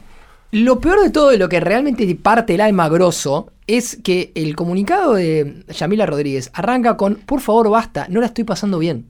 Lo 0.51 0.79
peor 0.79 1.01
de 1.03 1.11
todo 1.11 1.31
y 1.31 1.37
lo 1.37 1.47
que 1.47 1.59
realmente 1.59 2.07
te 2.07 2.15
parte 2.15 2.55
el 2.55 2.61
alma 2.61 2.89
grosso 2.89 3.51
es 3.67 3.99
que 4.03 4.31
el 4.33 4.55
comunicado 4.55 5.13
de 5.13 5.63
Yamila 5.67 6.07
Rodríguez 6.07 6.49
arranca 6.55 6.97
con 6.97 7.15
por 7.17 7.39
favor 7.39 7.69
basta, 7.69 8.07
no 8.09 8.19
la 8.19 8.25
estoy 8.25 8.45
pasando 8.45 8.79
bien. 8.79 9.05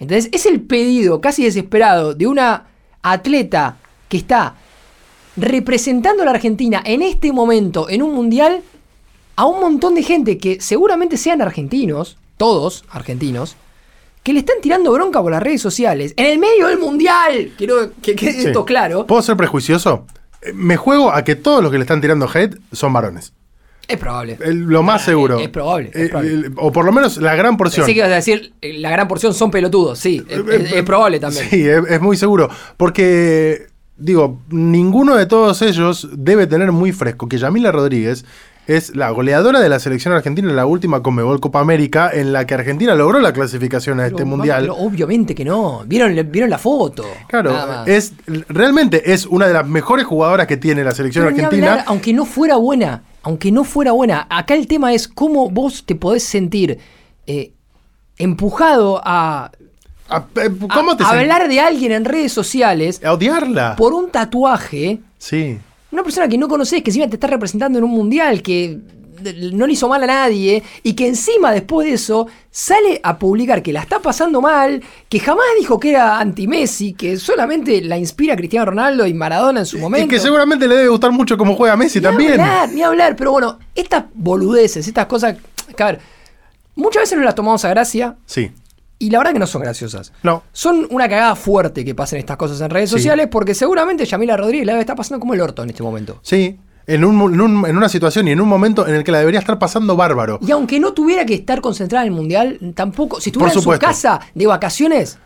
Entonces 0.00 0.28
es 0.32 0.46
el 0.46 0.60
pedido 0.62 1.20
casi 1.20 1.44
desesperado 1.44 2.14
de 2.14 2.26
una 2.26 2.66
atleta 3.02 3.76
que 4.08 4.16
está 4.16 4.54
representando 5.36 6.22
a 6.22 6.26
la 6.26 6.32
Argentina 6.32 6.82
en 6.84 7.02
este 7.02 7.32
momento, 7.32 7.88
en 7.88 8.02
un 8.02 8.14
mundial, 8.14 8.62
a 9.36 9.46
un 9.46 9.60
montón 9.60 9.94
de 9.94 10.02
gente 10.02 10.38
que 10.38 10.60
seguramente 10.60 11.16
sean 11.16 11.40
argentinos, 11.40 12.16
todos 12.36 12.84
argentinos, 12.90 13.56
que 14.22 14.32
le 14.32 14.40
están 14.40 14.56
tirando 14.60 14.92
bronca 14.92 15.22
por 15.22 15.30
las 15.32 15.42
redes 15.42 15.62
sociales, 15.62 16.12
en 16.16 16.26
el 16.26 16.38
medio 16.38 16.66
del 16.68 16.78
mundial. 16.78 17.52
Quiero 17.56 17.92
que 18.02 18.14
quede 18.16 18.32
Sí. 18.32 18.46
esto 18.48 18.64
claro. 18.64 19.06
¿Puedo 19.06 19.22
ser 19.22 19.36
prejuicioso? 19.36 20.06
Eh, 20.42 20.52
Me 20.52 20.76
juego 20.76 21.10
a 21.12 21.24
que 21.24 21.36
todos 21.36 21.62
los 21.62 21.70
que 21.72 21.78
le 21.78 21.84
están 21.84 22.00
tirando 22.00 22.28
hate 22.32 22.56
son 22.72 22.92
varones. 22.92 23.32
Es 23.88 23.96
probable. 23.98 24.38
El- 24.44 24.60
lo 24.60 24.82
más 24.82 25.04
seguro. 25.04 25.38
es 25.40 25.48
probable, 25.48 25.90
es 25.92 26.06
Eh, 26.06 26.08
probable. 26.08 26.30
el- 26.32 26.52
o 26.56 26.70
por 26.70 26.84
lo 26.84 26.92
menos 26.92 27.16
la 27.16 27.34
gran 27.34 27.56
porción. 27.56 27.84
Pensé 27.84 27.92
que 27.94 27.98
ibas 27.98 28.12
a 28.12 28.14
decir, 28.16 28.52
eh, 28.60 28.74
la 28.74 28.90
gran 28.90 29.08
porción 29.08 29.34
son 29.34 29.50
pelotudos, 29.50 29.98
sí, 29.98 30.22
es, 30.28 30.38
Eh, 30.38 30.68
es- 30.76 30.82
probable 30.84 31.18
también. 31.18 31.48
Sí, 31.50 31.66
es, 31.68 31.80
es 31.88 32.00
muy 32.00 32.16
seguro. 32.16 32.48
Porque, 32.76 33.66
digo, 33.96 34.40
ninguno 34.50 35.16
de 35.16 35.26
todos 35.26 35.60
ellos 35.62 36.08
debe 36.12 36.46
tener 36.46 36.70
muy 36.72 36.92
fresco 36.92 37.28
que 37.28 37.38
Yamila 37.38 37.72
Rodríguez 37.72 38.24
es 38.76 38.94
la 38.94 39.10
goleadora 39.10 39.58
de 39.60 39.68
la 39.68 39.80
selección 39.80 40.14
argentina 40.14 40.48
en 40.48 40.54
la 40.54 40.64
última 40.64 41.02
Conmebol 41.02 41.40
Copa 41.40 41.58
América, 41.60 42.10
en 42.12 42.32
la 42.32 42.46
que 42.46 42.54
Argentina 42.54 42.94
logró 42.94 43.18
la 43.18 43.32
clasificación 43.32 43.98
a 43.98 44.06
este 44.06 44.24
mundial. 44.24 44.70
obviamente 44.70 45.34
que 45.34 45.44
no. 45.44 45.82
¿Vieron, 45.86 46.14
¿Vieron 46.30 46.50
la 46.50 46.58
foto? 46.58 47.04
Claro, 47.26 47.84
es 47.86 48.12
realmente 48.48 49.12
es 49.12 49.26
una 49.26 49.48
de 49.48 49.54
las 49.54 49.66
mejores 49.66 50.06
jugadoras 50.06 50.46
que 50.46 50.56
tiene 50.56 50.84
la 50.84 50.92
selección 50.92 51.24
Pero 51.24 51.34
argentina. 51.36 51.70
hablar, 51.72 51.84
aunque 51.88 52.12
no 52.12 52.24
fuera 52.24 52.56
buena, 52.56 53.02
aunque 53.22 53.50
no 53.50 53.64
fuera 53.64 53.92
buena, 53.92 54.26
acá 54.30 54.54
el 54.54 54.66
tema 54.68 54.94
es 54.94 55.08
cómo 55.08 55.50
vos 55.50 55.84
te 55.84 55.96
podés 55.96 56.22
sentir 56.22 56.78
eh, 57.26 57.52
empujado 58.18 59.00
a, 59.04 59.50
eh, 60.36 60.50
¿Cómo 60.72 60.96
te 60.96 61.04
a 61.04 61.08
hablar 61.10 61.48
de 61.48 61.60
alguien 61.60 61.92
en 61.92 62.04
redes 62.04 62.32
sociales 62.32 63.00
A 63.04 63.12
odiarla. 63.12 63.74
por 63.76 63.94
un 63.94 64.10
tatuaje. 64.10 65.00
Sí. 65.18 65.58
Una 65.92 66.02
persona 66.02 66.28
que 66.28 66.38
no 66.38 66.48
conoces, 66.48 66.82
que 66.82 66.90
encima 66.90 67.08
te 67.08 67.16
está 67.16 67.26
representando 67.26 67.78
en 67.78 67.84
un 67.84 67.90
mundial, 67.90 68.42
que 68.42 68.78
no 69.52 69.66
le 69.66 69.72
hizo 69.74 69.88
mal 69.88 70.02
a 70.04 70.06
nadie, 70.06 70.62
y 70.82 70.94
que 70.94 71.06
encima 71.06 71.52
después 71.52 71.86
de 71.86 71.94
eso 71.94 72.26
sale 72.50 73.00
a 73.02 73.18
publicar 73.18 73.62
que 73.62 73.72
la 73.72 73.80
está 73.82 73.98
pasando 73.98 74.40
mal, 74.40 74.82
que 75.08 75.20
jamás 75.20 75.44
dijo 75.58 75.78
que 75.78 75.90
era 75.90 76.18
anti-Messi, 76.18 76.94
que 76.94 77.16
solamente 77.16 77.82
la 77.82 77.98
inspira 77.98 78.36
Cristiano 78.36 78.66
Ronaldo 78.66 79.06
y 79.06 79.14
Maradona 79.14 79.60
en 79.60 79.66
su 79.66 79.78
momento. 79.78 80.06
Y 80.06 80.08
que 80.08 80.20
seguramente 80.20 80.66
le 80.66 80.76
debe 80.76 80.88
gustar 80.88 81.12
mucho 81.12 81.36
cómo 81.36 81.54
juega 81.54 81.76
Messi 81.76 81.98
Ni 81.98 82.04
también. 82.04 82.40
hablar, 82.40 82.68
ni 82.70 82.82
hablar, 82.82 83.16
pero 83.16 83.32
bueno, 83.32 83.58
estas 83.74 84.04
boludeces, 84.14 84.86
estas 84.86 85.06
cosas, 85.06 85.36
que 85.76 85.82
a 85.82 85.86
ver, 85.86 86.00
muchas 86.76 87.02
veces 87.02 87.16
nos 87.18 87.24
las 87.26 87.34
tomamos 87.34 87.64
a 87.64 87.68
gracia 87.70 88.16
Sí. 88.26 88.50
Y 89.00 89.10
la 89.10 89.18
verdad 89.18 89.32
que 89.32 89.38
no 89.40 89.46
son 89.48 89.62
graciosas. 89.62 90.12
No. 90.22 90.44
Son 90.52 90.86
una 90.90 91.08
cagada 91.08 91.34
fuerte 91.34 91.84
que 91.84 91.94
pasen 91.96 92.20
estas 92.20 92.36
cosas 92.36 92.60
en 92.60 92.70
redes 92.70 92.90
Sí. 92.90 92.96
sociales 92.96 93.26
porque 93.28 93.54
seguramente 93.54 94.04
Yamila 94.04 94.36
Rodríguez 94.36 94.66
la 94.66 94.78
estar 94.78 94.94
pasando 94.94 95.18
como 95.18 95.34
el 95.34 95.40
orto 95.40 95.64
en 95.64 95.70
este 95.70 95.82
momento. 95.82 96.20
Sí. 96.22 96.56
En, 96.86 97.04
un, 97.04 97.34
en, 97.34 97.40
un- 97.40 97.66
en 97.66 97.76
una 97.76 97.88
situación 97.88 98.28
y 98.28 98.32
en 98.32 98.40
un 98.40 98.48
momento 98.48 98.86
en 98.86 98.94
el 98.94 99.02
que 99.04 99.10
la 99.12 99.18
debería 99.18 99.40
estar 99.40 99.58
pasando 99.58 99.96
bárbaro. 99.96 100.38
Y 100.42 100.50
aunque 100.50 100.78
no 100.80 100.92
tuviera 100.92 101.24
que 101.24 101.34
estar 101.34 101.60
concentrada 101.60 102.04
en 102.04 102.12
el 102.12 102.16
mundial, 102.16 102.58
tampoco, 102.74 103.20
si 103.20 103.30
estuviera 103.30 103.52
en 103.52 103.60
su 103.60 103.70
casa 103.78 104.20
de 104.34 104.46
vacaciones, 104.46 105.18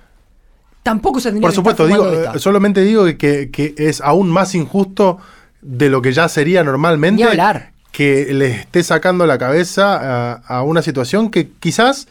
tampoco 0.82 1.20
se 1.20 1.30
tendría 1.30 1.42
Por 1.46 1.50
que 1.52 1.56
supuesto, 1.56 1.84
estar 1.84 1.96
digo, 1.96 2.04
fumando 2.04 2.22
eh, 2.22 2.26
esta. 2.26 2.38
solamente 2.38 2.80
digo 2.82 3.04
que, 3.16 3.50
que 3.50 3.74
es 3.78 4.00
aún 4.00 4.30
más 4.30 4.54
injusto 4.54 5.18
de 5.62 5.88
lo 5.88 6.02
que 6.02 6.12
ya 6.12 6.28
sería 6.28 6.62
normalmente 6.62 7.22
Ni 7.24 7.28
hablar. 7.30 7.72
que 7.92 8.32
le 8.34 8.50
esté 8.50 8.82
sacando 8.82 9.26
la 9.26 9.38
cabeza 9.38 10.32
a, 10.32 10.32
a 10.46 10.62
una 10.62 10.82
situación 10.82 11.30
que 11.30 11.48
quizás, 11.60 12.08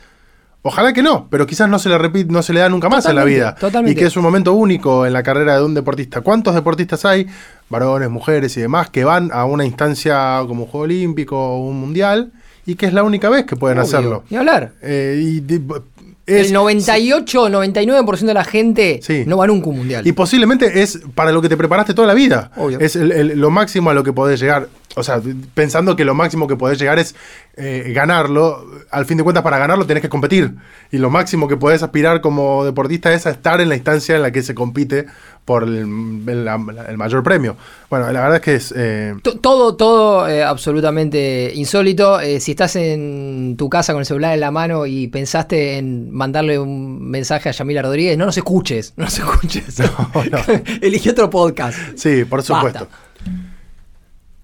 ojalá 0.63 0.91
que 0.93 1.03
no, 1.03 1.27
pero 1.29 1.45
quizás 1.45 1.69
no 1.69 1.77
se 1.77 1.89
le 1.89 1.97
repite, 1.97 2.31
no 2.31 2.41
se 2.41 2.51
le 2.53 2.61
da 2.61 2.69
nunca 2.69 2.89
más 2.89 3.05
en 3.05 3.15
la 3.15 3.23
vida. 3.23 3.53
totalmente. 3.55 3.91
Y 3.91 3.95
que 4.01 4.07
es 4.07 4.17
un 4.17 4.23
momento 4.23 4.53
único 4.53 5.05
en 5.05 5.13
la 5.13 5.21
carrera 5.21 5.57
de 5.57 5.63
un 5.63 5.73
deportista. 5.75 6.21
¿Cuántos 6.21 6.55
deportistas 6.55 7.05
hay, 7.05 7.27
varones, 7.69 8.09
mujeres 8.09 8.57
y 8.57 8.61
demás, 8.61 8.89
que 8.89 9.03
van 9.03 9.29
a 9.31 9.45
una 9.45 9.65
instancia 9.65 10.39
como 10.47 10.63
un 10.63 10.69
Juego 10.69 10.85
Olímpico 10.85 11.37
o 11.37 11.59
un 11.67 11.79
Mundial 11.79 12.31
y 12.65 12.75
que 12.75 12.85
es 12.87 12.93
la 12.93 13.03
única 13.03 13.29
vez 13.29 13.45
que 13.45 13.55
pueden 13.55 13.77
Obvio, 13.77 13.87
hacerlo? 13.87 14.23
Ni 14.29 14.37
hablar. 14.37 14.71
Eh, 14.81 15.19
y 15.21 15.53
es- 16.25 16.47
el 16.47 16.53
98 16.53 17.49
99% 17.49 18.25
de 18.27 18.33
la 18.33 18.45
gente 18.45 18.99
Sí. 19.03 19.23
no 19.27 19.35
va 19.37 19.47
nunca 19.47 19.65
a 19.67 19.69
un 19.71 19.77
mundial. 19.77 20.07
Y 20.07 20.13
posiblemente 20.13 20.81
es 20.81 21.01
para 21.15 21.33
lo 21.33 21.41
que 21.41 21.49
te 21.49 21.57
preparaste 21.57 21.93
toda 21.93 22.07
la 22.07 22.13
vida. 22.13 22.49
Obvio. 22.55 22.79
Es 22.79 22.95
el- 22.95 23.11
el- 23.11 23.39
lo 23.39 23.49
máximo 23.49 23.89
a 23.89 23.93
lo 23.93 24.03
que 24.05 24.13
podés 24.13 24.39
llegar. 24.39 24.69
O 24.95 25.01
sea, 25.01 25.19
pensando 25.55 25.95
que 25.95 26.05
lo 26.05 26.13
máximo 26.13 26.47
que 26.47 26.55
podés 26.55 26.77
llegar 26.77 26.99
es 26.99 27.15
eh, 27.57 27.91
ganarlo. 27.95 28.63
Al 28.91 29.05
fin 29.07 29.17
de 29.17 29.23
cuentas, 29.23 29.43
para 29.43 29.57
ganarlo 29.57 29.87
tenés 29.87 30.01
que 30.01 30.09
competir. 30.09 30.53
Y 30.91 30.99
lo 30.99 31.09
máximo 31.09 31.47
que 31.47 31.57
podés 31.57 31.81
aspirar 31.81 32.21
como 32.21 32.63
deportista 32.63 33.11
es 33.11 33.25
a 33.25 33.31
estar 33.31 33.59
en 33.59 33.69
la 33.69 33.75
instancia 33.75 34.15
en 34.15 34.21
la 34.21 34.31
que 34.31 34.43
se 34.43 34.53
compite 34.53 35.07
por 35.45 35.63
el, 35.63 35.79
el- 36.27 36.45
la- 36.45 36.85
el 36.87 36.97
mayor 36.97 37.23
premio. 37.23 37.57
Bueno, 37.89 38.05
la 38.11 38.21
verdad 38.21 38.35
es 38.35 38.41
que 38.41 38.55
es... 38.55 38.73
eh, 38.77 39.15
To- 39.23 39.39
Todo, 39.39 39.75
todo 39.75 40.27
eh, 40.29 40.43
absolutamente 40.43 41.51
insólito. 41.55 42.19
Eh, 42.19 42.39
si 42.39 42.51
estás 42.51 42.75
en 42.75 43.55
tu 43.57 43.69
casa 43.69 43.93
con 43.93 44.01
el 44.01 44.05
celular 44.05 44.35
en 44.35 44.39
la 44.41 44.51
mano 44.51 44.85
y 44.85 45.07
pensaste 45.07 45.77
en 45.79 46.11
mandarle 46.11 46.59
un 46.59 47.09
mensaje 47.09 47.49
a 47.49 47.51
Yamila 47.51 47.81
Rodríguez, 47.81 48.15
no 48.17 48.25
nos 48.27 48.37
escuches. 48.37 48.93
No 48.95 49.05
nos 49.05 49.17
escuches. 49.17 49.79
no. 50.31 50.39
Elige 50.81 51.09
otro 51.09 51.29
podcast. 51.31 51.77
sí, 51.95 52.25
por 52.25 52.43
supuesto. 52.43 52.81
Basta. 52.81 53.02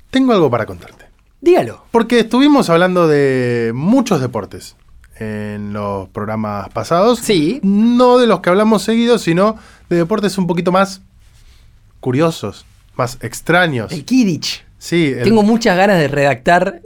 Tengo 0.09 0.33
algo 0.33 0.49
para 0.49 0.65
contarte. 0.65 1.05
Dígalo. 1.41 1.85
Porque 1.91 2.19
estuvimos 2.21 2.69
hablando 2.69 3.07
de 3.07 3.71
muchos 3.73 4.19
deportes 4.21 4.75
en 5.19 5.73
los 5.73 6.09
programas 6.09 6.69
pasados. 6.69 7.19
Sí. 7.19 7.59
No 7.63 8.17
de 8.17 8.27
los 8.27 8.39
que 8.41 8.49
hablamos 8.49 8.83
seguidos, 8.83 9.21
sino 9.21 9.57
de 9.89 9.97
deportes 9.97 10.37
un 10.37 10.47
poquito 10.47 10.71
más 10.71 11.01
curiosos, 11.99 12.65
más 12.95 13.17
extraños. 13.21 13.91
El 13.91 14.05
Kidditch. 14.05 14.63
Sí, 14.77 15.13
el- 15.15 15.23
Tengo 15.23 15.43
muchas 15.43 15.75
ganas 15.77 15.99
de 15.99 16.07
redactar 16.07 16.81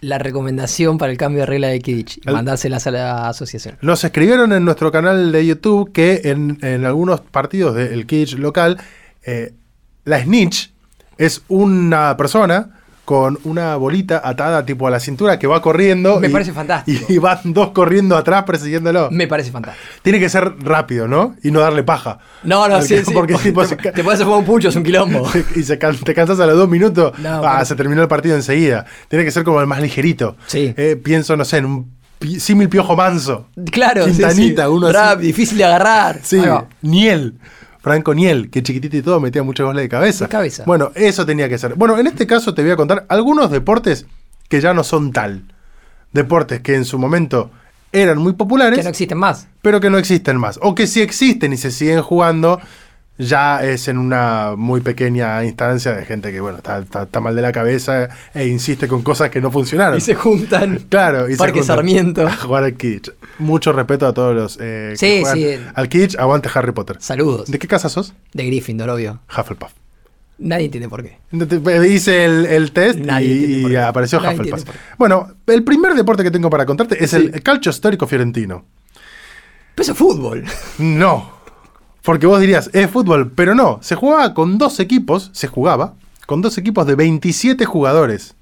la 0.00 0.18
recomendación 0.18 0.98
para 0.98 1.12
el 1.12 1.18
cambio 1.18 1.40
de 1.40 1.46
regla 1.46 1.68
de 1.68 1.80
Kidditch 1.80 2.18
y 2.18 2.22
El- 2.26 2.34
mandárselas 2.34 2.86
a 2.86 2.90
la 2.90 3.28
asociación. 3.28 3.78
nos 3.80 4.04
escribieron 4.04 4.52
en 4.52 4.64
nuestro 4.64 4.90
canal 4.92 5.32
de 5.32 5.46
YouTube 5.46 5.92
que 5.92 6.22
en, 6.24 6.58
en 6.62 6.84
algunos 6.84 7.20
partidos 7.22 7.74
del 7.74 8.06
Kidditch 8.06 8.34
local, 8.36 8.78
eh, 9.24 9.52
la 10.04 10.22
snitch 10.22 10.72
es 11.18 11.42
una 11.48 12.16
persona 12.16 12.70
con 13.04 13.38
una 13.44 13.76
bolita 13.76 14.22
atada 14.24 14.64
tipo 14.64 14.86
a 14.86 14.90
la 14.90 14.98
cintura 14.98 15.38
que 15.38 15.46
va 15.46 15.60
corriendo. 15.60 16.18
Me 16.20 16.28
y- 16.28 16.30
parece 16.30 16.52
fantástico. 16.52 17.04
Y, 17.08 17.18
van 17.18 17.38
dos 17.44 17.70
corriendo 17.70 18.16
atrás 18.16 18.44
persiguiéndolo. 18.44 19.10
Me 19.10 19.26
parece 19.26 19.50
fantástico. 19.50 19.86
Tiene 20.02 20.18
que 20.18 20.28
ser 20.28 20.54
rápido, 20.60 21.06
¿no? 21.06 21.36
Y 21.42 21.50
no 21.50 21.60
darle 21.60 21.82
paja. 21.82 22.18
No, 22.42 22.66
no, 22.66 22.80
sí, 22.80 23.04
sí. 23.04 23.12
Porque 23.12 23.34
tipo, 23.34 23.64
te, 23.66 23.76
te 23.76 24.02
puedes 24.02 24.20
hacer 24.20 24.32
un 24.32 24.44
pucho, 24.44 24.68
es 24.68 24.76
un 24.76 24.82
quilombo. 24.82 25.28
y 25.54 25.62
se 25.62 25.76
te 25.76 26.14
cansas 26.14 26.40
a 26.40 26.46
los 26.46 26.56
dos 26.56 26.68
minutos. 26.68 27.18
No, 27.18 27.44
ah, 27.44 27.64
se 27.64 27.74
terminó 27.76 28.00
el 28.02 28.08
partido 28.08 28.36
enseguida. 28.36 28.86
Tiene 29.08 29.24
que 29.24 29.30
ser 29.30 29.44
como 29.44 29.60
el 29.60 29.66
más 29.66 29.80
ligerito. 29.82 30.36
Sí. 30.46 30.72
Eh, 30.76 30.96
pienso, 31.02 31.36
no 31.36 31.44
sé, 31.44 31.58
en 31.58 31.66
un 31.66 31.94
símil 32.38 32.68
piojo 32.70 32.96
manso. 32.96 33.48
Claro, 33.70 34.06
Quintanita, 34.06 34.64
sí. 34.64 34.68
uno 34.68 34.86
así. 34.86 34.96
Rap, 34.96 35.20
difícil 35.20 35.58
de 35.58 35.64
agarrar. 35.64 36.20
Sí. 36.22 36.40
Niel. 36.80 37.34
Franco 37.84 38.14
Niel, 38.14 38.48
que 38.48 38.62
chiquitito 38.62 38.96
y 38.96 39.02
todo 39.02 39.20
metía 39.20 39.42
muchos 39.42 39.66
goles 39.66 39.82
de 39.82 39.90
cabeza. 39.90 40.24
De 40.24 40.30
cabeza. 40.30 40.64
Bueno, 40.66 40.90
eso 40.94 41.26
tenía 41.26 41.50
que 41.50 41.58
ser. 41.58 41.74
Bueno, 41.74 41.98
en 41.98 42.06
este 42.06 42.26
caso 42.26 42.54
te 42.54 42.62
voy 42.62 42.70
a 42.70 42.76
contar 42.76 43.04
algunos 43.10 43.50
deportes 43.50 44.06
que 44.48 44.62
ya 44.62 44.72
no 44.72 44.82
son 44.82 45.12
tal. 45.12 45.42
Deportes 46.14 46.62
que 46.62 46.76
en 46.76 46.86
su 46.86 46.98
momento 46.98 47.50
eran 47.92 48.16
muy 48.16 48.32
populares, 48.32 48.78
Que 48.78 48.84
no 48.84 48.88
existen 48.88 49.18
más. 49.18 49.48
pero 49.60 49.80
que 49.80 49.90
no 49.90 49.98
existen 49.98 50.38
más. 50.38 50.58
O 50.62 50.74
que 50.74 50.86
si 50.86 51.02
existen 51.02 51.52
y 51.52 51.58
se 51.58 51.70
siguen 51.70 52.00
jugando, 52.00 52.58
ya 53.16 53.62
es 53.64 53.86
en 53.88 53.98
una 53.98 54.54
muy 54.56 54.80
pequeña 54.80 55.44
instancia 55.44 55.92
de 55.92 56.04
gente 56.04 56.32
que, 56.32 56.40
bueno, 56.40 56.58
está, 56.58 56.78
está- 56.80 57.04
está 57.04 57.20
mal 57.20 57.36
de 57.36 57.42
la 57.42 57.52
cabeza 57.52 58.08
e 58.34 58.46
insiste 58.48 58.88
con 58.88 59.02
cosas 59.02 59.30
que 59.30 59.40
no 59.40 59.50
funcionaron. 59.52 59.96
Y 59.98 60.00
se 60.00 60.14
juntan. 60.14 60.80
Claro, 60.88 61.28
y 61.28 61.32
se 61.32 61.38
Parque 61.38 61.60
juntan 61.60 61.76
Sarmiento. 61.76 62.26
A 62.26 62.36
jugar 62.36 62.64
al 62.64 62.74
Kidditch. 62.74 63.12
Mucho 63.38 63.72
respeto 63.72 64.06
a 64.06 64.12
todos 64.14 64.34
los 64.34 64.58
eh, 64.60 64.90
que 64.92 64.96
Sí, 64.96 65.20
juegan 65.22 65.38
sí. 65.38 65.66
al 65.74 65.88
Kidditch. 65.88 66.16
Aguante 66.18 66.48
Harry 66.54 66.72
Potter. 66.72 66.96
Saludos. 67.00 67.50
¿De 67.50 67.58
qué 67.58 67.68
casa 67.68 67.88
sos? 67.88 68.14
De 68.32 68.44
Gryffindor, 68.46 68.90
obvio. 68.90 69.20
Hufflepuff. 69.30 69.72
Nadie 70.38 70.64
entiende 70.64 70.88
por 70.88 71.04
qué. 71.04 71.18
Hice 71.88 72.24
el, 72.24 72.46
el 72.46 72.72
test 72.72 72.98
y, 72.98 73.76
apareció 73.76 74.20
Nadie 74.20 74.40
Hufflepuff. 74.40 74.64
Bueno, 74.98 75.28
el 75.46 75.62
primer 75.62 75.94
deporte 75.94 76.24
que 76.24 76.32
tengo 76.32 76.50
para 76.50 76.66
contarte 76.66 77.02
es 77.02 77.10
Sí. 77.12 77.30
el 77.32 77.42
calcio 77.44 77.70
histórico 77.70 78.08
fiorentino. 78.08 78.64
Pero 79.76 79.82
eso 79.84 79.92
es 79.92 79.98
fútbol. 79.98 80.44
No. 80.78 81.32
Porque 82.04 82.26
vos 82.26 82.40
dirías, 82.40 82.70
es 82.72 82.90
fútbol, 82.90 83.32
pero 83.32 83.54
no. 83.54 83.78
Se 83.82 83.94
jugaba 83.94 84.34
con 84.34 84.58
dos 84.58 84.78
equipos, 84.80 85.30
se 85.32 85.48
jugaba 85.48 85.94
con 86.26 86.42
dos 86.42 86.58
equipos 86.58 86.86
de 86.86 86.94
27 86.94 87.64
jugadores, 87.64 88.34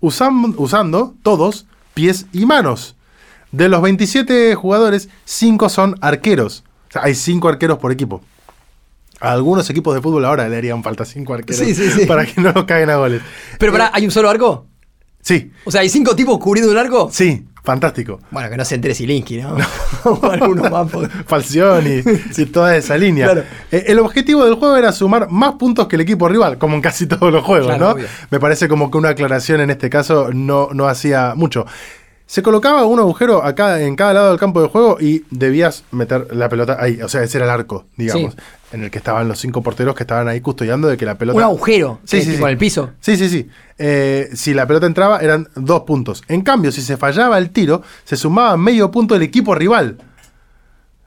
usan- 0.00 0.54
usando 0.56 1.14
todos 1.22 1.66
pies 1.94 2.26
y 2.32 2.46
manos. 2.46 2.96
De 3.52 3.68
los 3.68 3.82
27 3.82 4.54
jugadores, 4.54 5.08
5 5.24 5.68
son 5.68 5.96
arqueros. 6.00 6.62
O 6.88 6.92
sea, 6.92 7.02
hay 7.04 7.14
5 7.14 7.48
arqueros 7.48 7.78
por 7.78 7.90
equipo. 7.90 8.22
A 9.20 9.32
algunos 9.32 9.68
equipos 9.68 9.94
de 9.94 10.00
fútbol 10.00 10.24
ahora 10.24 10.48
le 10.48 10.56
harían 10.56 10.82
falta 10.82 11.04
5 11.04 11.34
arqueros 11.34 11.60
Sí, 11.66 11.74
sí, 11.74 11.90
sí. 11.90 12.06
para 12.06 12.24
que 12.26 12.40
no 12.40 12.64
caigan 12.66 12.90
a 12.90 12.96
goles. 12.96 13.22
Pero 13.58 13.72
pará, 13.72 13.90
¿hay 13.92 14.04
un 14.04 14.10
solo 14.10 14.30
arco? 14.30 14.66
Sí, 15.22 15.50
O 15.66 15.70
sea, 15.70 15.82
¿hay 15.82 15.90
cinco 15.90 16.16
tipos 16.16 16.38
cubriendo 16.38 16.72
un 16.72 16.78
arco? 16.78 17.10
sí. 17.12 17.44
Fantástico. 17.62 18.20
Bueno, 18.30 18.48
que 18.50 18.56
no 18.56 18.64
se 18.64 18.74
entre 18.74 18.94
Zielinski, 18.94 19.38
¿no? 19.42 19.56
o 20.04 20.30
alguno 20.30 20.68
más. 20.70 20.90
porque- 20.90 21.08
Falcioni 21.26 22.02
y 22.36 22.46
toda 22.46 22.76
esa 22.76 22.96
línea. 22.96 23.26
Claro. 23.26 23.44
Eh, 23.70 23.84
el 23.88 23.98
objetivo 23.98 24.44
del 24.44 24.54
juego 24.54 24.76
era 24.76 24.92
sumar 24.92 25.28
más 25.30 25.54
puntos 25.54 25.86
que 25.86 25.96
el 25.96 26.02
equipo 26.02 26.28
rival, 26.28 26.58
como 26.58 26.74
en 26.74 26.80
casi 26.80 27.06
todos 27.06 27.32
los 27.32 27.44
juegos, 27.44 27.66
Claro, 27.68 27.84
¿no? 27.86 27.90
obvio. 27.92 28.06
Me 28.30 28.40
parece 28.40 28.66
como 28.68 28.90
que 28.90 28.98
una 28.98 29.10
aclaración 29.10 29.60
en 29.60 29.70
este 29.70 29.90
caso 29.90 30.30
no, 30.32 30.68
no 30.72 30.88
hacía 30.88 31.34
mucho. 31.36 31.66
Se 32.30 32.44
colocaba 32.44 32.84
un 32.84 33.00
agujero 33.00 33.42
acá 33.42 33.80
en 33.80 33.96
cada 33.96 34.12
lado 34.12 34.28
del 34.30 34.38
campo 34.38 34.62
de 34.62 34.68
juego 34.68 34.98
y 35.00 35.24
debías 35.32 35.82
meter 35.90 36.28
la 36.32 36.48
pelota 36.48 36.76
ahí. 36.78 37.02
O 37.02 37.08
sea, 37.08 37.24
ese 37.24 37.38
era 37.38 37.46
el 37.46 37.50
arco, 37.50 37.86
digamos, 37.96 38.34
Sí. 38.34 38.38
en 38.70 38.84
el 38.84 38.90
que 38.92 38.98
estaban 38.98 39.26
los 39.26 39.40
cinco 39.40 39.64
porteros 39.64 39.96
que 39.96 40.04
estaban 40.04 40.28
ahí 40.28 40.40
custodiando 40.40 40.86
de 40.86 40.96
que 40.96 41.04
la 41.04 41.18
pelota. 41.18 41.36
Un 41.36 41.42
agujero. 41.42 41.98
Sí, 42.04 42.18
que 42.18 42.36
sí, 42.36 42.40
el 42.40 42.56
piso. 42.56 42.90
Sí, 43.00 43.16
sí, 43.16 43.28
sí. 43.28 43.48
Eh, 43.78 44.30
si 44.32 44.54
la 44.54 44.64
pelota 44.68 44.86
entraba, 44.86 45.18
eran 45.18 45.48
dos 45.56 45.80
puntos. 45.80 46.22
En 46.28 46.42
cambio, 46.42 46.70
si 46.70 46.82
se 46.82 46.96
fallaba 46.96 47.36
el 47.36 47.50
tiro, 47.50 47.82
se 48.04 48.14
sumaba 48.16 48.56
medio 48.56 48.92
punto 48.92 49.14
del 49.14 49.24
equipo 49.24 49.56
rival. 49.56 49.96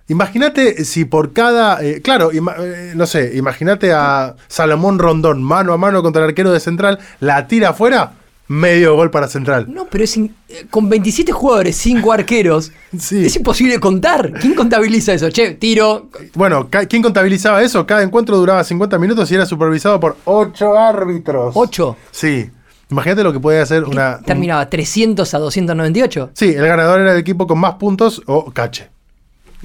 Imagínate 0.10 0.84
si 0.84 1.06
por 1.06 1.32
cada. 1.32 1.82
eh, 1.82 2.02
claro, 2.02 2.32
eh, 2.34 2.92
no 2.98 3.06
sé, 3.06 3.32
imagínate 3.38 3.94
a 3.94 4.36
Salomón 4.50 5.00
Rondón 5.00 5.42
mano 5.42 5.72
a 5.72 5.78
mano 5.78 6.04
contra 6.04 6.22
el 6.24 6.32
arquero 6.32 6.52
de 6.52 6.60
Central, 6.60 7.00
la 7.22 7.48
tira 7.48 7.70
afuera, 7.70 8.12
medio 8.54 8.96
gol 8.96 9.10
para 9.12 9.28
Central. 9.28 9.66
No, 9.74 9.86
pero 9.90 10.04
es 10.04 10.16
in- 10.18 10.34
eh, 10.50 10.66
con 10.70 10.90
27 10.90 11.32
jugadores, 11.32 11.76
5 11.78 12.12
arqueros, 12.12 12.72
Sí. 12.98 13.26
es 13.26 13.36
imposible 13.36 13.80
contar. 13.80 14.32
¿Quién 14.40 14.54
contabiliza 14.56 15.14
eso? 15.14 15.30
Che, 15.30 15.52
tiro. 15.56 16.10
Bueno, 16.36 16.70
¿quién 16.90 17.02
contabilizaba 17.02 17.62
eso? 17.64 17.86
Cada 17.86 18.04
encuentro 18.04 18.38
duraba 18.38 18.64
50 18.64 18.98
minutos 19.00 19.32
y 19.32 19.36
era 19.36 19.46
supervisado 19.46 20.00
por 20.00 20.18
8 20.26 20.78
árbitros. 20.78 21.54
8. 21.56 21.96
Sí. 22.12 22.50
Imagínate 22.92 23.24
lo 23.24 23.34
que 23.34 23.40
puede 23.40 23.60
hacer 23.60 23.84
una. 23.86 24.18
un- 24.20 24.26
Terminaba 24.26 24.70
300 24.70 25.34
a 25.34 25.40
298. 25.40 26.30
Sí, 26.34 26.50
el 26.50 26.68
ganador 26.68 27.00
era 27.02 27.14
el 27.14 27.20
equipo 27.20 27.48
con 27.48 27.58
más 27.60 27.76
puntos 27.76 28.22
o 28.28 28.52
cache. 28.52 28.90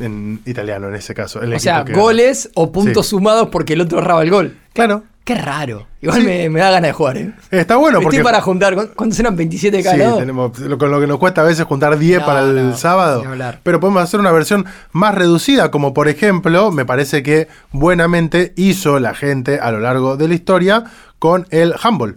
En 0.00 0.40
italiano, 0.46 0.88
en 0.88 0.94
ese 0.94 1.14
caso. 1.14 1.42
el 1.42 1.52
O 1.54 1.58
sea, 1.58 1.84
que 1.84 1.92
gana. 1.92 2.02
goles 2.02 2.50
o 2.54 2.70
puntos 2.72 3.06
Sí. 3.06 3.10
sumados 3.10 3.48
porque 3.50 3.72
el 3.74 3.80
otro 3.80 3.98
erraba 3.98 4.22
el 4.22 4.30
gol. 4.30 4.56
Claro. 4.72 5.02
Qué 5.24 5.34
raro. 5.34 5.86
Igual 6.00 6.20
Sí. 6.20 6.26
me, 6.26 6.48
me 6.48 6.60
da 6.60 6.70
ganas 6.70 6.88
de 6.88 6.92
jugar, 6.94 7.18
¿eh? 7.18 7.34
Está 7.50 7.76
bueno 7.76 8.00
porque. 8.00 8.16
Estoy 8.16 8.24
para 8.32 8.40
juntar. 8.40 8.74
¿cu- 8.74 8.88
¿Cuántos 8.96 9.20
eran? 9.20 9.36
27 9.36 9.76
de 9.76 9.82
cada 9.82 9.96
Sí, 9.96 10.00
lado? 10.02 10.16
tenemos, 10.18 10.58
lo- 10.58 10.78
con 10.78 10.90
lo 10.90 10.98
que 11.00 11.06
nos 11.06 11.18
cuesta 11.18 11.42
a 11.42 11.44
veces 11.44 11.66
juntar 11.66 11.98
10 11.98 12.20
No, 12.20 12.26
para 12.26 12.40
el 12.44 12.70
no, 12.70 12.76
sábado. 12.76 13.22
Pero 13.62 13.78
podemos 13.78 14.02
hacer 14.02 14.20
una 14.20 14.32
versión 14.32 14.64
más 14.92 15.14
reducida, 15.14 15.70
como 15.70 15.92
por 15.92 16.08
ejemplo, 16.08 16.70
me 16.70 16.86
parece 16.86 17.22
que 17.22 17.48
buenamente 17.72 18.54
hizo 18.56 18.98
la 19.00 19.12
gente 19.14 19.58
a 19.60 19.70
lo 19.70 19.80
largo 19.80 20.16
de 20.16 20.28
la 20.28 20.34
historia 20.34 20.84
con 21.18 21.46
el 21.50 21.74
handball. 21.82 22.16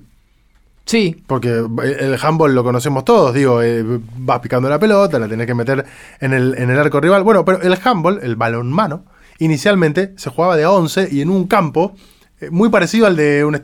Sí. 0.86 1.24
Porque 1.28 1.50
el 1.50 2.18
handball 2.22 2.54
lo 2.54 2.64
conocemos 2.64 3.06
todos, 3.06 3.34
digo, 3.34 3.62
eh, 3.62 3.84
vas 4.18 4.40
picando 4.40 4.70
la 4.70 4.80
pelota, 4.80 5.20
la 5.20 5.28
tenés 5.28 5.48
que 5.48 5.54
meter 5.54 5.86
en 6.20 6.34
el, 6.34 6.56
en 6.58 6.70
el 6.70 6.80
arco 6.80 7.00
rival. 7.00 7.24
Bueno, 7.24 7.46
pero 7.46 7.62
el 7.62 7.78
handball, 7.84 8.20
el 8.24 8.36
balonmano, 8.36 9.06
inicialmente 9.40 10.14
se 10.18 10.30
jugaba 10.30 10.56
de 10.56 10.64
a 10.64 10.72
11 10.72 11.10
y 11.12 11.22
en 11.22 11.30
un 11.30 11.48
campo 11.48 11.96
eh, 12.40 12.50
muy 12.50 12.70
parecido 12.70 13.08
al 13.08 13.16
de 13.16 13.46
un, 13.46 13.56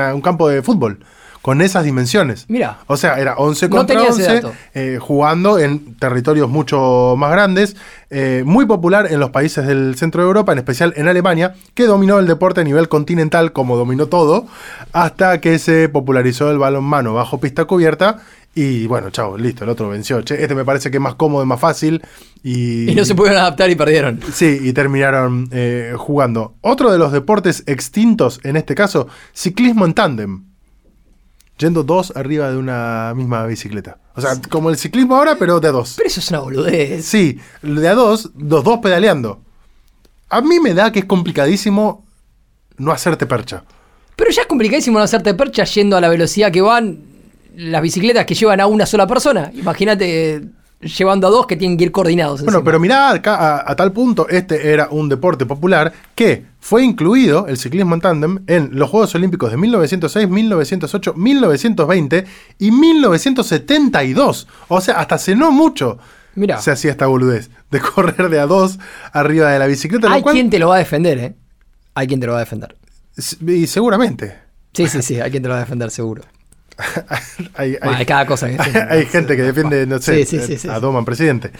un 0.00 0.20
campo 0.20 0.48
de 0.48 0.62
fútbol, 0.62 1.00
con 1.46 1.62
esas 1.62 1.84
dimensiones. 1.84 2.44
Mira. 2.48 2.78
O 2.88 2.96
sea, 2.96 3.20
era 3.20 3.36
11 3.36 3.68
No 3.68 3.76
contra 3.76 4.02
ese 4.02 4.10
11, 4.10 4.34
dato. 4.34 4.52
eh, 4.74 4.98
jugando 5.00 5.60
en 5.60 5.94
territorios 5.94 6.48
mucho 6.50 7.14
más 7.16 7.30
grandes, 7.30 7.76
eh, 8.10 8.42
muy 8.44 8.66
popular 8.66 9.06
en 9.12 9.20
los 9.20 9.30
países 9.30 9.64
del 9.64 9.94
centro 9.94 10.22
de 10.22 10.26
Europa, 10.26 10.50
en 10.50 10.58
especial 10.58 10.92
en 10.96 11.06
Alemania, 11.06 11.54
que 11.74 11.84
dominó 11.84 12.18
el 12.18 12.26
deporte 12.26 12.62
a 12.62 12.64
nivel 12.64 12.88
continental, 12.88 13.52
como 13.52 13.76
dominó 13.76 14.06
todo, 14.08 14.48
hasta 14.92 15.40
que 15.40 15.60
se 15.60 15.88
popularizó 15.88 16.50
el 16.50 16.58
balonmano 16.58 17.14
bajo 17.14 17.38
pista 17.38 17.64
cubierta. 17.64 18.18
Y 18.52 18.88
bueno, 18.88 19.10
chao, 19.10 19.38
listo, 19.38 19.62
el 19.62 19.70
otro 19.70 19.88
venció. 19.88 20.22
Che, 20.22 20.42
este 20.42 20.56
me 20.56 20.64
parece 20.64 20.90
que 20.90 20.96
es 20.96 21.00
más 21.00 21.14
cómodo, 21.14 21.42
es 21.42 21.46
más 21.46 21.60
fácil. 21.60 22.02
Y, 22.42 22.90
Y 22.90 22.94
no 22.96 23.04
se 23.04 23.14
pudieron 23.14 23.38
adaptar 23.40 23.70
y 23.70 23.76
perdieron. 23.76 24.18
Sí, 24.32 24.58
y 24.64 24.72
terminaron 24.72 25.48
eh, 25.52 25.92
jugando. 25.96 26.56
Otro 26.60 26.90
de 26.90 26.98
los 26.98 27.12
deportes 27.12 27.62
extintos, 27.68 28.40
en 28.42 28.56
este 28.56 28.74
caso, 28.74 29.06
ciclismo 29.32 29.84
en 29.84 29.94
tándem. 29.94 30.55
Yendo 31.58 31.82
dos 31.82 32.12
arriba 32.14 32.50
de 32.50 32.58
una 32.58 33.12
misma 33.16 33.46
bicicleta. 33.46 33.98
O 34.14 34.20
sea, 34.20 34.40
como 34.50 34.68
el 34.70 34.76
ciclismo 34.76 35.16
ahora, 35.16 35.36
pero 35.38 35.58
de 35.58 35.68
a 35.68 35.72
dos. 35.72 35.94
Pero 35.96 36.06
eso 36.08 36.20
es 36.20 36.30
una 36.30 36.40
boludez. 36.40 37.04
Sí, 37.04 37.38
de 37.62 37.88
a 37.88 37.94
dos, 37.94 38.30
los 38.36 38.62
dos 38.62 38.78
pedaleando. 38.80 39.40
A 40.28 40.40
mí 40.40 40.60
me 40.60 40.74
da 40.74 40.92
que 40.92 40.98
es 41.00 41.04
complicadísimo 41.04 42.04
no 42.78 42.92
hacerte 42.92 43.26
percha. 43.26 43.64
Pero 44.16 44.30
ya 44.30 44.42
es 44.42 44.48
complicadísimo 44.48 44.98
no 44.98 45.04
hacerte 45.04 45.34
percha 45.34 45.64
yendo 45.64 45.96
a 45.96 46.00
la 46.00 46.08
velocidad 46.08 46.50
que 46.50 46.60
van 46.60 46.98
las 47.54 47.80
bicicletas 47.82 48.26
que 48.26 48.34
llevan 48.34 48.60
a 48.60 48.66
una 48.66 48.84
sola 48.86 49.06
persona. 49.06 49.50
Imagínate 49.54 50.34
eh, 50.34 50.42
llevando 50.80 51.26
a 51.26 51.30
dos 51.30 51.46
que 51.46 51.56
tienen 51.56 51.78
que 51.78 51.84
ir 51.84 51.92
coordinados. 51.92 52.40
Bueno, 52.40 52.58
encima. 52.58 52.64
pero 52.64 52.80
mirá 52.80 53.10
acá 53.10 53.36
a, 53.36 53.70
a 53.70 53.76
tal 53.76 53.92
punto, 53.92 54.28
este 54.28 54.72
era 54.72 54.88
un 54.90 55.08
deporte 55.08 55.46
popular 55.46 55.92
que 56.14 56.44
fue 56.68 56.82
incluido, 56.82 57.46
el 57.46 57.58
ciclismo 57.58 57.94
en 57.94 58.00
tándem, 58.00 58.38
en 58.48 58.70
los 58.72 58.90
Juegos 58.90 59.14
Olímpicos 59.14 59.52
de 59.52 59.56
1906, 59.56 60.28
1908, 60.28 61.14
1920 61.14 62.24
y 62.58 62.70
1972. 62.72 64.48
O 64.66 64.80
sea, 64.80 64.98
hasta 64.98 65.14
hace 65.14 65.36
no 65.36 65.52
mucho 65.52 65.98
Mirá. 66.34 66.60
se 66.60 66.72
hacía 66.72 66.90
esta 66.90 67.06
boludez 67.06 67.50
de 67.70 67.80
correr 67.94 68.28
de 68.30 68.40
a 68.40 68.46
dos 68.46 68.80
arriba 69.12 69.50
de 69.52 69.60
la 69.60 69.66
bicicleta. 69.68 70.12
hay 70.12 70.22
cual- 70.22 70.34
quien 70.34 70.50
te 70.50 70.58
lo 70.58 70.68
va 70.70 70.74
a 70.74 70.78
defender, 70.78 71.18
¿eh? 71.18 71.36
Hay 71.94 72.08
quien 72.08 72.18
te 72.18 72.26
lo 72.26 72.32
va 72.32 72.38
a 72.38 72.44
defender. 72.44 72.76
Y 73.46 73.68
seguramente. 73.68 74.36
Sí, 74.74 74.88
sí, 74.88 75.02
sí, 75.02 75.20
hay 75.20 75.30
quien 75.30 75.44
te 75.44 75.48
lo 75.48 75.54
va 75.54 75.60
a 75.60 75.64
defender 75.64 75.90
seguro. 75.92 76.22
hay, 77.54 77.70
hay- 77.74 77.78
Bueno, 77.80 77.96
hay 77.98 78.06
cada 78.06 78.26
cosa 78.26 78.48
que 78.48 78.58
hay 78.90 79.06
gente 79.06 79.36
que 79.36 79.42
defiende, 79.42 79.86
no 79.86 80.00
sé, 80.00 80.24
Sí, 80.26 80.38
sí, 80.40 80.46
sí, 80.46 80.58
sí, 80.58 80.68
a. 80.68 80.80
Doman 80.80 81.04
presidente. 81.04 81.52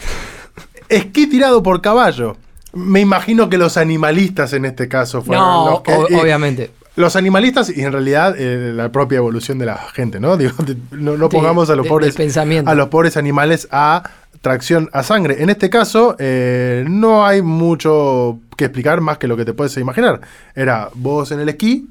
Esquí 0.89 1.27
tirado 1.27 1.63
por 1.63 1.81
caballo. 1.81 2.35
Me 2.73 2.99
imagino 3.01 3.49
que 3.49 3.57
los 3.57 3.77
animalistas 3.77 4.53
en 4.53 4.65
este 4.65 4.87
caso 4.87 5.21
fueron 5.21 5.43
No, 5.45 5.69
los 5.71 5.81
que, 5.81 5.93
o- 5.93 6.07
eh, 6.09 6.19
obviamente. 6.21 6.71
Los 6.95 7.15
animalistas 7.15 7.69
y 7.75 7.81
en 7.83 7.91
realidad 7.91 8.35
eh, 8.37 8.71
la 8.73 8.91
propia 8.91 9.17
evolución 9.17 9.59
de 9.59 9.67
la 9.67 9.77
gente, 9.93 10.19
¿no? 10.19 10.35
Digo, 10.37 10.53
de- 10.63 10.75
no, 10.91 11.29
pongamos 11.29 11.69
a 11.69 11.75
los 11.75 11.83
de- 11.85 11.89
pobres 11.89 12.15
pensamiento. 12.15 12.69
a 12.69 12.75
los 12.75 12.87
pobres 12.89 13.17
animales 13.17 13.67
a 13.71 14.03
tracción 14.41 14.89
a 14.93 15.03
sangre. 15.03 15.41
En 15.41 15.49
este 15.49 15.69
caso 15.69 16.15
eh, 16.19 16.85
no 16.87 17.25
hay 17.25 17.41
mucho 17.41 18.39
que 18.55 18.65
explicar 18.65 19.01
más 19.01 19.17
que 19.17 19.27
lo 19.27 19.35
que 19.37 19.45
te 19.45 19.53
puedes 19.53 19.75
imaginar. 19.77 20.21
Era 20.55 20.89
vos 20.93 21.31
en 21.31 21.39
el 21.39 21.49
esquí 21.49 21.87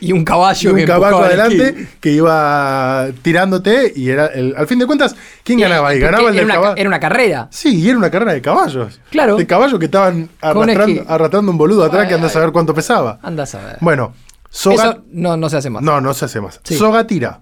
Y 0.00 0.12
un 0.12 0.20
y 0.20 0.24
caballo 0.24 0.70
un 0.70 0.76
que 0.76 0.84
caballo 0.86 1.18
adelante 1.18 1.88
que 2.00 2.10
iba 2.12 3.08
tirándote 3.22 3.92
y 3.94 4.08
era 4.08 4.26
el, 4.26 4.54
al 4.56 4.66
fin 4.66 4.78
de 4.78 4.86
cuentas 4.86 5.14
¿quién 5.44 5.60
ganaba 5.60 5.88
ahí? 5.90 5.98
Ganaba 6.00 6.30
el 6.30 6.34
era 6.34 6.36
del 6.36 6.44
una, 6.46 6.54
caballo. 6.54 6.76
era 6.76 6.88
una 6.88 7.00
carrera. 7.00 7.48
Sí, 7.50 7.80
y 7.80 7.88
era 7.88 7.98
una 7.98 8.10
carrera 8.10 8.32
de 8.32 8.40
caballos. 8.40 8.98
Claro. 9.10 9.36
De 9.36 9.46
caballos 9.46 9.78
que 9.78 9.84
estaban 9.84 10.30
arrastrando, 10.40 11.50
un 11.52 11.58
boludo 11.58 11.84
atrás 11.84 12.08
que 12.08 12.14
anda 12.14 12.28
a 12.28 12.30
saber 12.30 12.50
cuánto 12.52 12.74
pesaba. 12.74 13.18
Anda 13.22 13.42
a 13.42 13.46
saber. 13.46 13.76
Bueno, 13.80 14.14
soga, 14.48 14.74
Eso 14.84 15.02
no, 15.12 15.36
no 15.36 15.50
se 15.50 15.58
hace 15.58 15.70
más. 15.70 15.82
no, 15.82 16.00
no 16.00 16.14
se 16.14 16.24
hace 16.24 16.40
más. 16.40 16.60
Sí. 16.64 16.76
Soga 16.76 17.06
tira. 17.06 17.40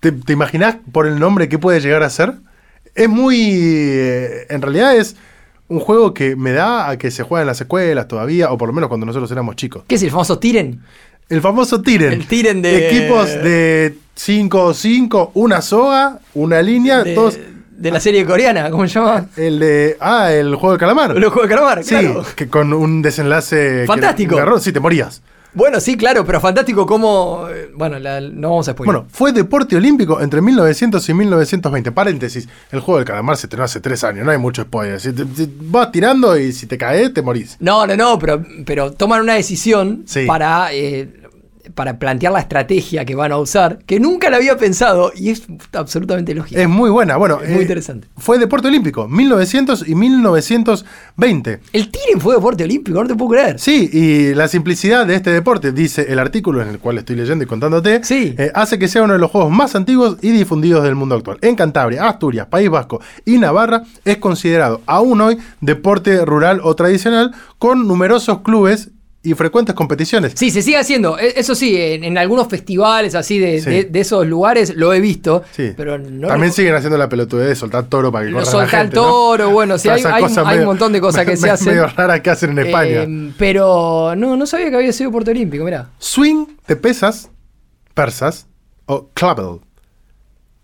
¿Te, 0.00 0.12
te 0.12 0.32
imaginás 0.32 0.76
por 0.92 1.06
el 1.06 1.18
nombre 1.18 1.48
qué 1.48 1.58
puede 1.58 1.80
llegar 1.80 2.02
a 2.02 2.10
ser? 2.10 2.34
Es 2.94 3.08
muy. 3.08 3.38
eh, 3.52 4.46
en 4.50 4.62
realidad 4.62 4.96
es 4.96 5.16
un 5.70 5.80
juego 5.80 6.12
que 6.12 6.36
me 6.36 6.52
da 6.52 6.90
a 6.90 6.98
que 6.98 7.10
se 7.10 7.22
juega 7.22 7.40
en 7.42 7.46
las 7.46 7.60
escuelas 7.60 8.06
todavía, 8.08 8.50
o 8.52 8.58
por 8.58 8.68
lo 8.68 8.74
menos 8.74 8.88
cuando 8.88 9.06
nosotros 9.06 9.30
éramos 9.32 9.56
chicos. 9.56 9.84
¿Qué 9.88 9.94
es 9.94 10.02
el 10.02 10.10
famoso 10.10 10.38
Tiren? 10.38 10.80
El 11.28 11.40
famoso 11.40 11.80
Tiren. 11.80 12.12
El 12.12 12.26
Tiren 12.26 12.60
de- 12.60 12.88
Equipos 12.88 13.28
de 13.28 13.94
5 14.16 14.64
o 14.64 14.74
5, 14.74 15.30
una 15.34 15.62
soga, 15.62 16.18
una 16.34 16.60
línea, 16.60 17.02
De, 17.04 17.14
todos. 17.14 17.38
de 17.70 17.90
la 17.90 18.00
serie 18.00 18.26
coreana, 18.26 18.68
¿cómo 18.70 18.86
se 18.86 18.94
llama? 18.98 19.26
El 19.36 19.58
de. 19.60 19.96
Ah, 20.00 20.32
el 20.32 20.54
juego 20.56 20.72
del 20.72 20.80
calamar. 20.80 21.10
Los 21.16 21.32
juegos 21.32 21.48
de 21.48 21.54
calamar, 21.54 21.84
Sí, 21.84 21.90
claro. 21.90 22.24
que 22.34 22.48
con 22.48 22.72
un 22.72 23.00
desenlace. 23.00 23.82
que 23.82 23.86
Fantástico. 23.86 24.36
garrón, 24.36 24.60
sí, 24.60 24.72
te 24.72 24.80
morías. 24.80 25.22
Bueno, 25.52 25.80
sí, 25.80 25.96
claro, 25.96 26.24
pero 26.24 26.40
fantástico 26.40 26.86
como... 26.86 27.46
eh, 27.50 27.70
Bueno, 27.74 27.98
la- 27.98 28.20
no 28.20 28.50
vamos 28.50 28.68
a 28.68 28.72
spoiler. 28.72 28.94
Bueno, 28.94 29.08
fue 29.12 29.32
deporte 29.32 29.76
olímpico 29.76 30.20
entre 30.20 30.40
1900 30.40 31.08
y 31.08 31.14
1920. 31.14 31.92
Paréntesis, 31.92 32.48
el 32.70 32.80
juego 32.80 32.98
del 32.98 33.06
calamar 33.06 33.36
se 33.36 33.46
estrenó 33.46 33.64
hace 33.64 33.80
tres 33.80 34.04
años, 34.04 34.24
no 34.24 34.30
hay 34.30 34.38
mucho 34.38 34.62
spoiler. 34.62 35.00
Si 35.00 35.12
te- 35.12 35.26
si 35.34 35.52
vas 35.62 35.90
tirando 35.90 36.38
y 36.38 36.52
si 36.52 36.66
te 36.66 36.78
caes, 36.78 37.12
te 37.12 37.22
morís. 37.22 37.56
No, 37.60 37.86
no, 37.86 37.96
no, 37.96 38.18
pero, 38.18 38.44
pero 38.64 38.92
toman 38.92 39.22
una 39.22 39.34
decisión 39.34 40.02
Sí. 40.06 40.24
para, 40.26 40.72
eh, 40.72 41.08
para 41.74 41.98
plantear 41.98 42.32
la 42.32 42.40
estrategia 42.40 43.04
que 43.04 43.14
van 43.14 43.32
a 43.32 43.38
usar, 43.38 43.78
que 43.86 44.00
nunca 44.00 44.30
la 44.30 44.36
había 44.38 44.56
pensado 44.56 45.12
y 45.16 45.30
es 45.30 45.42
absolutamente 45.72 46.34
lógica. 46.34 46.60
Es 46.60 46.68
muy 46.68 46.90
buena. 46.90 47.16
Bueno, 47.16 47.40
Es 47.42 47.48
muy 47.50 47.58
eh, 47.58 47.62
interesante. 47.62 48.08
Fue 48.16 48.38
deporte 48.38 48.68
olímpico, 48.68 49.08
1900 49.08 49.88
y 49.88 49.94
1920. 49.94 51.60
El 51.72 51.90
Tiren 51.90 52.20
fue 52.20 52.34
deporte 52.34 52.64
olímpico, 52.64 53.00
no 53.02 53.08
te 53.08 53.14
puedo 53.14 53.30
creer. 53.32 53.58
Sí, 53.58 53.88
y 53.92 54.34
la 54.34 54.48
simplicidad 54.48 55.06
de 55.06 55.14
este 55.14 55.30
deporte, 55.30 55.72
dice 55.72 56.06
el 56.08 56.18
artículo 56.18 56.62
en 56.62 56.68
el 56.68 56.78
cual 56.78 56.98
estoy 56.98 57.16
leyendo 57.16 57.44
y 57.44 57.46
contándote, 57.46 58.02
Sí. 58.04 58.34
eh, 58.38 58.50
hace 58.54 58.78
que 58.78 58.88
sea 58.88 59.02
uno 59.02 59.12
de 59.14 59.18
los 59.18 59.30
juegos 59.30 59.50
más 59.52 59.74
antiguos 59.74 60.16
y 60.22 60.30
difundidos 60.30 60.84
del 60.84 60.94
mundo 60.94 61.14
actual. 61.14 61.38
En 61.42 61.56
Cantabria, 61.56 62.08
Asturias, 62.08 62.46
País 62.46 62.70
Vasco 62.70 63.00
y 63.24 63.38
Navarra 63.38 63.82
es 64.04 64.16
considerado 64.18 64.80
aún 64.86 65.20
hoy 65.20 65.38
deporte 65.60 66.24
rural 66.24 66.60
o 66.62 66.74
tradicional 66.74 67.32
con 67.58 67.86
numerosos 67.86 68.40
clubes 68.40 68.90
y 69.22 69.34
frecuentes 69.34 69.74
competiciones. 69.74 70.32
Sí, 70.34 70.50
se 70.50 70.62
sigue 70.62 70.78
haciendo. 70.78 71.18
E- 71.18 71.34
Eso 71.38 71.54
sí, 71.54 71.76
en, 71.76 72.04
en 72.04 72.16
algunos 72.16 72.48
festivales 72.48 73.14
así 73.14 73.38
de, 73.38 73.60
Sí. 73.60 73.68
de- 73.70 73.84
de 73.84 74.00
esos 74.00 74.26
lugares 74.26 74.74
lo 74.76 74.94
he 74.94 75.00
visto. 75.00 75.42
Sí. 75.54 75.72
Pero 75.76 75.98
no 75.98 76.28
También 76.28 76.48
lo- 76.48 76.54
siguen 76.54 76.74
haciendo 76.74 76.96
la 76.96 77.08
pelotudez 77.08 77.48
de 77.48 77.54
soltar 77.54 77.84
toro 77.84 78.10
para 78.10 78.24
que 78.26 78.32
corra 78.32 78.44
la 78.46 78.50
soltar 78.50 78.80
gente, 78.82 78.96
¿no? 78.96 79.02
toro, 79.02 79.50
bueno, 79.50 79.76
sí, 79.76 79.88
hay- 79.90 80.02
un 80.58 80.64
montón 80.64 80.92
de 80.92 81.00
cosas 81.02 81.26
que 81.26 81.36
se 81.36 81.50
hacen. 81.50 81.68
medio 81.68 81.86
raras 81.86 82.20
que 82.20 82.30
hacen 82.30 82.50
en 82.52 82.66
España. 82.66 83.02
Eh, 83.02 83.32
pero 83.36 84.14
no, 84.16 84.36
no 84.38 84.46
sabía 84.46 84.70
que 84.70 84.76
había 84.76 84.92
sido 84.92 85.10
Puerto 85.12 85.30
Olímpico, 85.32 85.64
mira. 85.64 85.90
Swing 85.98 86.46
de 86.66 86.76
pesas 86.76 87.28
persas 87.92 88.46
o 88.86 89.08
clubble. 89.12 89.60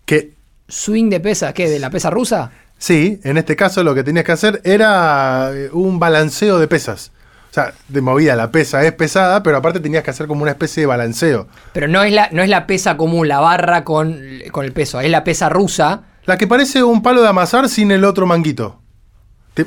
Que 0.05 0.33
Swing 0.67 1.09
de 1.09 1.19
pesa, 1.19 1.53
¿qué? 1.53 1.69
¿De 1.69 1.79
la 1.79 1.89
pesa 1.89 2.09
rusa? 2.09 2.51
sí, 2.79 3.19
en 3.23 3.37
este 3.37 3.55
caso 3.55 3.83
lo 3.83 3.95
que 3.95 4.03
tenías 4.03 4.23
que 4.25 4.31
hacer 4.31 4.61
era 4.63 5.51
eh, 5.53 5.69
un 5.73 5.99
balanceo 5.99 6.59
de 6.59 6.67
pesas. 6.67 7.11
O 7.49 7.53
sea, 7.53 7.73
de 7.87 8.01
movida 8.01 8.35
la 8.35 8.51
pesa 8.51 8.83
es 8.85 8.91
pesada, 8.93 9.41
pero 9.41 9.57
aparte 9.57 9.79
tenías 9.79 10.03
que 10.03 10.11
hacer 10.11 10.27
como 10.27 10.41
una 10.43 10.51
especie 10.51 10.81
de 10.81 10.87
balanceo. 10.87 11.47
Pero 11.73 11.87
no 11.87 12.03
es 12.03 12.11
la, 12.13 12.29
no 12.31 12.43
es 12.43 12.49
la 12.49 12.67
pesa 12.67 12.97
común, 12.97 13.27
la 13.27 13.39
barra 13.39 13.83
con, 13.83 14.19
con 14.51 14.65
el 14.65 14.73
peso, 14.73 14.99
es 15.01 15.09
la 15.09 15.23
pesa 15.23 15.49
rusa. 15.49 16.03
La 16.25 16.37
que 16.37 16.45
parece 16.45 16.83
un 16.83 17.01
palo 17.01 17.21
de 17.21 17.29
amasar 17.29 17.69
sin 17.69 17.91
el 17.91 18.03
otro 18.03 18.25
manguito. 18.27 18.81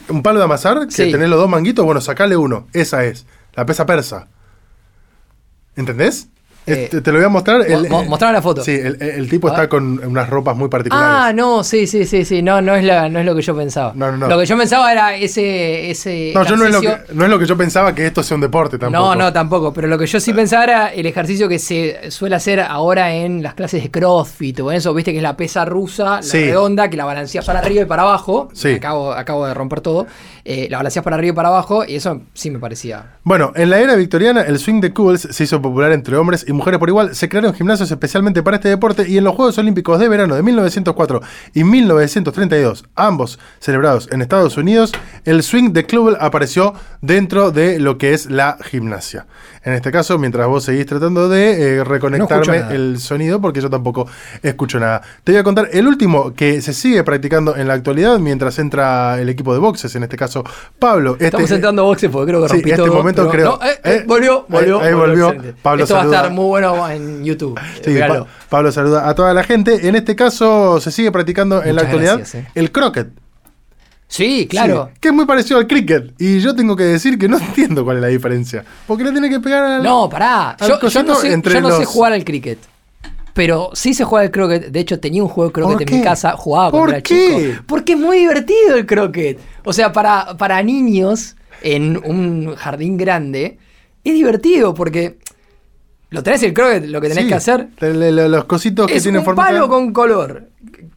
Un 0.09 0.23
palo 0.23 0.39
de 0.39 0.45
amasar, 0.45 0.87
que 0.87 0.93
Sí. 0.93 1.11
tenés 1.11 1.29
los 1.29 1.41
dos 1.41 1.49
manguitos, 1.49 1.85
bueno, 1.85 2.01
sacale 2.01 2.37
uno. 2.37 2.69
Esa 2.73 3.03
es, 3.05 3.27
la 3.55 3.67
pesa 3.67 3.87
persa. 3.87 4.29
¿Entendés? 5.77 6.29
Eh, 6.67 6.85
Este, 6.85 7.01
te 7.01 7.11
lo 7.11 7.19
voy 7.19 7.25
a 7.27 7.29
mostrar. 7.31 7.69
mo- 7.69 7.89
mo- 7.89 8.05
mostrame 8.05 8.35
la 8.35 8.43
foto. 8.43 8.63
Sí, 8.63 8.73
el, 8.73 9.01
el 9.01 9.29
tipo 9.29 9.49
está 9.49 9.69
con 9.69 10.05
unas 10.05 10.29
ropas 10.29 10.57
muy 10.57 10.69
particulares. 10.69 11.09
Ah, 11.11 11.33
no, 11.33 11.65
sí, 11.65 11.87
sí, 11.87 12.05
sí, 12.05 12.25
sí. 12.25 12.43
No, 12.43 12.61
no 12.61 12.75
es, 12.77 12.85
la, 12.85 13.09
no 13.09 13.19
es 13.19 13.25
lo 13.27 13.35
que 13.35 13.43
yo 13.43 13.57
pensaba. 13.57 13.93
No, 13.95 14.11
no, 14.13 14.19
no. 14.19 14.29
Lo 14.29 14.39
que 14.39 14.47
yo 14.47 14.57
pensaba 14.57 14.93
era 14.93 15.15
ese. 15.17 15.91
ese 15.91 16.33
no, 16.35 16.45
yo 16.45 16.57
no 16.57 16.67
es, 16.67 16.73
lo 16.73 16.81
que, 16.81 16.97
no 17.15 17.25
es 17.25 17.31
lo 17.31 17.39
que 17.39 17.47
yo 17.47 17.57
pensaba 17.57 17.95
que 17.95 18.07
esto 18.07 18.23
sea 18.23 18.35
un 18.37 18.41
deporte 18.43 18.79
tampoco. 18.79 19.03
No, 19.05 19.15
no, 19.15 19.33
tampoco. 19.33 19.73
Pero 19.73 19.89
lo 19.89 19.99
que 19.99 20.07
yo 20.07 20.21
sí 20.21 20.33
pensaba 20.33 20.65
era 20.65 20.89
el 20.89 21.07
ejercicio 21.07 21.49
que 21.49 21.59
se 21.59 22.11
suele 22.11 22.37
hacer 22.37 22.61
ahora 22.61 23.13
en 23.15 23.43
las 23.43 23.55
clases 23.55 23.83
de 23.83 23.91
CrossFit 23.91 24.61
o 24.61 24.71
en 24.71 24.77
eso, 24.79 24.93
viste 24.95 25.13
que 25.13 25.17
es 25.19 25.23
la 25.23 25.37
pesa 25.37 25.65
rusa, 25.65 26.17
la 26.17 26.23
Sí. 26.23 26.45
redonda, 26.45 26.89
que 26.91 26.97
la 26.97 27.05
balanceas 27.07 27.45
para 27.45 27.61
arriba 27.61 27.83
y 27.83 27.87
para 27.87 28.03
abajo. 28.03 28.49
Sí. 28.53 28.75
Acabo, 28.75 29.13
acabo 29.13 29.47
de 29.47 29.55
romper 29.55 29.81
todo. 29.81 30.07
Eh, 30.45 30.69
la 30.71 30.79
balanceas 30.79 31.05
para 31.05 31.17
arriba 31.17 31.33
y 31.33 31.37
para 31.37 31.49
abajo, 31.49 31.85
y 31.85 31.97
eso 31.97 32.23
sí 32.35 32.51
me 32.51 32.59
parecía. 32.59 33.19
Bueno, 33.25 33.53
en 33.55 33.71
la 33.71 33.79
era 33.81 33.95
victoriana, 33.97 34.43
el 34.43 34.59
swing 34.59 34.81
de 34.81 34.93
Kugels 34.93 35.29
se 35.31 35.45
hizo 35.45 35.61
popular 35.61 35.93
entre 35.93 36.17
hombres 36.17 36.45
y 36.49 36.53
mujeres 36.53 36.79
por 36.79 36.89
igual. 36.89 37.15
Se 37.15 37.29
crearon 37.29 37.55
gimnasios 37.55 37.91
especialmente 37.91 38.43
para 38.43 38.57
este 38.57 38.69
deporte 38.69 39.09
y 39.09 39.19
en 39.19 39.25
los 39.25 39.35
Juegos 39.35 39.59
Olímpicos 39.59 39.99
de 40.01 40.09
verano 40.09 40.35
de 40.35 40.43
1904 40.43 41.21
y 41.55 41.65
1932, 41.65 42.85
ambos 42.95 43.39
celebrados 43.59 44.09
en 44.11 44.23
Estados 44.23 44.57
Unidos, 44.57 44.93
el 45.25 45.43
swing 45.43 45.73
de 45.73 45.87
Kugel 45.87 46.17
apareció 46.21 46.75
dentro 47.01 47.51
de 47.51 47.79
lo 47.79 47.99
que 47.99 48.13
es 48.15 48.31
la 48.31 48.59
gimnasia. 48.63 49.27
En 49.63 49.75
este 49.75 49.91
caso, 49.93 50.19
mientras 50.19 50.47
vos 50.49 50.65
seguís 50.65 50.87
tratando 50.87 51.29
de 51.29 51.81
eh, 51.81 51.85
reconectarme 51.85 52.75
el 52.75 52.99
sonido, 52.99 53.41
porque 53.43 53.61
yo 53.61 53.69
tampoco 53.69 54.07
escucho 54.43 54.81
nada. 54.81 55.03
Te 55.23 55.33
voy 55.33 55.39
a 55.39 55.45
contar 55.45 55.69
el 55.73 55.87
último 55.87 56.33
que 56.35 56.63
se 56.63 56.73
sigue 56.73 57.05
practicando 57.05 57.55
en 57.55 57.69
la 57.69 57.75
actualidad 57.75 58.19
mientras 58.21 58.59
entra 58.59 59.21
el 59.21 59.29
equipo 59.29 59.53
de 59.53 59.59
boxes, 59.61 59.95
en 59.97 60.03
este 60.05 60.17
caso 60.17 60.45
Pablo. 60.79 61.13
Este, 61.13 61.27
Estamos 61.27 61.51
entrando 61.51 61.85
boxes 61.85 62.09
porque 62.11 62.31
creo 62.33 62.43
que 62.43 62.49
Sí, 62.49 62.55
rompí 62.55 62.71
este 62.71 62.83
todo, 62.83 62.95
momento 62.95 63.31
pero- 63.31 63.33
creo- 63.33 63.59
no, 63.61 63.67
eh, 63.67 63.73
eh, 63.85 63.97
eh, 64.01 64.05
volvió, 64.07 64.39
ahí- 64.39 64.45
volvió. 64.49 64.81
ahí 64.81 64.95
volvió. 64.95 65.29
excelente. 65.29 65.61
Pablo 65.63 65.83
Esto 65.83 65.95
va 65.95 66.01
a 66.01 66.03
saluda. 66.05 66.17
estar 66.17 66.33
muy 66.33 66.45
bueno 66.47 66.89
en 66.91 67.25
YouTube. 67.25 67.61
Sí. 67.85 67.99
Pa- 68.09 68.27
Pablo 68.49 68.73
saluda 68.73 69.09
a 69.11 69.15
toda 69.15 69.35
la 69.35 69.45
gente. 69.45 69.89
En 69.89 69.95
este 69.95 70.17
caso 70.17 70.81
se 70.81 70.91
sigue 70.91 71.13
practicando 71.13 71.63
en 71.63 71.77
la 71.77 71.83
actualidad 71.83 72.17
gracias, 72.17 72.45
eh. 72.47 72.49
el 72.55 72.73
croquet. 72.73 73.09
Sí, 74.13 74.49
claro. 74.51 74.89
Sí, 74.93 74.99
que 75.01 75.09
es 75.09 75.15
muy 75.15 75.25
parecido 75.25 75.59
al 75.61 75.69
cricket. 75.69 76.13
Y 76.19 76.41
yo 76.41 76.55
tengo 76.57 76.75
que 76.75 76.83
decir 76.83 77.17
que 77.17 77.29
no 77.29 77.39
entiendo 77.41 77.85
cuál 77.85 77.99
es 77.99 78.03
la 78.03 78.09
diferencia. 78.09 78.65
Porque 78.89 79.05
le 79.05 79.13
tiene 79.13 79.31
que 79.31 79.39
pegar 79.39 79.63
al. 79.63 79.83
No, 79.85 80.09
pará. 80.09 80.51
al 80.51 80.69
Yo, 80.69 81.03
no, 81.05 81.15
sé, 81.15 81.33
entre 81.33 81.55
yo 81.55 81.61
no 81.61 81.71
sé 81.77 81.85
jugar 81.85 82.13
al 82.13 82.25
cricket. 82.25 82.59
Pero 83.35 83.71
sí 83.73 83.95
sé 83.95 84.03
jugar 84.03 84.25
al 84.25 84.31
croquet. 84.33 84.67
De 84.73 84.81
hecho, 84.81 84.99
tenía 84.99 85.23
un 85.23 85.29
juego 85.29 85.49
de 85.51 85.53
croquet 85.53 85.73
¿Por 85.75 85.83
en 85.83 85.89
qué? 85.89 85.95
mi 85.95 86.03
casa. 86.03 86.33
Jugaba 86.37 86.71
cuando 86.73 86.87
¿Por 86.87 86.95
era 86.95 87.03
qué? 87.03 87.15
chico. 87.53 87.63
Porque 87.67 87.93
es 87.93 87.99
muy 87.99 88.19
divertido 88.19 88.75
el 88.75 88.85
croquet. 88.85 89.39
O 89.65 89.73
sea, 89.73 89.93
para, 89.93 90.37
para 90.37 90.61
niños 90.65 91.37
en 91.63 91.97
un 92.05 92.57
jardín 92.57 92.97
grande, 92.97 93.59
es 94.03 94.13
divertido 94.15 94.75
porque 94.75 95.19
lo 96.11 96.25
tenés 96.25 96.43
el 96.43 96.53
croquet, 96.53 96.87
lo 96.87 97.01
que 97.01 97.09
tenés 97.09 97.23
Sí, 97.25 97.29
que 97.29 97.35
hacer 97.37 97.69
le- 97.81 97.95
le- 97.95 98.11
le- 98.13 98.29
los 98.29 98.45
cositos 98.47 98.89
que 98.89 98.97
es 98.97 99.03
tienen 99.05 99.21
un 99.21 99.25
forma. 99.25 99.45
palo 99.45 99.69
con 99.69 99.93
color. 99.93 100.49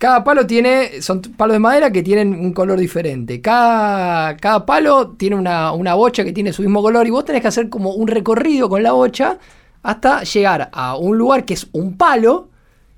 Cada 0.04 0.22
palo 0.22 0.46
tiene. 0.46 1.02
Son 1.02 1.22
palos 1.22 1.54
de 1.54 1.60
madera 1.60 1.90
que 1.90 2.04
tienen 2.04 2.34
un 2.34 2.52
color 2.52 2.78
diferente. 2.78 3.40
Cada, 3.40 4.36
cada 4.36 4.66
palo 4.66 5.12
tiene 5.12 5.38
una, 5.38 5.72
una 5.72 5.94
bocha 5.94 6.26
que 6.26 6.34
tiene 6.34 6.52
su 6.52 6.62
mismo 6.62 6.82
color. 6.82 7.08
Y 7.08 7.10
vos 7.10 7.24
tenés 7.24 7.42
que 7.42 7.48
hacer 7.48 7.70
como 7.70 7.94
un 7.94 8.10
recorrido 8.10 8.68
con 8.68 8.84
la 8.84 8.92
bocha 8.92 9.38
hasta 9.82 10.24
llegar 10.24 10.70
a 10.74 10.98
un 10.98 11.18
lugar 11.18 11.46
que 11.46 11.54
es 11.54 11.68
un 11.72 11.96
palo. 11.96 12.50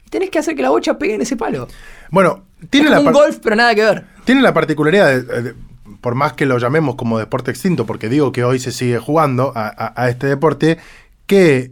Y 0.08 0.10
tenés 0.10 0.32
que 0.32 0.39
hacer 0.39 0.56
que 0.56 0.64
la 0.64 0.72
bocha 0.72 0.97
pegue 0.97 1.14
en 1.14 1.22
ese 1.22 1.38
palo. 1.38 1.68
Bueno, 2.10 2.45
tiene 2.72 2.88
es 2.88 2.91
la, 2.93 2.99
un 3.01 3.12
golf, 3.14 3.38
pero 3.39 3.56
nada 3.56 3.76
que 3.76 3.84
ver. 3.86 4.06
tiene 4.24 4.41
la 4.41 4.56
particularidad, 4.56 5.22
de- 5.22 5.41
de- 5.43 5.53
por 6.01 6.16
más 6.16 6.34
que 6.34 6.47
lo 6.47 6.58
llamemos 6.58 6.95
como 6.95 7.20
deporte 7.20 7.51
extinto, 7.51 7.86
porque 7.86 8.10
digo 8.10 8.32
que 8.32 8.43
hoy 8.43 8.58
se 8.58 8.72
sigue 8.72 8.97
jugando 8.97 9.51
a, 9.53 9.68
a- 9.68 9.93
a 9.95 10.10
este 10.10 10.26
deporte, 10.26 10.80
que 11.28 11.72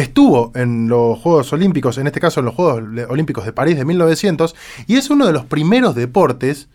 estuvo 0.00 0.52
en 0.54 0.88
los 0.88 1.18
Juegos 1.18 1.52
Olímpicos, 1.52 1.98
en 1.98 2.06
este 2.06 2.20
caso 2.20 2.40
en 2.40 2.46
los 2.46 2.54
Juegos 2.54 2.82
Olímpicos 3.08 3.44
de 3.44 3.52
París 3.52 3.76
de 3.76 3.84
1900, 3.84 4.54
y 4.86 4.96
es 4.96 5.10
uno 5.10 5.26
de 5.26 5.32
los 5.32 5.44
primeros 5.44 5.94
deportes, 5.94 6.68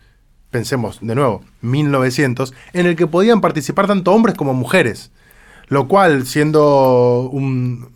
pensemos 0.50 0.98
de 1.00 1.14
nuevo, 1.14 1.42
1900, 1.62 2.52
en 2.72 2.86
el 2.86 2.96
que 2.96 3.06
podían 3.06 3.40
participar 3.40 3.86
tanto 3.86 4.12
hombres 4.12 4.36
como 4.36 4.54
mujeres. 4.54 5.10
Lo 5.68 5.88
cual, 5.88 6.26
siendo 6.26 7.30
un 7.32 7.88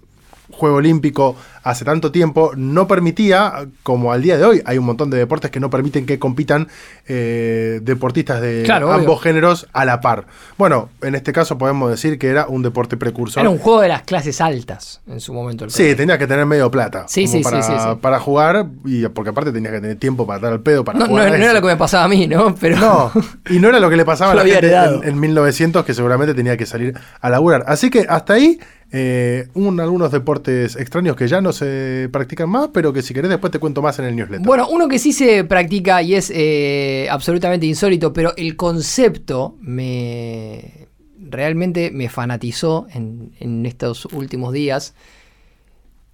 juego 0.51 0.76
olímpico 0.76 1.37
hace 1.70 1.84
tanto 1.84 2.10
tiempo, 2.12 2.52
no 2.56 2.86
permitía, 2.88 3.66
como 3.82 4.12
al 4.12 4.22
día 4.22 4.38
de 4.38 4.44
hoy, 4.44 4.62
hay 4.64 4.78
un 4.78 4.86
montón 4.86 5.10
de 5.10 5.18
deportes 5.18 5.50
que 5.50 5.60
no 5.60 5.70
permiten 5.70 6.06
que 6.06 6.18
compitan 6.18 6.68
eh, 7.06 7.80
deportistas 7.82 8.40
de 8.40 8.62
Claro, 8.64 8.86
obvio. 8.88 8.98
ambos 9.00 9.22
géneros 9.22 9.66
a 9.72 9.84
la 9.84 10.00
par. 10.00 10.26
Bueno, 10.56 10.88
en 11.02 11.14
este 11.14 11.32
caso 11.32 11.58
podemos 11.58 11.90
decir 11.90 12.18
que 12.18 12.28
era 12.28 12.46
un 12.46 12.62
deporte 12.62 12.96
precursor. 12.96 13.40
Era 13.42 13.50
un 13.50 13.58
juego 13.58 13.80
de 13.80 13.88
las 13.88 14.02
clases 14.02 14.40
altas 14.40 15.00
en 15.06 15.20
su 15.20 15.32
momento. 15.32 15.64
el 15.64 15.70
Sí, 15.70 15.94
tenía 15.94 16.18
que 16.18 16.26
tener 16.26 16.46
medio 16.46 16.70
plata. 16.70 17.04
Sí, 17.08 17.26
sí, 17.26 17.40
para, 17.42 17.62
sí, 17.62 17.72
para 18.00 18.18
jugar, 18.20 18.66
y 18.84 19.06
porque 19.08 19.30
aparte 19.30 19.52
tenías 19.52 19.72
que 19.72 19.80
tener 19.80 19.96
tiempo 19.96 20.26
para 20.26 20.40
dar 20.40 20.52
al 20.52 20.60
pedo 20.60 20.84
para 20.84 20.98
No, 20.98 21.04
no- 21.06 21.10
jugar. 21.10 21.30
no 21.30 21.34
era 21.36 21.52
lo 21.52 21.60
que 21.60 21.66
me 21.68 21.76
pasaba 21.76 22.04
a 22.04 22.08
mí, 22.08 22.26
¿no? 22.26 22.54
Pero 22.54 22.76
No, 22.78 23.12
y 23.50 23.58
no 23.58 23.68
era 23.68 23.80
lo 23.80 23.90
que 23.90 23.96
le 23.96 24.04
pasaba 24.04 24.32
a 24.32 24.34
la 24.34 24.44
gente 24.46 24.74
en, 24.74 25.04
en 25.08 25.20
1900, 25.20 25.84
que 25.84 25.94
seguramente 25.94 26.34
tenía 26.34 26.56
que 26.56 26.66
salir 26.66 26.94
a 27.20 27.30
laburar. 27.30 27.64
Así 27.66 27.90
que 27.90 28.06
hasta 28.08 28.34
ahí, 28.34 28.58
eh, 28.90 29.48
un- 29.54 29.80
algunos 29.80 30.10
deportes 30.12 30.76
extraños 30.76 31.14
que 31.16 31.28
ya 31.28 31.40
no 31.40 31.52
se 31.59 32.09
practican 32.12 32.48
más, 32.48 32.70
pero 32.72 32.92
que 32.92 33.02
si 33.02 33.12
querés 33.14 33.30
después 33.30 33.50
te 33.50 33.59
cuento 33.59 33.82
más 33.82 33.98
en 33.98 34.06
el 34.06 34.16
newsletter. 34.16 34.46
Bueno, 34.46 34.68
uno 34.70 34.88
que 34.88 34.98
sí 34.98 35.12
se 35.12 35.44
practica 35.44 36.02
y 36.02 36.14
es 36.14 36.32
eh, 36.34 37.09
absolutamente 37.11 37.66
insólito, 37.66 38.12
pero 38.12 38.34
el 38.36 38.56
concepto 38.56 39.56
me 39.61 40.88
realmente 41.20 41.90
me 41.92 42.09
fanatizó 42.09 42.86
en, 42.92 43.32
en 43.40 43.66
estos 43.66 44.06
últimos 44.06 44.52
días. 44.52 44.94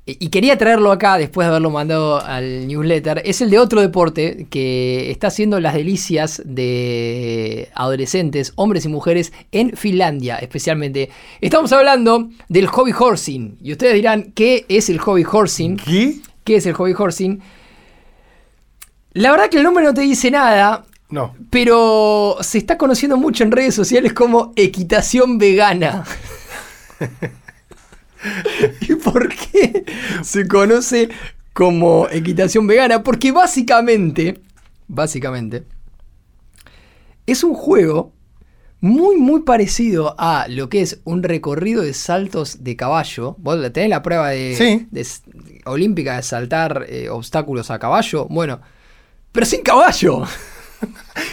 Y 0.06 0.28
quería 0.28 0.58
traerlo 0.58 0.92
acá 0.92 1.16
después 1.16 1.46
de 1.46 1.50
haberlo 1.50 1.70
mandado 1.70 2.22
al 2.22 2.66
newsletter. 2.68 3.22
Es 3.24 3.40
el 3.40 3.48
de 3.48 3.58
otro 3.58 3.80
deporte 3.80 4.46
que 4.50 5.10
está 5.10 5.28
haciendo 5.28 5.60
las 5.60 5.72
delicias 5.72 6.42
de 6.44 7.70
adolescentes, 7.74 8.52
hombres 8.56 8.84
y 8.84 8.88
mujeres 8.88 9.32
en 9.50 9.74
Finlandia, 9.74 10.36
especialmente. 10.36 11.08
Estamos 11.40 11.72
hablando 11.72 12.28
del 12.50 12.66
hobby 12.66 12.92
horsing. 12.92 13.56
Y 13.62 13.72
ustedes 13.72 13.94
dirán, 13.94 14.32
¿qué 14.34 14.66
es 14.68 14.90
el 14.90 14.98
hobby 14.98 15.24
horsing? 15.24 15.78
¿Qué? 15.78 16.16
¿Qué 16.44 16.56
es 16.56 16.66
el 16.66 16.74
hobby 16.74 16.92
horsing? 16.92 17.40
La 19.14 19.30
verdad 19.30 19.48
que 19.48 19.56
el 19.56 19.62
nombre 19.62 19.84
no 19.84 19.94
te 19.94 20.02
dice 20.02 20.30
nada, 20.30 20.84
No. 21.08 21.34
pero 21.48 22.36
se 22.42 22.58
está 22.58 22.76
conociendo 22.76 23.16
mucho 23.16 23.42
en 23.42 23.52
redes 23.52 23.74
sociales 23.74 24.12
como 24.12 24.52
equitación 24.56 25.38
vegana. 25.38 26.04
¿Y 28.88 28.94
por 28.96 29.28
qué 29.28 29.84
se 30.22 30.46
conoce 30.48 31.08
como 31.52 32.08
equitación 32.10 32.66
vegana? 32.66 33.02
Porque 33.02 33.32
básicamente, 33.32 34.40
básicamente, 34.88 35.64
es 37.26 37.42
un 37.44 37.54
juego 37.54 38.12
muy, 38.80 39.16
muy 39.16 39.42
parecido 39.42 40.14
a 40.18 40.46
lo 40.48 40.68
que 40.68 40.82
es 40.82 41.00
un 41.04 41.22
recorrido 41.22 41.82
de 41.82 41.94
saltos 41.94 42.62
de 42.64 42.76
caballo. 42.76 43.34
Vos 43.38 43.58
tenés 43.72 43.88
la 43.88 44.02
prueba 44.02 44.28
de, 44.30 44.54
Sí. 44.56 44.86
de 44.90 45.00
s- 45.00 45.22
olímpica 45.64 46.16
de 46.16 46.22
saltar 46.22 46.84
eh, 46.88 47.08
obstáculos 47.08 47.70
a 47.70 47.78
caballo. 47.78 48.26
Bueno, 48.28 48.60
pero 49.32 49.46
sin 49.46 49.62
caballo. 49.62 50.22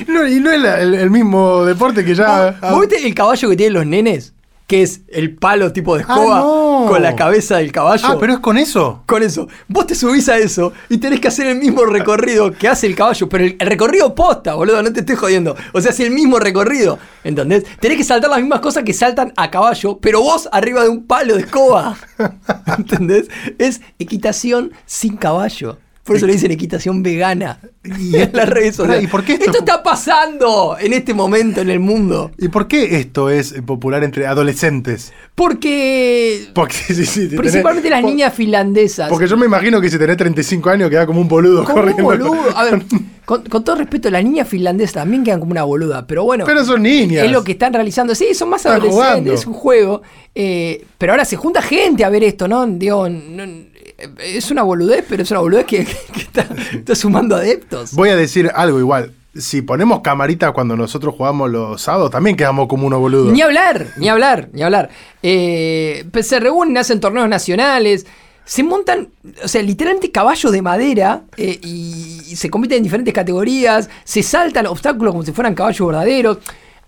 No, 0.08 0.26
y 0.26 0.40
no 0.40 0.50
es 0.52 0.62
la- 0.62 0.80
el, 0.80 0.94
el 0.94 1.10
mismo 1.10 1.66
deporte 1.66 2.06
que 2.06 2.16
ya. 2.16 2.58
¿Vos 2.62 2.88
viste 2.88 3.06
el 3.06 3.14
caballo 3.14 3.50
que 3.50 3.58
tienen 3.58 3.74
los 3.74 3.86
nenes? 3.86 4.34
Que 4.66 4.82
es 4.84 5.02
el 5.10 5.36
palo 5.36 5.74
tipo 5.74 5.98
de 5.98 6.06
Ah, 6.08 6.14
escoba. 6.14 6.38
no. 6.40 6.61
No. 6.86 6.92
con 6.92 7.02
la 7.02 7.16
cabeza 7.16 7.58
del 7.58 7.72
caballo. 7.72 8.04
Ah, 8.08 8.18
pero 8.20 8.34
es 8.34 8.40
con 8.40 8.58
eso. 8.58 9.04
Con 9.06 9.24
eso. 9.24 9.48
Vos 9.68 9.88
te 9.88 9.96
subís 9.96 10.28
a 10.30 10.38
eso 10.38 10.74
y 10.90 10.98
tenés 10.98 11.20
que 11.20 11.28
hacer 11.28 11.48
el 11.48 11.58
mismo 11.58 11.86
recorrido 11.86 12.52
que 12.52 12.68
hace 12.68 12.88
el 12.88 12.96
caballo, 12.96 13.28
pero 13.30 13.44
el, 13.44 13.56
el 13.60 13.68
recorrido 13.68 14.14
posta, 14.16 14.54
boludo, 14.56 14.82
no 14.82 14.92
te 14.92 15.02
estoy 15.02 15.16
jodiendo. 15.16 15.56
O 15.74 15.82
sea, 15.82 15.92
es 15.92 16.00
el 16.00 16.12
mismo 16.12 16.40
recorrido, 16.40 17.00
¿entendés? 17.24 17.66
Tenés 17.80 17.98
que 17.98 18.04
saltar 18.04 18.30
las 18.30 18.40
mismas 18.40 18.60
cosas 18.62 18.84
que 18.84 18.94
saltan 18.94 19.34
a 19.36 19.50
caballo, 19.52 19.98
pero 20.00 20.22
vos 20.22 20.50
arriba 20.52 20.84
de 20.84 20.90
un 20.90 21.06
palo 21.06 21.36
de 21.36 21.42
escoba. 21.42 21.98
¿Entendés? 22.78 23.30
Es 23.58 23.82
equitación 24.00 24.72
sin 24.86 25.18
caballo. 25.18 25.78
Por 26.04 26.16
eso 26.16 26.26
le 26.26 26.34
dicen 26.34 26.50
equitación 26.52 27.04
vegana. 27.04 27.60
Y 27.84 28.16
en 28.16 28.32
las 28.34 28.50
redes 28.50 28.76
sociales. 28.76 29.04
¿y 29.04 29.08
por 29.08 29.24
qué 29.24 29.34
esto- 29.34 29.46
esto 29.46 29.60
está 29.60 29.84
pasando 29.84 30.76
en 30.80 30.94
este 30.94 31.14
momento 31.14 31.62
en 31.62 31.70
el 31.70 31.80
mundo? 31.80 32.32
¿Y 32.40 32.48
por 32.48 32.68
qué 32.68 32.98
esto 32.98 33.30
es 33.30 33.52
eh, 33.52 33.62
popular 33.62 34.04
entre 34.04 34.26
adolescentes? 34.26 35.14
Porque 35.36 36.48
Porque 36.54 36.76
sí, 36.88 37.06
sí, 37.06 37.30
si 37.30 37.36
principalmente 37.38 37.90
tenés- 37.90 38.02
las 38.02 38.04
niñas 38.04 38.34
finlandesas. 38.34 39.10
Porque 39.10 39.28
yo 39.28 39.38
me 39.38 39.46
imagino 39.46 39.80
que 39.82 39.90
si 39.90 39.98
tenés 39.98 40.18
35 40.18 40.70
años 40.70 40.90
queda 40.90 41.06
como 41.06 41.22
un 41.22 41.28
boludo 41.28 41.64
Como 41.64 41.76
un 41.82 41.94
corriendo. 41.94 42.04
boludo. 42.04 42.58
A 42.58 42.64
ver, 42.66 42.82
con, 43.26 43.44
con 43.44 43.64
todo 43.64 43.76
respeto, 43.76 44.10
las 44.10 44.24
niñas 44.24 44.48
finlandesas 44.48 44.94
también 44.94 45.24
quedan 45.24 45.40
como 45.40 45.52
una 45.52 45.64
boluda, 45.64 46.06
pero 46.08 46.24
bueno. 46.24 46.46
Pero 46.46 46.66
son 46.66 46.82
niñas. 46.84 47.26
Es 47.26 47.32
lo 47.32 47.44
que 47.44 47.54
están 47.54 47.74
realizando. 47.74 48.16
Sí, 48.16 48.34
son 48.34 48.50
más 48.50 48.62
Están 48.62 48.74
adolescentes, 48.82 49.06
jugando. 49.06 49.34
es 49.34 49.46
un 49.46 49.54
juego. 49.54 50.02
eh, 50.34 50.86
pero 50.98 51.14
ahora 51.14 51.26
se 51.26 51.36
junta 51.36 51.62
gente 51.62 52.04
a 52.06 52.10
ver 52.10 52.24
esto, 52.24 52.48
¿no? 52.48 52.66
Digo, 52.66 53.08
no- 53.10 53.71
es 54.20 54.52
una 54.52 54.64
boludez, 54.64 55.06
pero 55.08 55.24
es 55.24 55.32
una 55.32 55.40
boludez 55.40 55.66
que, 55.66 55.86
que 56.14 56.20
está, 56.20 56.48
está 56.74 56.96
sumando 56.96 57.36
adeptos. 57.36 57.94
Voy 57.94 58.10
a 58.10 58.16
decir 58.16 58.52
algo 58.54 58.80
igual. 58.80 59.14
Si 59.34 59.62
ponemos 59.62 60.02
camaritas 60.02 60.52
cuando 60.52 60.76
nosotros 60.76 61.16
jugamos 61.16 61.50
los 61.50 61.82
sábados, 61.82 62.12
también 62.12 62.36
quedamos 62.36 62.68
como 62.68 62.88
unos 62.88 63.00
boludos. 63.00 63.32
Ni 63.32 63.42
hablar, 63.42 63.88
ni 63.98 64.10
hablar, 64.10 64.50
ni 64.52 64.62
hablar. 64.62 64.90
Eh, 65.24 66.06
pues 66.12 66.28
se 66.28 66.40
reúnen, 66.40 66.78
hacen 66.78 67.00
torneos 67.00 67.30
nacionales, 67.30 68.06
se 68.44 68.64
montan, 68.64 69.08
o 69.42 69.48
sea, 69.48 69.62
literalmente 69.62 70.12
caballos 70.12 70.52
de 70.52 70.62
madera 70.62 71.24
eh, 71.38 71.58
y, 71.64 72.22
y 72.28 72.36
se 72.36 72.50
compiten 72.50 72.78
en 72.78 72.84
diferentes 72.84 73.14
categorías, 73.14 73.90
se 74.04 74.22
saltan 74.22 74.68
obstáculos 74.68 75.14
como 75.14 75.24
si 75.24 75.32
fueran 75.32 75.56
caballos 75.56 75.88
verdaderos. 75.88 76.40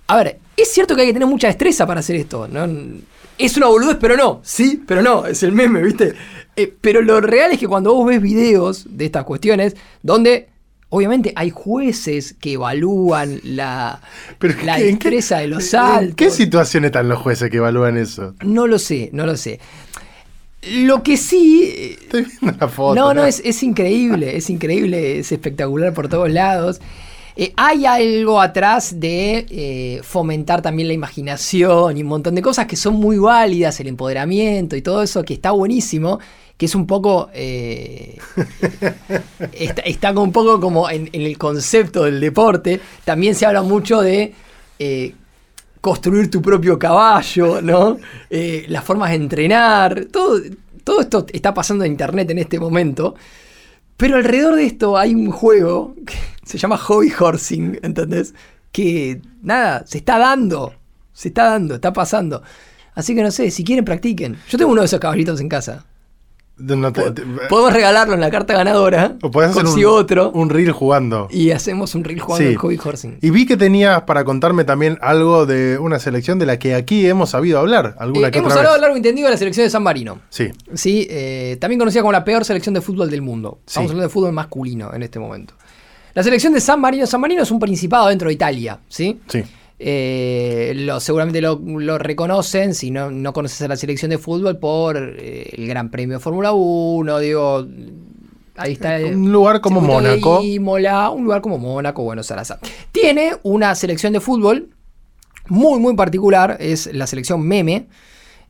A 0.08 0.18
ver, 0.18 0.40
es 0.58 0.72
cierto 0.72 0.96
que 0.96 1.02
hay 1.02 1.08
que 1.08 1.14
tener 1.14 1.28
mucha 1.28 1.48
destreza 1.48 1.88
para 1.88 2.02
hacer 2.02 2.18
esto, 2.18 2.48
¿no? 2.50 2.68
Es 3.38 3.58
una 3.58 3.68
boludez, 3.68 3.98
pero 4.00 4.16
no, 4.16 4.42
sí, 4.44 4.84
pero 4.88 5.02
no, 5.02 5.26
es 5.26 5.42
el 5.44 5.52
meme, 5.52 5.82
¿viste? 5.82 6.14
Eh, 6.56 6.72
pero 6.82 7.02
lo 7.02 7.20
real 7.20 7.52
es 7.52 7.60
que 7.60 7.68
cuando 7.68 7.94
vos 7.94 8.06
ves 8.08 8.22
videos 8.22 8.86
de 8.90 9.06
estas 9.06 9.24
cuestiones, 9.24 9.76
donde 10.04 10.50
obviamente 10.90 11.34
hay 11.36 11.50
jueces 11.50 12.36
que 12.40 12.54
evalúan 12.54 13.40
la, 13.44 14.00
Pero 14.38 14.54
la 14.64 14.76
¿qué- 14.78 14.90
en 14.90 14.98
qué- 15.00 15.10
destreza 15.10 15.40
de 15.40 15.48
los 15.48 15.64
¿En 15.64 15.70
saltos. 15.70 16.16
qué 16.16 16.30
situación 16.30 16.86
están 16.86 17.10
los 17.10 17.20
jueces 17.20 17.50
que 17.50 17.58
evalúan 17.58 17.98
eso? 17.98 18.36
No 18.44 18.68
lo 18.68 18.78
sé, 18.78 19.10
no 19.14 19.26
lo 19.26 19.36
sé. 19.36 19.60
Lo 20.62 21.04
que 21.04 21.18
sí. 21.18 21.98
Estoy 22.04 22.26
viendo 22.40 22.58
la 22.60 22.68
foto. 22.70 22.96
No, 22.96 23.14
no, 23.14 23.26
es, 23.26 23.42
es 23.44 23.64
increíble, 23.64 24.38
es 24.38 24.50
increíble, 24.50 25.20
es 25.20 25.32
espectacular 25.32 25.94
por 25.94 26.08
todos 26.08 26.30
lados. 26.30 26.80
Eh, 27.36 27.54
hay 27.58 27.86
algo 27.86 28.40
atrás 28.40 29.00
de 29.00 29.46
eh, 29.50 30.02
fomentar 30.04 30.62
también 30.62 30.88
la 30.88 30.94
imaginación 30.94 31.98
y 31.98 32.04
un 32.04 32.08
montón 32.08 32.36
de 32.36 32.42
cosas 32.42 32.68
que 32.68 32.76
son 32.76 32.96
muy 32.96 33.18
válidas, 33.18 33.80
el 33.80 33.88
empoderamiento 33.88 34.76
y 34.76 34.82
todo 34.82 35.02
eso, 35.02 35.24
que 35.24 35.34
está 35.34 35.52
buenísimo, 35.52 36.20
que 36.58 36.68
es 36.68 36.76
un 36.76 36.86
poco... 36.86 37.30
eh, 37.34 38.18
está, 39.54 40.12
un 40.12 40.32
poco 40.32 40.60
como 40.60 40.90
en, 40.90 41.10
el 41.12 41.38
concepto 41.38 42.04
del 42.04 42.20
deporte. 42.20 42.80
También 43.04 43.36
se 43.36 43.46
habla 43.46 43.64
mucho 43.64 44.02
de... 44.02 44.34
construir 45.82 46.30
tu 46.30 46.42
propio 46.42 46.78
caballo, 46.78 47.62
¿no? 47.62 47.98
Las 48.30 48.84
formas 48.84 49.10
de 49.10 49.16
entrenar, 49.16 50.06
todo, 50.12 50.40
todo 50.84 51.02
esto 51.02 51.26
está 51.34 51.54
pasando 51.54 51.84
en 51.84 51.92
internet 51.92 52.30
en 52.30 52.38
este 52.40 52.60
momento. 52.60 53.16
Pero 53.98 54.18
alrededor 54.18 54.56
de 54.56 54.66
esto 54.66 54.98
hay 54.98 55.16
un 55.16 55.32
juego 55.32 55.96
que 56.06 56.16
se 56.46 56.58
llama 56.58 56.78
Hobby 56.78 57.12
Horsing, 57.18 57.80
¿entendés? 57.84 58.34
Que 58.72 59.22
nada, 59.42 59.86
se 59.86 60.00
está 60.00 60.18
dando, 60.18 60.74
se 61.14 61.30
está 61.30 61.46
dando, 61.46 61.76
está 61.76 61.94
pasando. 61.94 62.42
Así 62.96 63.16
que 63.16 63.24
no 63.24 63.32
sé, 63.32 63.50
si 63.52 63.64
quieren 63.64 63.86
practiquen. 63.86 64.38
Yo 64.50 64.58
tengo 64.58 64.72
uno 64.72 64.82
de 64.82 64.86
esos 64.88 65.00
caballitos 65.00 65.40
en 65.42 65.50
casa. 65.50 65.86
No 66.56 66.94
te- 66.94 67.10
te- 67.12 67.24
Podemos 67.50 67.74
regalarlo 67.74 68.14
en 68.14 68.22
la 68.22 68.30
carta 68.30 68.54
ganadora. 68.54 69.16
o 69.24 69.32
podés 69.32 69.50
hacer 69.50 69.66
un, 69.66 69.86
otro. 69.86 70.32
un 70.32 70.50
reel 70.52 70.72
jugando. 70.72 71.28
y 71.32 71.50
hacemos 71.50 71.96
un 71.96 72.04
reel 72.04 72.20
jugando 72.20 72.48
Sí. 72.48 72.56
Hobby 72.56 72.80
Horsing. 72.84 73.18
Y 73.22 73.32
vi 73.32 73.46
que 73.48 73.58
tenías 73.58 74.04
para 74.04 74.24
contarme 74.24 74.64
también 74.64 75.00
algo 75.02 75.48
de 75.48 75.80
una 75.80 75.98
selección 76.00 76.38
de 76.38 76.46
la 76.46 76.60
que 76.60 76.76
aquí 76.76 77.08
hemos 77.08 77.32
sabido 77.32 77.58
hablar. 77.60 77.96
Alguna 77.98 78.28
Eh, 78.28 78.32
que 78.32 78.38
hemos 78.38 78.52
otra 78.52 78.60
hablado 78.62 78.76
vez. 78.76 78.82
largo 78.82 78.96
y 78.96 79.00
entendido 79.00 79.28
de 79.28 79.32
la 79.34 79.38
selección 79.38 79.66
de 79.66 79.72
San 79.72 79.82
Marino. 79.84 80.20
Sí. 80.30 80.52
Sí, 80.76 81.08
eh, 81.10 81.58
también 81.60 81.80
conocida 81.80 82.02
como 82.02 82.12
la 82.12 82.24
peor 82.24 82.46
selección 82.46 82.76
de 82.76 82.82
fútbol 82.82 83.10
del 83.10 83.24
mundo. 83.24 83.60
Estamos 83.66 83.88
Sí. 83.90 83.92
hablando 83.94 84.04
de 84.08 84.14
fútbol 84.14 84.32
masculino 84.34 84.94
en 84.94 85.02
este 85.02 85.18
momento. 85.20 85.56
La 86.14 86.22
selección 86.22 86.54
de 86.54 86.62
San 86.62 86.80
Marino. 86.80 87.08
San 87.08 87.20
Marino 87.20 87.42
es 87.42 87.50
un 87.50 87.58
principado 87.60 88.08
dentro 88.10 88.28
de 88.28 88.36
Italia, 88.36 88.80
¿sí? 88.88 89.20
Sí. 89.28 89.44
Eh, 89.86 90.72
lo, 90.78 91.02
seguramente 91.02 91.42
lo, 91.42 91.60
lo 91.62 91.98
reconocen 91.98 92.74
si 92.74 92.90
no, 92.90 93.12
no 93.12 93.34
conoces 93.34 93.62
a 93.64 93.68
la 93.68 93.76
selección 93.76 94.12
de 94.12 94.18
fútbol 94.18 94.58
por 94.58 94.96
eh, 94.98 95.50
el 95.58 95.68
Gran 95.68 95.92
Premio 95.92 96.18
de 96.18 96.24
Fórmula 96.24 96.54
1, 96.54 97.20
digo. 97.20 97.68
Ahí 98.56 98.74
está. 98.74 98.98
eh, 99.00 99.14
Un 99.14 99.34
lugar 99.34 99.60
como 99.60 99.82
Mónaco. 99.82 100.42
Imola, 100.42 101.10
un 101.10 101.26
lugar 101.26 101.42
como 101.42 101.58
Mónaco, 101.58 102.02
bueno, 102.04 102.24
Salazar. 102.24 102.60
Tiene 102.94 103.34
una 103.44 103.76
selección 103.76 104.14
de 104.14 104.22
fútbol 104.22 104.70
muy, 105.50 105.80
muy 105.82 105.96
particular, 105.98 106.56
es 106.62 106.90
la 106.94 107.06
selección 107.06 107.42
Meme. 107.42 107.88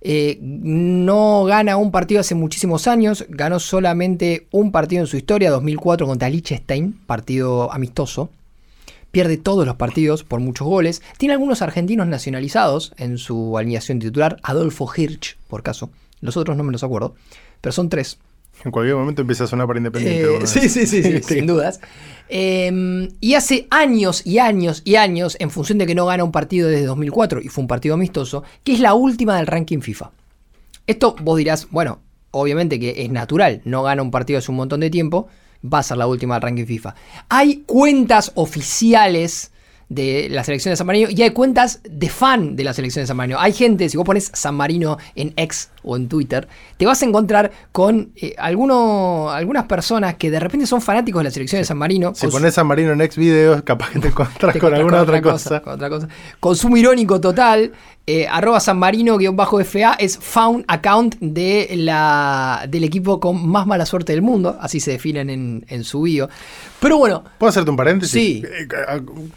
Eh, 0.01 0.37
no 0.41 1.45
gana 1.45 1.77
un 1.77 1.89
partido 1.89 2.19
hace 2.21 2.35
muchísimos 2.35 2.87
años, 2.87 3.25
ganó 3.29 3.59
solamente 3.59 4.47
un 4.51 4.71
partido 4.71 5.01
en 5.01 5.07
su 5.07 5.17
historia, 5.17 5.49
2004 5.49 6.05
contra 6.05 6.29
Liechtenstein, 6.29 6.93
partido 7.07 7.71
amistoso. 7.73 8.29
Pierde 9.13 9.37
todos 9.37 9.67
los 9.67 9.75
partidos 9.75 10.23
por 10.23 10.39
muchos 10.39 10.67
goles. 10.67 11.03
Tiene 11.19 11.33
algunos 11.33 11.61
argentinos 11.61 12.07
nacionalizados 12.07 12.95
en 12.97 13.19
su 13.19 13.59
alineación 13.59 13.99
titular, 13.99 14.37
Adolfo 14.41 14.89
Hirsch, 14.91 15.37
por 15.47 15.61
caso. 15.61 15.91
Los 16.19 16.35
otros 16.35 16.57
no 16.57 16.63
me 16.63 16.71
los 16.71 16.83
acuerdo, 16.83 17.13
pero 17.61 17.71
son 17.71 17.89
tres. 17.89 18.17
En 18.65 18.71
cualquier 18.71 18.95
momento 18.95 19.21
empieza 19.21 19.43
a 19.43 19.47
sonar 19.47 19.67
para 19.67 19.77
independiente. 19.77 20.37
Eh, 20.37 20.47
sí, 20.47 20.67
sí, 20.67 20.87
sí, 20.87 21.03
sí, 21.03 21.21
sin 21.21 21.45
dudas. 21.45 21.79
Eh, 22.27 23.07
y 23.19 23.35
hace 23.35 23.67
años 23.69 24.25
y 24.25 24.39
años 24.39 24.81
y 24.83 24.95
años, 24.95 25.37
en 25.39 25.51
función 25.51 25.77
de 25.77 25.85
que 25.85 25.93
no 25.93 26.07
gana 26.07 26.23
un 26.23 26.31
partido 26.31 26.67
desde 26.67 26.87
2004 26.87 27.39
y 27.41 27.49
fue 27.49 27.61
un 27.61 27.67
partido 27.67 27.93
amistoso, 27.93 28.43
que 28.63 28.73
es 28.73 28.79
la 28.79 28.95
última 28.95 29.37
del 29.37 29.45
ranking 29.45 29.81
FIFA. 29.81 30.09
Esto 30.87 31.15
vos 31.21 31.37
dirás, 31.37 31.67
bueno, 31.69 31.99
obviamente 32.31 32.79
que 32.79 33.03
es 33.03 33.11
natural, 33.11 33.61
no 33.63 33.83
gana 33.83 34.01
un 34.01 34.09
partido 34.09 34.39
hace 34.39 34.49
un 34.49 34.57
montón 34.57 34.79
de 34.79 34.89
tiempo, 34.89 35.27
va 35.63 35.79
a 35.79 35.83
ser 35.83 35.97
la 35.97 36.07
última 36.07 36.35
del 36.35 36.41
ranking 36.41 36.65
FIFA. 36.65 36.95
Hay 37.29 37.63
cuentas 37.65 38.31
oficiales 38.35 39.51
de 39.89 40.27
la 40.29 40.43
selección 40.43 40.71
de 40.71 40.77
San 40.77 40.87
Marino 40.87 41.09
y 41.09 41.21
hay 41.21 41.31
cuentas 41.31 41.81
de 41.83 42.09
fan 42.09 42.55
de 42.55 42.63
la 42.63 42.73
selección 42.73 43.03
de 43.03 43.07
San 43.07 43.17
Marino. 43.17 43.39
Hay 43.39 43.53
gente, 43.53 43.87
si 43.89 43.97
vos 43.97 44.05
pones 44.05 44.31
San 44.33 44.55
Marino 44.55 44.97
en 45.15 45.33
X 45.35 45.69
o 45.83 45.95
en 45.97 46.07
Twitter, 46.07 46.47
te 46.77 46.85
vas 46.85 47.01
a 47.01 47.05
encontrar 47.05 47.51
con 47.71 48.11
eh, 48.15 48.35
alguno- 48.37 49.29
algunas 49.31 49.65
personas 49.65 50.15
que 50.15 50.31
de 50.31 50.39
repente 50.39 50.65
son 50.65 50.81
fanáticos 50.81 51.19
de 51.19 51.23
la 51.25 51.31
selección 51.31 51.61
de 51.61 51.65
San 51.65 51.77
Marino. 51.77 52.13
Si 52.15 52.27
pones 52.27 52.53
San 52.53 52.67
Marino 52.67 52.91
en 52.91 53.01
ex 53.01 53.15
videos, 53.17 53.61
capaz 53.63 53.89
que 53.91 53.99
te 53.99 54.07
encontrás 54.09 54.53
te 54.53 54.59
con 54.59 54.73
alguna 54.73 55.01
otra 55.01 55.21
cosa. 55.21 55.59
con 55.61 55.73
otra 55.73 55.89
cosa. 55.89 56.07
Consumo 56.39 56.77
irónico 56.77 57.19
total. 57.21 57.71
eh, 58.05 58.27
arroba 58.27 58.59
San 58.59 58.77
Marino-FA 58.79 59.93
es 59.99 60.17
found 60.17 60.65
account 60.67 61.15
de 61.21 61.69
la, 61.77 62.65
del 62.69 62.83
equipo 62.83 63.19
con 63.19 63.47
más 63.47 63.65
mala 63.65 63.85
suerte 63.85 64.11
del 64.13 64.21
mundo. 64.21 64.57
Así 64.59 64.79
se 64.79 64.91
definen 64.91 65.29
en, 65.29 65.65
en 65.69 65.83
su 65.83 66.01
bio. 66.01 66.27
Pero 66.79 66.97
bueno, 66.97 67.23
¿Puedo 67.37 67.49
hacerte 67.49 67.69
un 67.69 67.77
paréntesis? 67.77 68.11
Sí. 68.11 68.43
Eh, 68.45 68.67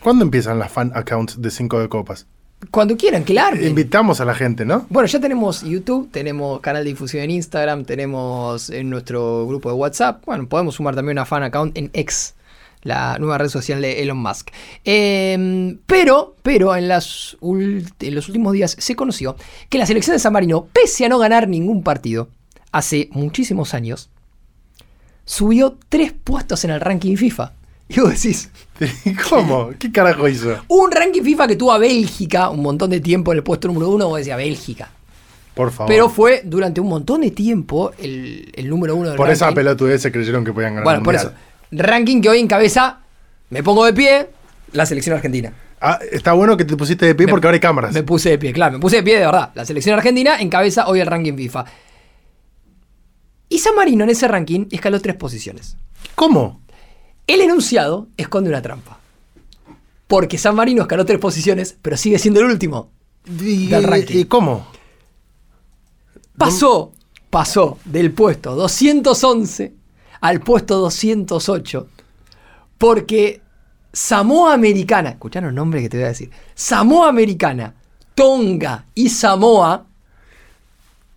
¿Cuándo 0.00 0.24
empiezan 0.24 0.58
las 0.58 0.72
fan 0.72 0.90
accounts 0.94 1.40
de 1.40 1.50
5 1.50 1.78
de 1.80 1.88
copas? 1.88 2.26
Cuando 2.70 2.96
quieran, 2.96 3.24
claro. 3.24 3.64
Invitamos 3.64 4.20
a 4.20 4.24
la 4.24 4.34
gente, 4.34 4.64
¿no? 4.64 4.86
Bueno, 4.88 5.06
ya 5.06 5.20
tenemos 5.20 5.62
YouTube, 5.62 6.10
tenemos 6.10 6.60
canal 6.60 6.84
de 6.84 6.90
difusión 6.90 7.22
en 7.24 7.30
Instagram, 7.30 7.84
tenemos 7.84 8.70
en 8.70 8.90
nuestro 8.90 9.46
grupo 9.46 9.68
de 9.68 9.74
WhatsApp. 9.74 10.24
Bueno, 10.26 10.48
podemos 10.48 10.74
sumar 10.74 10.94
también 10.94 11.16
una 11.16 11.26
fan 11.26 11.42
account 11.42 11.76
en 11.76 11.90
X, 11.92 12.34
la 12.82 13.18
nueva 13.18 13.38
red 13.38 13.48
social 13.48 13.80
de 13.82 14.02
Elon 14.02 14.18
Musk. 14.18 14.50
Eh, 14.84 15.76
pero, 15.86 16.36
pero 16.42 16.76
en, 16.76 16.88
las 16.88 17.36
en 17.42 18.14
los 18.14 18.28
últimos 18.28 18.52
días 18.52 18.76
se 18.78 18.96
conoció 18.96 19.36
que 19.68 19.78
la 19.78 19.86
selección 19.86 20.14
de 20.14 20.20
San 20.20 20.32
Marino, 20.32 20.68
pese 20.72 21.04
a 21.04 21.08
no 21.08 21.18
ganar 21.18 21.48
ningún 21.48 21.82
partido 21.82 22.28
hace 22.72 23.08
muchísimos 23.12 23.74
años, 23.74 24.10
subió 25.24 25.76
tres 25.88 26.12
puestos 26.12 26.64
en 26.64 26.70
el 26.70 26.80
ranking 26.80 27.16
FIFA. 27.16 27.52
Y 27.88 28.00
vos 28.00 28.10
decís, 28.10 28.50
¿Cómo? 29.30 29.70
¿Qué 29.78 29.92
carajo 29.92 30.28
hizo? 30.28 30.56
un 30.68 30.90
ranking 30.90 31.22
FIFA 31.22 31.46
que 31.48 31.56
tuvo 31.56 31.72
a 31.72 31.78
Bélgica 31.78 32.50
un 32.50 32.60
montón 32.62 32.90
de 32.90 33.00
tiempo 33.00 33.32
en 33.32 33.38
el 33.38 33.44
puesto 33.44 33.68
número 33.68 33.88
uno, 33.90 34.08
vos 34.08 34.18
decías 34.18 34.36
Bélgica. 34.36 34.90
Por 35.54 35.70
favor. 35.70 35.88
Pero 35.88 36.08
fue 36.10 36.42
durante 36.44 36.80
un 36.80 36.88
montón 36.88 37.22
de 37.22 37.30
tiempo 37.30 37.92
el, 37.98 38.52
el 38.54 38.68
número 38.68 38.94
uno 38.96 39.08
del 39.08 39.16
por 39.16 39.30
esa 39.30 39.46
ranking. 39.46 39.56
pelotudez 39.56 40.02
se 40.02 40.12
creyeron 40.12 40.44
que 40.44 40.52
podían 40.52 40.72
ganar 40.74 40.84
Bueno, 40.84 40.98
el 40.98 41.04
por 41.04 41.14
eso. 41.14 41.32
Ranking 41.70 42.20
que 42.20 42.28
hoy 42.28 42.40
encabeza, 42.40 42.98
me 43.50 43.62
pongo 43.62 43.84
de 43.86 43.92
pie, 43.94 44.28
la 44.72 44.84
selección 44.84 45.16
argentina. 45.16 45.52
Ah, 45.80 45.98
está 46.12 46.32
bueno 46.32 46.56
que 46.56 46.64
te 46.64 46.76
pusiste 46.76 47.06
de 47.06 47.14
pie 47.14 47.26
Me- 47.26 47.30
porque 47.32 47.46
ahora 47.46 47.54
hay 47.56 47.60
cámaras. 47.60 47.92
Me 47.94 48.02
puse 48.02 48.30
de 48.30 48.38
pie, 48.38 48.52
claro, 48.52 48.74
me 48.74 48.80
puse 48.80 48.96
de 48.96 49.02
pie 49.02 49.14
de 49.18 49.26
verdad. 49.26 49.50
La 49.54 49.64
selección 49.64 49.96
argentina 49.96 50.40
encabeza 50.40 50.88
hoy 50.88 51.00
el 51.00 51.06
ranking 51.06 51.34
FIFA. 51.36 51.64
Y 53.48 53.58
San 53.58 53.74
Marino 53.76 54.04
en 54.04 54.10
ese 54.10 54.26
ranking 54.28 54.66
escaló 54.70 55.00
tres 55.00 55.14
posiciones. 55.16 55.76
¿Cómo? 56.14 56.60
El 57.26 57.40
enunciado 57.40 58.08
esconde 58.16 58.50
una 58.50 58.62
trampa. 58.62 58.98
Porque 60.06 60.38
San 60.38 60.54
Marino 60.54 60.82
escaló 60.82 61.04
tres 61.04 61.18
posiciones, 61.18 61.76
pero 61.82 61.96
sigue 61.96 62.18
siendo 62.18 62.40
el 62.40 62.46
último. 62.46 62.90
¿Y, 63.40 63.66
Del 63.66 63.82
ranking. 63.82 64.18
y 64.18 64.24
cómo? 64.26 64.66
Pasó, 66.36 66.92
pasó 67.30 67.78
del 67.84 68.12
puesto 68.12 68.54
211 68.54 69.74
al 70.20 70.40
puesto 70.40 70.78
208. 70.78 71.88
Porque 72.78 73.40
Samoa 73.92 74.52
Americana, 74.52 75.10
escucharon 75.10 75.48
los 75.48 75.54
nombres 75.54 75.82
que 75.82 75.88
te 75.88 75.96
voy 75.96 76.04
a 76.04 76.08
decir. 76.08 76.30
Samoa 76.54 77.08
Americana, 77.08 77.74
Tonga 78.14 78.84
y 78.94 79.08
Samoa, 79.08 79.86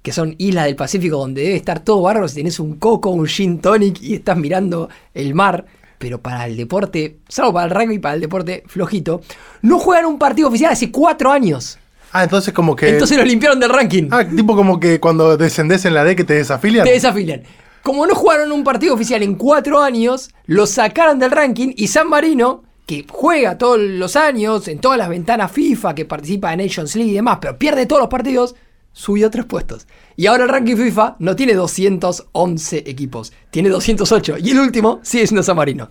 que 0.01 0.13
son 0.13 0.33
islas 0.37 0.65
del 0.65 0.77
Pacífico 0.77 1.17
donde 1.17 1.41
debe 1.43 1.55
estar 1.57 1.81
todo 1.81 2.01
bárbaro 2.01 2.27
si 2.27 2.35
tenés 2.35 2.59
un 2.59 2.75
coco, 2.75 3.09
un 3.09 3.27
gin 3.27 3.59
tonic 3.59 4.01
y 4.01 4.15
estás 4.15 4.37
mirando 4.37 4.89
el 5.13 5.35
mar. 5.35 5.65
Pero 5.99 6.19
para 6.19 6.47
el 6.47 6.57
deporte, 6.57 7.19
salvo 7.27 7.53
para 7.53 7.65
el 7.65 7.71
rugby, 7.71 7.99
para 7.99 8.15
el 8.15 8.21
deporte 8.21 8.63
flojito, 8.65 9.21
no 9.61 9.77
juegan 9.77 10.05
un 10.05 10.17
partido 10.17 10.47
oficial 10.47 10.71
hace 10.71 10.89
cuatro 10.91 11.31
años. 11.31 11.77
Ah, 12.11 12.23
entonces 12.23 12.53
como 12.53 12.75
que... 12.75 12.89
Entonces 12.89 13.17
los 13.17 13.27
limpiaron 13.27 13.59
del 13.59 13.69
ranking. 13.69 14.07
Ah, 14.09 14.23
tipo 14.25 14.55
como 14.55 14.79
que 14.79 14.99
cuando 14.99 15.37
descendés 15.37 15.85
en 15.85 15.93
la 15.93 16.03
D 16.03 16.15
que 16.15 16.23
te 16.23 16.33
desafilian. 16.33 16.85
te 16.85 16.93
desafilian. 16.93 17.43
Como 17.83 18.07
no 18.07 18.15
jugaron 18.15 18.51
un 18.51 18.63
partido 18.63 18.93
oficial 18.93 19.21
en 19.23 19.35
cuatro 19.35 19.81
años, 19.81 20.31
lo 20.47 20.65
sacaron 20.65 21.19
del 21.19 21.31
ranking 21.31 21.73
y 21.75 21.87
San 21.87 22.09
Marino, 22.09 22.63
que 22.85 23.05
juega 23.07 23.57
todos 23.57 23.79
los 23.79 24.15
años 24.15 24.67
en 24.67 24.79
todas 24.79 24.97
las 24.97 25.09
ventanas 25.09 25.51
FIFA, 25.51 25.95
que 25.95 26.05
participa 26.05 26.51
en 26.51 26.59
Nations 26.59 26.95
League 26.95 27.11
y 27.11 27.15
demás, 27.15 27.37
pero 27.39 27.57
pierde 27.57 27.85
todos 27.85 28.01
los 28.01 28.09
partidos, 28.09 28.55
subió 28.93 29.29
tres 29.29 29.45
puestos. 29.45 29.87
Y 30.15 30.25
ahora 30.27 30.43
el 30.43 30.49
ranking 30.49 30.75
FIFA 30.75 31.15
no 31.19 31.35
tiene 31.35 31.53
211 31.53 32.83
equipos, 32.89 33.31
tiene 33.51 33.69
208. 33.69 34.37
Y 34.39 34.51
el 34.51 34.59
último 34.59 34.99
sigue 35.03 35.25
siendo 35.27 35.43
San 35.43 35.55
Marino. 35.55 35.89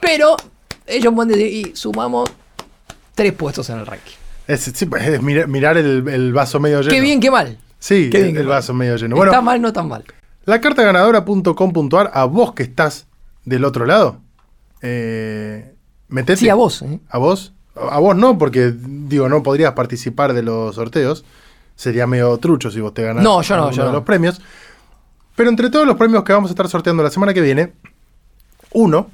Pero 0.00 0.36
ellos 0.86 1.12
pueden 1.14 1.28
decir, 1.32 1.46
y 1.66 1.76
sumamos 1.76 2.30
tres 3.14 3.32
puestos 3.32 3.68
en 3.70 3.78
el 3.78 3.86
ranking. 3.86 4.12
Es, 4.46 4.60
sí, 4.62 4.86
pues, 4.86 5.06
es 5.06 5.22
mira- 5.22 5.46
mirar 5.46 5.76
el, 5.76 6.08
el 6.08 6.32
vaso 6.32 6.58
medio 6.60 6.80
lleno. 6.80 6.90
Qué 6.92 7.00
bien, 7.00 7.20
qué 7.20 7.30
mal. 7.30 7.58
Sí, 7.78 8.08
Qué 8.10 8.22
bien, 8.22 8.36
el, 8.36 8.44
mal. 8.44 8.54
vaso 8.56 8.72
medio 8.74 8.96
lleno. 8.96 9.16
Bueno, 9.16 9.30
Está 9.30 9.42
mal, 9.42 9.60
no 9.60 9.72
tan 9.72 9.88
mal. 9.88 10.04
la 10.46 10.60
carta 10.60 10.82
ganadora.com.ar, 10.82 12.10
a 12.14 12.24
vos 12.24 12.54
que 12.54 12.62
estás 12.62 13.06
del 13.44 13.64
otro 13.64 13.84
lado, 13.86 14.20
eh, 14.82 15.74
metete. 16.08 16.38
Sí, 16.40 16.48
a 16.48 16.54
vos. 16.54 16.82
¿eh? 16.82 16.98
¿A 17.08 17.18
vos? 17.18 17.52
A 17.76 17.98
vos 18.00 18.16
no, 18.16 18.38
porque 18.38 18.72
digo, 18.74 19.28
no 19.28 19.42
podrías 19.42 19.72
participar 19.74 20.32
de 20.32 20.42
los 20.42 20.74
sorteos. 20.76 21.24
Sería 21.78 22.08
medio 22.08 22.36
trucho 22.38 22.72
si 22.72 22.80
vos 22.80 22.92
te 22.92 23.02
ganás 23.04 23.22
No, 23.22 23.40
yo 23.40 23.54
no, 23.56 23.62
alguno 23.66 23.76
yo 23.76 23.82
de 23.84 23.88
no. 23.90 23.94
los 23.98 24.04
premios. 24.04 24.40
Pero 25.36 25.48
entre 25.48 25.70
todos 25.70 25.86
los 25.86 25.96
premios 25.96 26.24
que 26.24 26.32
vamos 26.32 26.50
a 26.50 26.52
estar 26.52 26.66
sorteando 26.68 27.04
la 27.04 27.10
semana 27.10 27.32
que 27.32 27.40
viene, 27.40 27.72
uno 28.72 29.08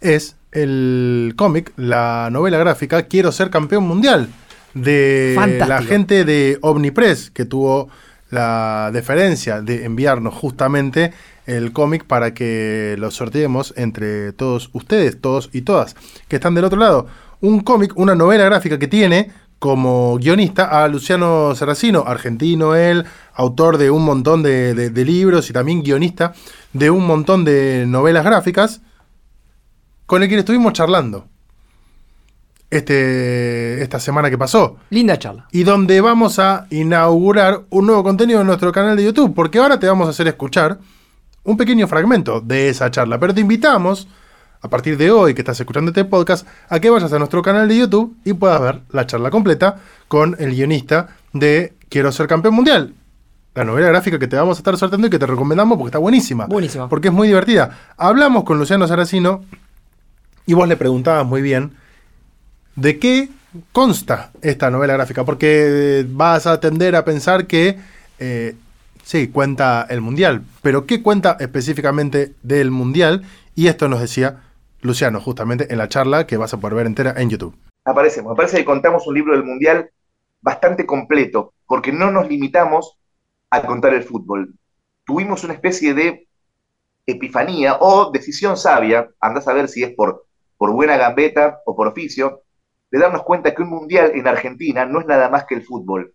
es 0.00 0.34
el 0.50 1.34
cómic, 1.36 1.72
la 1.76 2.28
novela 2.32 2.58
gráfica 2.58 3.02
Quiero 3.04 3.30
ser 3.30 3.50
campeón 3.50 3.84
mundial 3.84 4.28
de 4.74 5.34
Fantástico. 5.36 5.68
la 5.68 5.82
gente 5.82 6.24
de 6.24 6.58
Omnipress 6.60 7.30
que 7.30 7.44
tuvo 7.44 7.88
la 8.30 8.90
deferencia 8.92 9.62
de 9.62 9.84
enviarnos 9.84 10.34
justamente 10.34 11.12
el 11.46 11.72
cómic 11.72 12.04
para 12.04 12.34
que 12.34 12.96
lo 12.98 13.12
sorteemos 13.12 13.72
entre 13.76 14.32
todos 14.32 14.70
ustedes, 14.72 15.20
todos 15.20 15.50
y 15.52 15.62
todas 15.62 15.94
que 16.26 16.34
están 16.36 16.54
del 16.54 16.64
otro 16.64 16.80
lado. 16.80 17.06
Un 17.40 17.60
cómic, 17.60 17.92
una 17.96 18.16
novela 18.16 18.44
gráfica 18.44 18.78
que 18.80 18.88
tiene 18.88 19.30
como 19.58 20.16
guionista 20.18 20.84
a 20.84 20.88
Luciano 20.88 21.54
Serracino, 21.54 22.04
argentino 22.06 22.74
él, 22.76 23.04
autor 23.34 23.76
de 23.78 23.90
un 23.90 24.04
montón 24.04 24.42
de, 24.42 24.72
de- 24.74 24.90
de 24.90 25.04
libros 25.04 25.50
y 25.50 25.52
también 25.52 25.82
guionista 25.82 26.32
de 26.72 26.90
un 26.90 27.06
montón 27.06 27.44
de 27.44 27.84
novelas 27.86 28.24
gráficas, 28.24 28.80
con 30.06 30.22
el 30.22 30.28
que 30.28 30.36
estuvimos 30.38 30.72
charlando 30.74 31.26
este, 32.70 33.82
esta 33.82 33.98
semana 33.98 34.28
que 34.30 34.36
pasó 34.38 34.76
Linda 34.90 35.18
charla. 35.18 35.48
y 35.52 35.64
donde 35.64 36.00
vamos 36.00 36.38
a 36.38 36.66
inaugurar 36.70 37.62
un 37.70 37.86
nuevo 37.86 38.02
contenido 38.04 38.40
en 38.42 38.46
nuestro 38.46 38.72
canal 38.72 38.96
de 38.96 39.04
YouTube, 39.04 39.34
porque 39.34 39.58
ahora 39.58 39.78
te 39.80 39.86
vamos 39.86 40.06
a 40.06 40.10
hacer 40.10 40.28
escuchar 40.28 40.78
un 41.44 41.56
pequeño 41.56 41.88
fragmento 41.88 42.40
de 42.42 42.68
esa 42.68 42.90
charla, 42.90 43.18
pero 43.18 43.32
te 43.34 43.40
invitamos 43.40 44.06
a 44.60 44.68
partir 44.68 44.96
de 44.96 45.10
hoy 45.10 45.34
que 45.34 45.42
estás 45.42 45.60
escuchando 45.60 45.90
este 45.90 46.04
podcast 46.04 46.46
a 46.68 46.80
que 46.80 46.90
vayas 46.90 47.12
a 47.12 47.18
nuestro 47.18 47.42
canal 47.42 47.68
de 47.68 47.78
YouTube 47.78 48.16
y 48.24 48.32
puedas 48.32 48.60
ver 48.60 48.80
la 48.90 49.06
charla 49.06 49.30
completa 49.30 49.76
con 50.08 50.36
el 50.38 50.54
guionista 50.54 51.08
de 51.32 51.74
Quiero 51.88 52.12
ser 52.12 52.26
campeón 52.26 52.54
mundial. 52.54 52.94
La 53.54 53.64
novela 53.64 53.88
gráfica 53.88 54.18
que 54.18 54.28
te 54.28 54.36
vamos 54.36 54.58
a 54.58 54.60
estar 54.60 54.76
sorteando 54.76 55.06
y 55.06 55.10
que 55.10 55.18
te 55.18 55.26
recomendamos 55.26 55.78
porque 55.78 55.88
está 55.88 55.98
buenísima. 55.98 56.46
Buenísima. 56.46 56.88
Porque 56.88 57.08
es 57.08 57.14
muy 57.14 57.28
divertida. 57.28 57.78
Hablamos 57.96 58.44
con 58.44 58.58
Luciano 58.58 58.86
Saracino 58.86 59.42
y 60.44 60.52
vos 60.52 60.68
le 60.68 60.76
preguntabas 60.76 61.24
muy 61.24 61.40
bien 61.40 61.72
¿De 62.78 63.00
qué 63.00 63.28
consta 63.72 64.30
esta 64.40 64.70
novela 64.70 64.92
gráfica? 64.92 65.24
Porque 65.24 66.06
vas 66.08 66.46
a 66.46 66.60
tender 66.60 66.94
a 66.94 67.04
pensar 67.04 67.48
que 67.48 67.76
eh, 68.20 68.54
sí, 69.02 69.26
cuenta 69.26 69.84
el 69.90 70.00
Mundial, 70.00 70.42
pero 70.62 70.86
¿qué 70.86 71.02
cuenta 71.02 71.36
específicamente 71.40 72.34
del 72.44 72.70
Mundial? 72.70 73.24
Y 73.56 73.66
esto 73.66 73.88
nos 73.88 74.00
decía 74.00 74.42
Luciano 74.80 75.20
justamente 75.20 75.72
en 75.72 75.78
la 75.78 75.88
charla 75.88 76.26
que 76.26 76.36
vas 76.36 76.54
a 76.54 76.58
poder 76.58 76.76
ver 76.76 76.86
entera 76.86 77.14
en 77.16 77.30
YouTube. 77.30 77.56
aparecemos. 77.84 78.32
Me 78.32 78.36
parece 78.36 78.58
que 78.58 78.64
contamos 78.64 79.06
un 79.06 79.14
libro 79.14 79.32
del 79.32 79.44
Mundial 79.44 79.90
bastante 80.40 80.86
completo, 80.86 81.54
porque 81.66 81.92
no 81.92 82.10
nos 82.10 82.28
limitamos 82.28 82.98
a 83.50 83.62
contar 83.62 83.94
el 83.94 84.04
fútbol. 84.04 84.54
Tuvimos 85.04 85.42
una 85.44 85.54
especie 85.54 85.94
de 85.94 86.28
epifanía 87.06 87.78
o 87.80 88.10
decisión 88.12 88.56
sabia, 88.56 89.08
andás 89.20 89.48
a 89.48 89.54
ver 89.54 89.68
si 89.68 89.82
es 89.82 89.94
por, 89.94 90.26
por 90.56 90.72
buena 90.72 90.96
gambeta 90.96 91.60
o 91.64 91.74
por 91.74 91.88
oficio, 91.88 92.42
de 92.90 92.98
darnos 92.98 93.22
cuenta 93.22 93.54
que 93.54 93.62
un 93.62 93.70
Mundial 93.70 94.12
en 94.14 94.28
Argentina 94.28 94.84
no 94.86 95.00
es 95.00 95.06
nada 95.06 95.28
más 95.28 95.44
que 95.44 95.54
el 95.54 95.62
fútbol. 95.62 96.14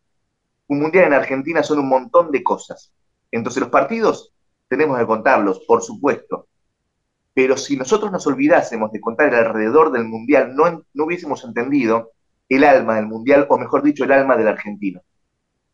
Un 0.68 0.80
Mundial 0.80 1.06
en 1.06 1.14
Argentina 1.14 1.64
son 1.64 1.80
un 1.80 1.90
montón 1.90 2.32
de 2.32 2.44
cosas. 2.44 2.94
Entonces 3.32 3.62
los 3.62 3.70
partidos 3.70 4.32
tenemos 4.70 4.98
que 4.98 5.06
contarlos, 5.06 5.60
por 5.68 5.82
supuesto, 5.82 6.48
pero 7.34 7.58
si 7.58 7.76
nosotros 7.78 8.12
nos 8.12 8.28
olvidásemos 8.28 8.92
de 8.92 9.02
contar 9.02 9.30
el 9.30 9.36
alrededor 9.36 9.92
del 9.92 10.06
Mundial, 10.06 10.56
no, 10.56 10.84
no 10.94 11.04
hubiésemos 11.06 11.44
entendido 11.44 12.12
el 12.50 12.64
alma 12.64 12.96
del 12.96 13.08
Mundial, 13.08 13.48
o 13.50 13.58
mejor 13.58 13.82
dicho, 13.82 14.04
el 14.04 14.12
alma 14.12 14.38
del 14.38 14.48
argentino. 14.48 15.02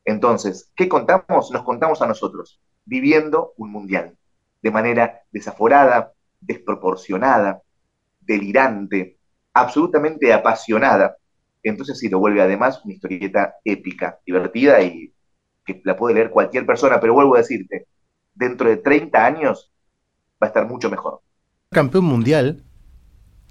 Entonces, 0.05 0.71
¿qué 0.75 0.87
contamos? 0.87 1.51
Nos 1.51 1.63
contamos 1.63 2.01
a 2.01 2.07
nosotros, 2.07 2.61
viviendo 2.85 3.53
un 3.57 3.71
Mundial, 3.71 4.17
de 4.61 4.71
manera 4.71 5.21
desaforada, 5.31 6.13
desproporcionada, 6.39 7.61
delirante, 8.21 9.17
absolutamente 9.53 10.31
apasionada. 10.31 11.17
Entonces 11.61 11.99
sí, 11.99 12.07
lo 12.09 12.19
vuelve 12.19 12.41
además 12.41 12.83
una 12.85 12.93
historieta 12.93 13.55
épica, 13.65 14.19
divertida 14.25 14.81
y 14.81 15.13
que 15.65 15.81
la 15.83 15.97
puede 15.97 16.15
leer 16.15 16.29
cualquier 16.29 16.65
persona, 16.65 16.99
pero 16.99 17.13
vuelvo 17.13 17.35
a 17.35 17.39
decirte, 17.39 17.87
dentro 18.33 18.69
de 18.69 18.77
30 18.77 19.25
años 19.25 19.71
va 20.41 20.47
a 20.47 20.49
estar 20.49 20.65
mucho 20.65 20.89
mejor. 20.89 21.21
Campeón 21.71 22.05
Mundial, 22.05 22.63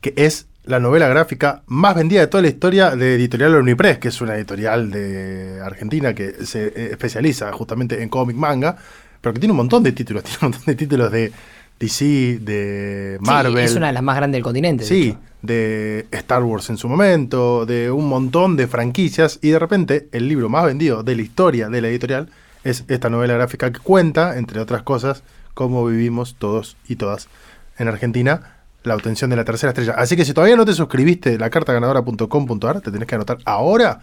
que 0.01 0.13
es 0.17 0.49
la 0.65 0.81
novela 0.81 1.07
gráfica 1.07 1.63
más 1.67 1.95
vendida 1.95 2.21
de 2.21 2.27
toda 2.27 2.43
la 2.43 2.49
historia 2.49 2.97
de 2.97 3.15
Editorial 3.15 3.55
Omnipress, 3.55 3.99
que 3.99 4.09
es 4.09 4.21
una 4.21 4.35
editorial 4.35 4.91
de 4.91 5.61
Argentina 5.65 6.13
que 6.15 6.45
se 6.45 6.67
eh, 6.67 6.89
especializa 6.91 7.53
justamente 7.53 8.03
en 8.03 8.09
cómic 8.09 8.37
manga, 8.37 8.77
pero 9.21 9.33
que 9.33 9.39
tiene 9.39 9.53
un 9.53 9.59
montón 9.59 9.85
de 9.85 9.93
títulos, 9.93 10.25
tiene 10.25 10.39
un 10.43 10.51
montón 10.51 10.65
de 10.67 10.75
títulos 10.75 11.13
de 11.13 11.31
DC, 11.79 12.41
de 12.41 13.19
Marvel. 13.21 13.57
Sí, 13.59 13.71
es 13.73 13.77
una 13.77 13.87
de 13.87 13.93
las 13.93 14.03
más 14.03 14.17
grandes 14.17 14.39
del 14.39 14.43
continente. 14.43 14.83
de 14.83 14.89
Sí, 14.89 15.09
hecho. 15.11 15.19
de 15.43 16.07
Star 16.11 16.43
Wars 16.43 16.71
en 16.71 16.77
su 16.77 16.89
momento, 16.89 17.67
de 17.67 17.89
un 17.93 18.09
montón 18.09 18.57
de 18.57 18.67
franquicias, 18.67 19.39
y 19.43 19.51
de 19.51 19.61
repente 19.61 20.09
el 20.11 20.27
libro 20.27 20.49
más 20.49 20.65
vendido 20.65 21.05
de 21.05 21.15
la 21.15 21.23
historia 21.23 21.69
de 21.69 21.81
la 21.81 21.87
editorial 21.87 22.29
es 22.65 22.83
esta 22.89 23.11
novela 23.11 23.35
gráfica 23.35 23.71
que 23.73 23.79
cuenta, 23.79 24.39
entre 24.39 24.59
otras 24.59 24.83
cosas, 24.83 25.23
cómo 25.55 25.87
vivimos 25.87 26.35
todos 26.37 26.77
y 26.89 26.97
todas 26.97 27.29
en 27.79 27.89
Argentina 27.89 28.59
la 28.83 28.95
obtención 28.95 29.31
de 29.31 29.37
la 29.37 29.45
tercera 29.45 29.71
estrella. 29.71 29.95
Así 29.97 30.17
que 30.17 30.25
si 30.25 30.33
todavía 30.33 30.57
no 30.57 30.65
te 30.65 30.73
suscribiste 30.73 31.39
la 31.39 31.51
cartaganadora.com.ar, 31.51 32.81
te 32.81 32.91
tenés 32.91 33.09
que 33.09 33.15
anotar 33.15 33.39
ahora 33.45 34.01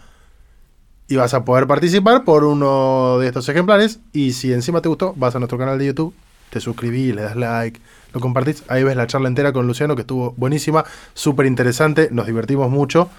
y 1.08 1.16
vas 1.16 1.34
a 1.34 1.44
poder 1.44 1.66
participar 1.66 2.24
por 2.24 2.44
uno 2.44 3.18
de 3.18 3.28
estos 3.28 3.48
ejemplares. 3.48 4.00
Y 4.12 4.32
si 4.32 4.52
encima 4.52 4.80
te 4.80 4.88
gustó, 4.88 5.14
vas 5.16 5.34
a 5.34 5.38
nuestro 5.38 5.58
canal 5.58 5.78
de 5.78 5.86
YouTube, 5.86 6.14
te 6.50 6.60
suscribís, 6.60 7.14
le 7.14 7.22
das 7.22 7.36
like, 7.36 7.80
lo 8.12 8.20
compartís. 8.20 8.64
Ahí 8.68 8.82
ves 8.82 8.96
la 8.96 9.06
charla 9.06 9.28
entera 9.28 9.52
con 9.52 9.66
Luciano, 9.66 9.94
que 9.94 10.02
estuvo 10.02 10.32
buenísima, 10.36 10.84
súper 11.14 11.46
interesante, 11.46 12.08
nos 12.10 12.26
divertimos 12.26 12.70
mucho. 12.70 13.10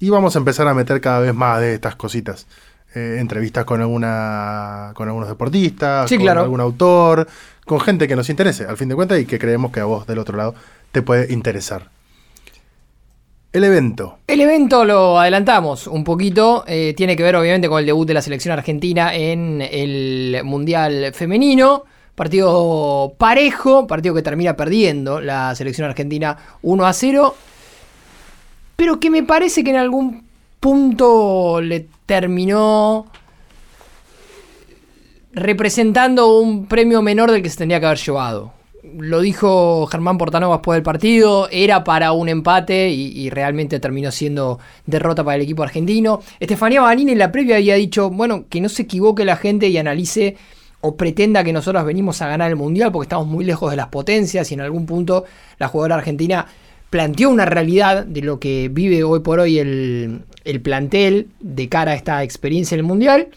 Y 0.00 0.10
vamos 0.10 0.34
a 0.34 0.40
empezar 0.40 0.66
a 0.66 0.74
meter 0.74 1.00
cada 1.00 1.20
vez 1.20 1.34
más 1.34 1.60
de 1.60 1.74
estas 1.74 1.94
cositas. 1.94 2.46
Eh, 2.94 3.16
entrevistas 3.20 3.64
con 3.64 3.80
alguna 3.80 4.90
con 4.94 5.08
algunos 5.08 5.28
deportistas, 5.28 6.08
Sí, 6.10 6.16
con 6.16 6.24
claro. 6.26 6.42
algún 6.42 6.60
autor, 6.60 7.26
con 7.64 7.80
gente 7.80 8.06
que 8.06 8.14
nos 8.16 8.28
interese, 8.28 8.64
al 8.66 8.76
fin 8.76 8.88
de 8.88 8.94
cuentas, 8.94 9.18
y 9.18 9.24
que 9.24 9.38
creemos 9.38 9.72
que 9.72 9.80
a 9.80 9.84
vos 9.84 10.06
del 10.06 10.18
otro 10.18 10.36
lado 10.36 10.54
te 10.92 11.00
puede 11.00 11.32
interesar. 11.32 11.88
El 13.52 13.64
evento. 13.64 14.18
El 14.26 14.40
evento 14.40 14.84
lo 14.84 15.18
adelantamos 15.20 15.86
un 15.86 16.04
poquito. 16.04 16.64
eh, 16.66 16.94
tiene 16.96 17.16
que 17.16 17.22
ver, 17.22 17.36
obviamente, 17.36 17.68
con 17.68 17.80
el 17.80 17.86
debut 17.86 18.06
de 18.08 18.14
la 18.14 18.22
selección 18.22 18.52
argentina 18.52 19.14
en 19.14 19.60
el 19.62 20.40
Mundial 20.44 21.12
Femenino. 21.14 21.84
Partido 22.14 23.14
parejo, 23.18 23.86
partido 23.86 24.14
que 24.14 24.22
termina 24.22 24.54
perdiendo 24.54 25.20
la 25.20 25.54
selección 25.54 25.88
argentina 25.88 26.36
1 26.62 26.86
a 26.86 26.92
0, 26.92 27.34
pero 28.76 29.00
que 29.00 29.08
me 29.10 29.22
parece 29.22 29.64
que 29.64 29.70
en 29.70 29.76
algún 29.76 30.24
punto 30.60 31.60
le 31.62 31.86
terminó 32.20 33.06
representando 35.32 36.38
un 36.38 36.66
premio 36.66 37.00
menor 37.00 37.30
del 37.30 37.40
que 37.40 37.48
se 37.48 37.56
tendría 37.56 37.80
que 37.80 37.86
haber 37.86 37.96
llevado. 37.96 38.52
Lo 38.98 39.22
dijo 39.22 39.86
Germán 39.86 40.18
Portanova 40.18 40.56
después 40.56 40.76
del 40.76 40.82
partido, 40.82 41.48
era 41.50 41.84
para 41.84 42.12
un 42.12 42.28
empate 42.28 42.90
y, 42.90 43.30
realmente 43.30 43.80
terminó 43.80 44.10
siendo 44.10 44.58
derrota 44.84 45.24
para 45.24 45.36
el 45.36 45.40
equipo 45.40 45.62
argentino. 45.62 46.20
Estefanía 46.38 46.82
Banini 46.82 47.12
en 47.12 47.18
la 47.18 47.32
previa 47.32 47.56
había 47.56 47.76
dicho, 47.76 48.10
bueno, 48.10 48.44
que 48.50 48.60
no 48.60 48.68
se 48.68 48.82
equivoque 48.82 49.24
la 49.24 49.36
gente 49.36 49.68
y 49.68 49.78
analice 49.78 50.36
o 50.82 50.96
pretenda 50.96 51.42
que 51.42 51.54
nosotros 51.54 51.82
venimos 51.86 52.20
a 52.20 52.28
ganar 52.28 52.50
el 52.50 52.56
Mundial 52.56 52.92
porque 52.92 53.06
estamos 53.06 53.26
muy 53.26 53.46
lejos 53.46 53.70
de 53.70 53.78
las 53.78 53.86
potencias 53.86 54.50
y 54.50 54.54
en 54.54 54.60
algún 54.60 54.84
punto 54.84 55.24
la 55.58 55.68
jugadora 55.68 55.94
argentina 55.94 56.46
planteó 56.92 57.30
una 57.30 57.46
realidad 57.46 58.04
de 58.04 58.20
lo 58.20 58.38
que 58.38 58.68
vive 58.70 59.02
hoy 59.02 59.20
por 59.20 59.40
hoy 59.40 59.58
el, 59.58 60.26
el 60.44 60.60
plantel 60.60 61.30
de 61.40 61.70
cara 61.70 61.92
a 61.92 61.94
esta 61.94 62.22
experiencia 62.22 62.74
en 62.74 62.80
el 62.80 62.84
Mundial. 62.84 63.28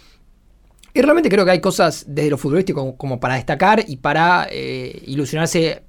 Y 0.93 1.01
realmente 1.01 1.29
creo 1.29 1.45
que 1.45 1.51
hay 1.51 1.61
cosas 1.61 2.03
desde 2.05 2.31
lo 2.31 2.37
futbolístico 2.37 2.97
como, 2.97 3.17
para 3.17 3.35
destacar 3.35 3.81
y 3.87 3.95
para 3.95 4.49
eh, 4.51 5.01
ilusionarse 5.07 5.83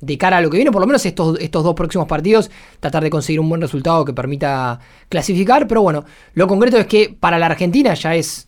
de 0.00 0.16
cara 0.16 0.36
a 0.36 0.40
lo 0.40 0.48
que 0.48 0.58
viene, 0.58 0.70
por 0.70 0.80
lo 0.80 0.86
menos 0.86 1.04
estos, 1.06 1.40
estos 1.40 1.64
dos 1.64 1.74
próximos 1.74 2.06
partidos, 2.06 2.52
tratar 2.78 3.02
de 3.02 3.10
conseguir 3.10 3.40
un 3.40 3.48
buen 3.48 3.62
resultado 3.62 4.04
que 4.04 4.12
permita 4.12 4.78
clasificar. 5.08 5.66
Pero 5.66 5.82
bueno, 5.82 6.04
lo 6.34 6.46
concreto 6.46 6.78
es 6.78 6.86
que 6.86 7.16
para 7.18 7.36
la 7.40 7.46
Argentina 7.46 7.94
ya 7.94 8.14
es 8.14 8.46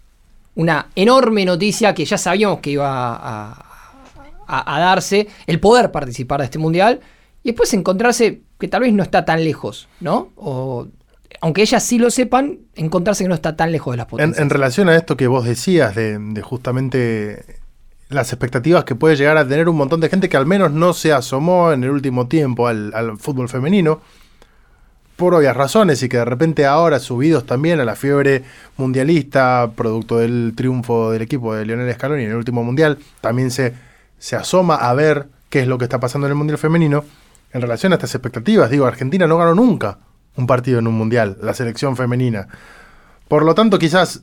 una 0.55 0.91
enorme 0.95 1.45
noticia 1.45 1.93
que 1.93 2.05
ya 2.05 2.17
sabíamos 2.17 2.61
que 2.61 2.71
iba 2.71 2.87
a, 2.87 3.67
a 4.47 4.79
darse, 4.79 5.27
el 5.49 5.59
poder 5.59 5.91
participar 5.91 6.39
de 6.39 6.45
este 6.45 6.61
mundial 6.61 7.01
y 7.43 7.51
después 7.51 7.73
encontrarse 7.75 8.43
que 8.59 8.69
tal 8.69 8.83
vez 8.83 8.93
no 8.93 9.03
está 9.03 9.25
tan 9.25 9.43
lejos, 9.43 9.89
¿no? 10.01 10.31
O 10.37 10.89
aunque 11.41 11.63
ellas 11.63 11.83
sí 11.83 11.99
lo 11.99 12.11
sepan, 12.11 12.59
encontrarse 12.75 13.25
que 13.25 13.29
no 13.29 13.35
está 13.35 13.57
tan 13.57 13.73
lejos 13.73 13.93
de 13.93 13.99
las 13.99 14.07
potencias. 14.07 14.43
En, 14.43 14.51
relación 14.51 14.89
a 14.89 14.97
esto 14.97 15.17
que 15.17 15.27
vos 15.27 15.45
decías, 15.45 15.95
de, 15.95 16.43
justamente 16.43 17.61
las 18.09 18.33
expectativas 18.33 18.85
que 18.85 18.95
puede 18.95 19.17
llegar 19.17 19.37
a 19.37 19.47
tener 19.47 19.69
un 19.69 19.77
montón 19.77 20.01
de 20.01 20.09
gente 20.09 20.29
que 20.29 20.37
al 20.37 20.47
menos 20.47 20.73
no 20.73 20.93
se 20.93 21.13
asomó 21.13 21.73
en 21.73 21.85
el 21.85 21.91
último 21.91 22.27
tiempo 22.27 22.67
al, 22.67 22.93
fútbol 23.19 23.49
femenino, 23.49 24.01
por 25.17 25.35
obvias 25.35 25.57
razones, 25.57 26.03
y 26.03 26.09
que 26.09 26.17
de 26.17 26.25
repente 26.25 26.67
ahora 26.67 26.99
subidos 26.99 27.45
también 27.45 27.79
a 27.79 27.85
la 27.85 27.95
fiebre 27.95 28.43
mundialista, 28.77 29.71
producto 29.77 30.19
del 30.19 30.55
triunfo 30.57 31.11
del 31.11 31.23
equipo 31.23 31.55
de 31.55 31.67
Lionel 31.67 31.95
Scaloni 31.95 32.25
en 32.25 32.31
el 32.31 32.37
último 32.37 32.65
mundial, 32.65 32.99
también 33.21 33.51
se, 33.51 33.75
se 34.19 34.37
asoma 34.37 34.77
a 34.77 34.93
ver 34.95 35.27
qué 35.51 35.61
es 35.61 35.69
lo 35.69 35.79
que 35.79 35.85
está 35.85 36.01
pasando 36.01 36.27
en 36.27 36.33
el 36.33 36.37
mundial 36.37 36.59
femenino. 36.59 37.05
En 37.53 37.61
relación 37.61 37.93
a 37.93 37.97
estas 37.97 38.15
expectativas, 38.15 38.71
digo, 38.71 38.87
Argentina 38.87 39.27
no 39.27 39.39
ganó 39.39 39.55
nunca 39.55 39.99
un 40.37 40.47
partido 40.47 40.79
en 40.79 40.87
un 40.87 40.95
mundial, 40.95 41.37
la 41.43 41.55
selección 41.55 41.97
femenina. 41.97 42.49
Por 43.29 43.45
lo 43.45 43.55
tanto, 43.55 43.79
quizás 43.79 44.23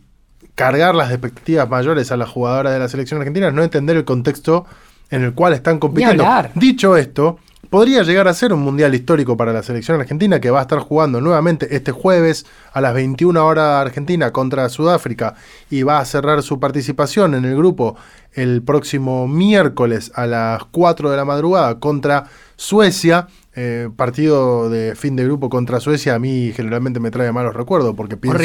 cargar 0.55 0.95
las 0.95 1.11
expectativas 1.11 1.69
mayores 1.69 2.11
a 2.11 2.17
las 2.17 2.29
jugadoras 2.29 2.73
de 2.73 2.79
la 2.79 2.89
selección 2.89 3.19
argentina 3.19 3.47
es 3.47 3.53
no 3.53 3.63
entender 3.63 3.97
el 3.97 4.05
contexto 4.05 4.65
en 5.09 5.23
el 5.23 5.33
cual 5.33 5.53
están 5.53 5.79
compitiendo. 5.79 6.25
Dicho 6.55 6.97
esto, 6.97 7.39
podría 7.69 8.03
llegar 8.03 8.27
a 8.27 8.33
ser 8.33 8.53
un 8.53 8.61
mundial 8.61 8.93
histórico 8.95 9.37
para 9.37 9.53
la 9.53 9.63
selección 9.63 9.99
argentina 9.99 10.39
que 10.39 10.49
va 10.49 10.59
a 10.59 10.61
estar 10.63 10.79
jugando 10.79 11.21
nuevamente 11.21 11.75
este 11.75 11.91
jueves 11.91 12.45
a 12.73 12.81
las 12.81 12.93
21 12.93 13.45
horas 13.45 13.81
Argentina 13.85 14.31
contra 14.31 14.69
Sudáfrica 14.69 15.35
y 15.69 15.83
va 15.83 15.99
a 15.99 16.05
cerrar 16.05 16.43
su 16.43 16.59
participación 16.59 17.35
en 17.35 17.45
el 17.45 17.55
grupo 17.55 17.95
el 18.33 18.61
próximo 18.61 19.27
miércoles 19.27 20.11
a 20.15 20.27
las 20.27 20.63
4 20.65 21.09
de 21.09 21.17
la 21.17 21.25
madrugada 21.25 21.79
contra 21.79 22.25
Suecia. 22.57 23.27
Eh, 23.55 23.89
partido 23.95 24.69
de 24.69 24.95
fin 24.95 25.15
de 25.15 25.23
grupo 25.23 25.49
contra 25.49 25.79
Suecia 25.79 26.13
a 26.13 26.19
mí 26.19 26.51
generalmente 26.55 26.99
me 26.99 27.09
trae 27.09 27.31
malos 27.31 27.55
recuerdos 27.55 27.95
porque 27.95 28.15
pienso 28.15 28.43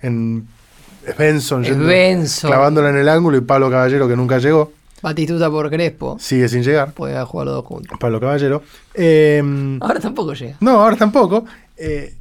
en 0.00 0.46
Benson, 1.18 1.64
clavándola 2.40 2.88
en 2.88 2.96
el 2.96 3.08
ángulo 3.10 3.36
y 3.36 3.42
Pablo 3.42 3.70
Caballero 3.70 4.08
que 4.08 4.16
nunca 4.16 4.38
llegó. 4.38 4.72
Batistuta 5.02 5.50
por 5.50 5.68
Crespo. 5.68 6.16
Sigue 6.18 6.48
sin 6.48 6.62
llegar. 6.62 6.92
Puede 6.92 7.22
jugar 7.24 7.46
los 7.46 7.56
dos 7.56 7.66
juntos. 7.66 7.98
Pablo 8.00 8.18
Caballero. 8.18 8.62
Em, 8.94 9.78
ahora 9.82 10.00
tampoco 10.00 10.32
llega. 10.32 10.56
No, 10.60 10.82
ahora 10.82 10.96
tampoco. 10.96 11.44
Eh, 11.76 12.14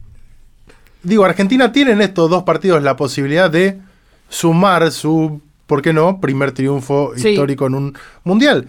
digo, 1.02 1.24
Argentina 1.24 1.72
tiene 1.72 1.92
en 1.92 2.02
estos 2.02 2.30
dos 2.30 2.44
partidos 2.44 2.84
la 2.84 2.98
posibilidad 2.98 3.50
de 3.50 3.80
sumar 4.28 4.92
su, 4.92 5.40
¿por 5.66 5.82
qué 5.82 5.94
no?, 5.94 6.20
primer 6.20 6.52
triunfo 6.52 7.14
histórico 7.16 7.68
en 7.68 7.76
un 7.76 7.98
mundial. 8.26 8.68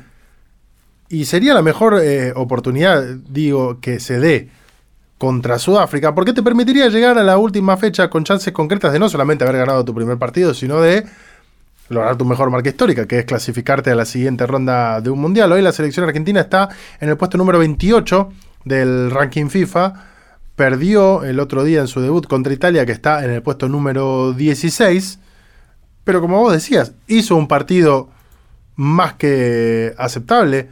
Y 1.09 1.27
sería 1.27 1.55
la 1.55 1.63
mejor 1.63 2.01
eh, 2.03 2.33
oportunidad, 2.35 3.05
digo, 3.29 3.81
que 3.81 4.01
se 4.01 4.19
dé 4.19 4.49
contra 5.19 5.59
Sudáfrica, 5.59 6.15
porque 6.15 6.33
te 6.33 6.43
permitiría 6.43 6.89
llegar 6.89 7.19
a 7.19 7.23
la 7.23 7.39
última 7.39 7.77
fecha 7.77 8.11
con 8.11 8.25
chances 8.25 8.53
concretas 8.53 8.93
de 8.93 8.99
no 8.99 9.09
solamente 9.09 9.45
haber 9.45 9.59
ganado 9.59 9.85
tu 9.85 9.95
primer 9.95 10.19
partido, 10.19 10.55
sino 10.55 10.81
de 10.81 11.05
lograr 11.89 12.17
tu 12.17 12.25
mejor 12.25 12.51
marca 12.51 12.69
histórica, 12.69 13.07
que 13.07 13.21
es 13.21 13.25
clasificarte 13.25 13.91
a 13.91 13.95
la 13.95 14.05
siguiente 14.05 14.47
ronda 14.47 15.01
de 15.01 15.11
un 15.11 15.21
mundial. 15.21 15.53
Hoy 15.53 15.63
la 15.63 15.73
selección 15.73 16.07
argentina 16.07 16.41
está 16.41 16.69
en 17.01 17.09
el 17.09 17.17
puesto 17.17 17.39
número 17.39 17.59
28 17.59 18.33
del 18.65 19.11
ranking 19.11 19.49
FIFA. 19.49 19.95
Perdió 20.57 21.25
el 21.25 21.41
otro 21.41 21.65
día 21.65 21.81
en 21.81 21.89
su 21.89 22.01
debut 22.01 22.27
contra 22.27 22.53
Italia, 22.53 22.87
que 22.87 22.93
está 22.93 23.25
en 23.25 23.31
el 23.31 23.43
puesto 23.43 23.69
número 23.69 24.33
16. 24.33 25.19
Pero 26.05 26.21
como 26.21 26.41
vos 26.41 26.53
decías, 26.53 26.93
hizo 27.07 27.37
un 27.37 27.49
partido 27.49 28.09
más 28.77 29.15
que 29.15 29.95
aceptable 29.99 30.69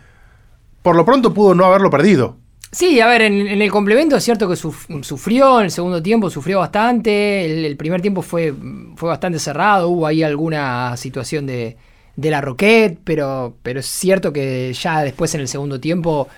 por 0.83 0.97
lo 0.97 1.05
pronto 1.05 1.33
pudo 1.33 1.55
no 1.55 1.65
haberlo 1.65 1.91
perdido. 1.91 2.37
Sí, 2.71 3.01
a 3.01 3.07
ver, 3.07 3.23
en, 3.23 3.47
el 3.47 3.71
complemento 3.71 4.17
es 4.17 4.25
cierto 4.25 4.49
que 4.49 4.57
sufrió, 4.57 5.59
en 5.59 5.67
el 5.67 5.71
segundo 5.71 6.03
tiempo 6.03 6.31
sufrió 6.31 6.61
bastante, 6.61 7.67
el, 7.67 7.77
primer 7.77 8.01
tiempo 8.01 8.23
fue, 8.23 8.55
fue 8.97 9.11
bastante 9.11 9.39
cerrado, 9.39 9.91
hubo 9.91 10.07
ahí 10.07 10.23
alguna 10.23 10.97
situación 10.97 11.47
de, 11.47 11.77
de 12.17 12.31
la 12.31 12.41
Roquette, 12.41 12.99
pero, 13.05 13.57
pero 13.63 13.81
es 13.81 13.87
cierto 13.87 14.33
que 14.33 14.73
ya 14.73 15.03
después 15.03 15.35
en 15.35 15.43
el 15.43 15.49
segundo 15.49 15.81
tiempo 15.81 16.29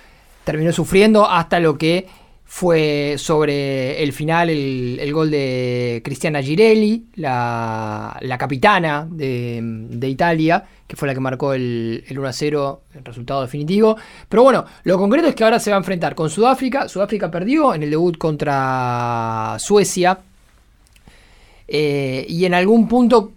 terminó 0.43 0.73
sufriendo 0.73 1.29
hasta 1.29 1.61
lo 1.61 1.77
que 1.77 2.07
fue 2.47 3.15
sobre 3.17 4.01
el 4.01 4.13
final 4.13 4.49
el, 4.49 5.11
gol 5.13 5.31
de 5.31 6.01
Cristiana 6.05 6.41
Girelli, 6.41 7.07
la, 7.15 8.17
capitana 8.39 9.07
de, 9.09 10.07
Italia, 10.07 10.63
que 10.87 10.95
fue 10.95 11.07
la 11.07 11.15
que 11.15 11.19
marcó 11.19 11.53
el, 11.53 12.05
1 12.09 12.33
0, 12.33 12.81
el 12.93 13.03
resultado 13.03 13.41
definitivo. 13.41 13.97
Pero 14.29 14.43
bueno, 14.43 14.63
lo 14.83 14.97
concreto 14.97 15.27
es 15.27 15.35
que 15.35 15.43
ahora 15.43 15.59
se 15.59 15.71
va 15.71 15.77
a 15.77 15.79
enfrentar 15.79 16.13
con 16.13 16.29
Sudáfrica. 16.29 16.87
Sudáfrica 16.87 17.31
perdió 17.31 17.73
en 17.73 17.83
el 17.83 17.89
debut 17.89 18.17
contra 18.17 19.57
Suecia. 19.59 20.19
Eh, 21.67 22.25
y 22.29 22.45
en 22.45 22.53
algún 22.53 22.87
punto 22.87 23.31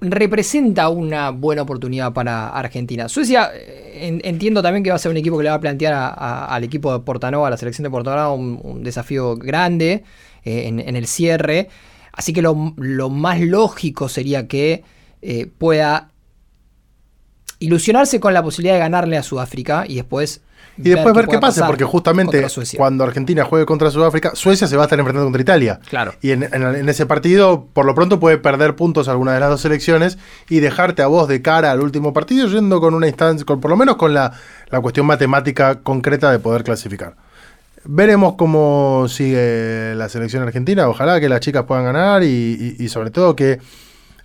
representa 0.00 0.88
una 0.88 1.30
buena 1.30 1.62
oportunidad 1.62 2.12
para 2.12 2.50
Argentina. 2.50 3.08
Suecia, 3.08 3.50
eh, 3.52 4.20
entiendo 4.22 4.62
también 4.62 4.84
que 4.84 4.90
va 4.90 4.96
a 4.96 4.98
ser 4.98 5.10
un 5.10 5.16
equipo 5.16 5.36
que 5.38 5.44
le 5.44 5.50
va 5.50 5.56
a 5.56 5.60
plantear 5.60 6.14
al 6.16 6.64
equipo 6.64 6.92
de 6.92 7.00
Portanova, 7.00 7.48
a 7.48 7.50
la 7.50 7.56
selección 7.56 7.82
de 7.84 7.90
Portanova, 7.90 8.32
un, 8.32 8.82
desafío 8.82 9.36
grande 9.36 10.04
eh, 10.44 10.66
en, 10.66 10.96
el 10.96 11.06
cierre. 11.06 11.68
Así 12.12 12.32
que 12.32 12.42
lo, 12.42 12.54
más 12.54 13.40
lógico 13.40 14.08
sería 14.08 14.46
que 14.46 14.82
eh, 15.20 15.46
pueda 15.46 16.10
ilusionarse 17.58 18.20
con 18.20 18.34
la 18.34 18.42
posibilidad 18.42 18.74
de 18.74 18.80
ganarle 18.80 19.16
a 19.16 19.22
Sudáfrica 19.24 19.84
y 19.86 19.96
después 19.96 20.42
y 20.78 20.90
después 20.90 21.14
ver 21.14 21.26
qué, 21.26 21.38
pasa, 21.38 21.66
porque 21.66 21.84
justamente 21.84 22.46
cuando 22.76 23.04
Argentina 23.04 23.44
juegue 23.44 23.66
contra 23.66 23.90
Sudáfrica, 23.90 24.32
Suecia 24.34 24.66
se 24.66 24.76
va 24.76 24.84
a 24.84 24.86
estar 24.86 24.98
enfrentando 24.98 25.26
contra 25.26 25.42
Italia. 25.42 25.80
Claro. 25.88 26.14
Y 26.20 26.30
en, 26.30 26.88
ese 26.88 27.06
partido, 27.06 27.66
por 27.72 27.84
lo 27.84 27.94
pronto, 27.94 28.20
puede 28.20 28.38
perder 28.38 28.76
puntos 28.76 29.08
alguna 29.08 29.34
de 29.34 29.40
las 29.40 29.50
dos 29.50 29.60
selecciones 29.60 30.18
y 30.48 30.60
dejarte 30.60 31.02
a 31.02 31.08
vos 31.08 31.28
de 31.28 31.42
cara 31.42 31.72
al 31.72 31.80
último 31.80 32.12
partido, 32.12 32.46
yendo 32.48 32.80
con 32.80 32.94
una 32.94 33.08
instancia, 33.08 33.44
con, 33.44 33.60
por 33.60 33.70
lo 33.70 33.76
menos 33.76 33.96
con 33.96 34.14
la, 34.14 34.32
cuestión 34.80 35.06
matemática 35.06 35.80
concreta 35.80 36.30
de 36.30 36.38
poder 36.38 36.62
clasificar. 36.62 37.14
Veremos 37.84 38.34
cómo 38.34 39.06
sigue 39.08 39.94
la 39.96 40.08
selección 40.08 40.42
argentina. 40.42 40.88
Ojalá 40.88 41.20
que 41.20 41.28
las 41.28 41.40
chicas 41.40 41.64
puedan 41.64 41.84
ganar 41.84 42.22
y 42.22 42.88
sobre 42.88 43.10
todo 43.10 43.34
que 43.34 43.58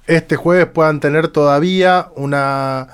este 0.06 0.36
jueves 0.36 0.68
puedan 0.68 1.00
tener 1.00 1.30
todavía 1.30 2.10
una 2.16 2.88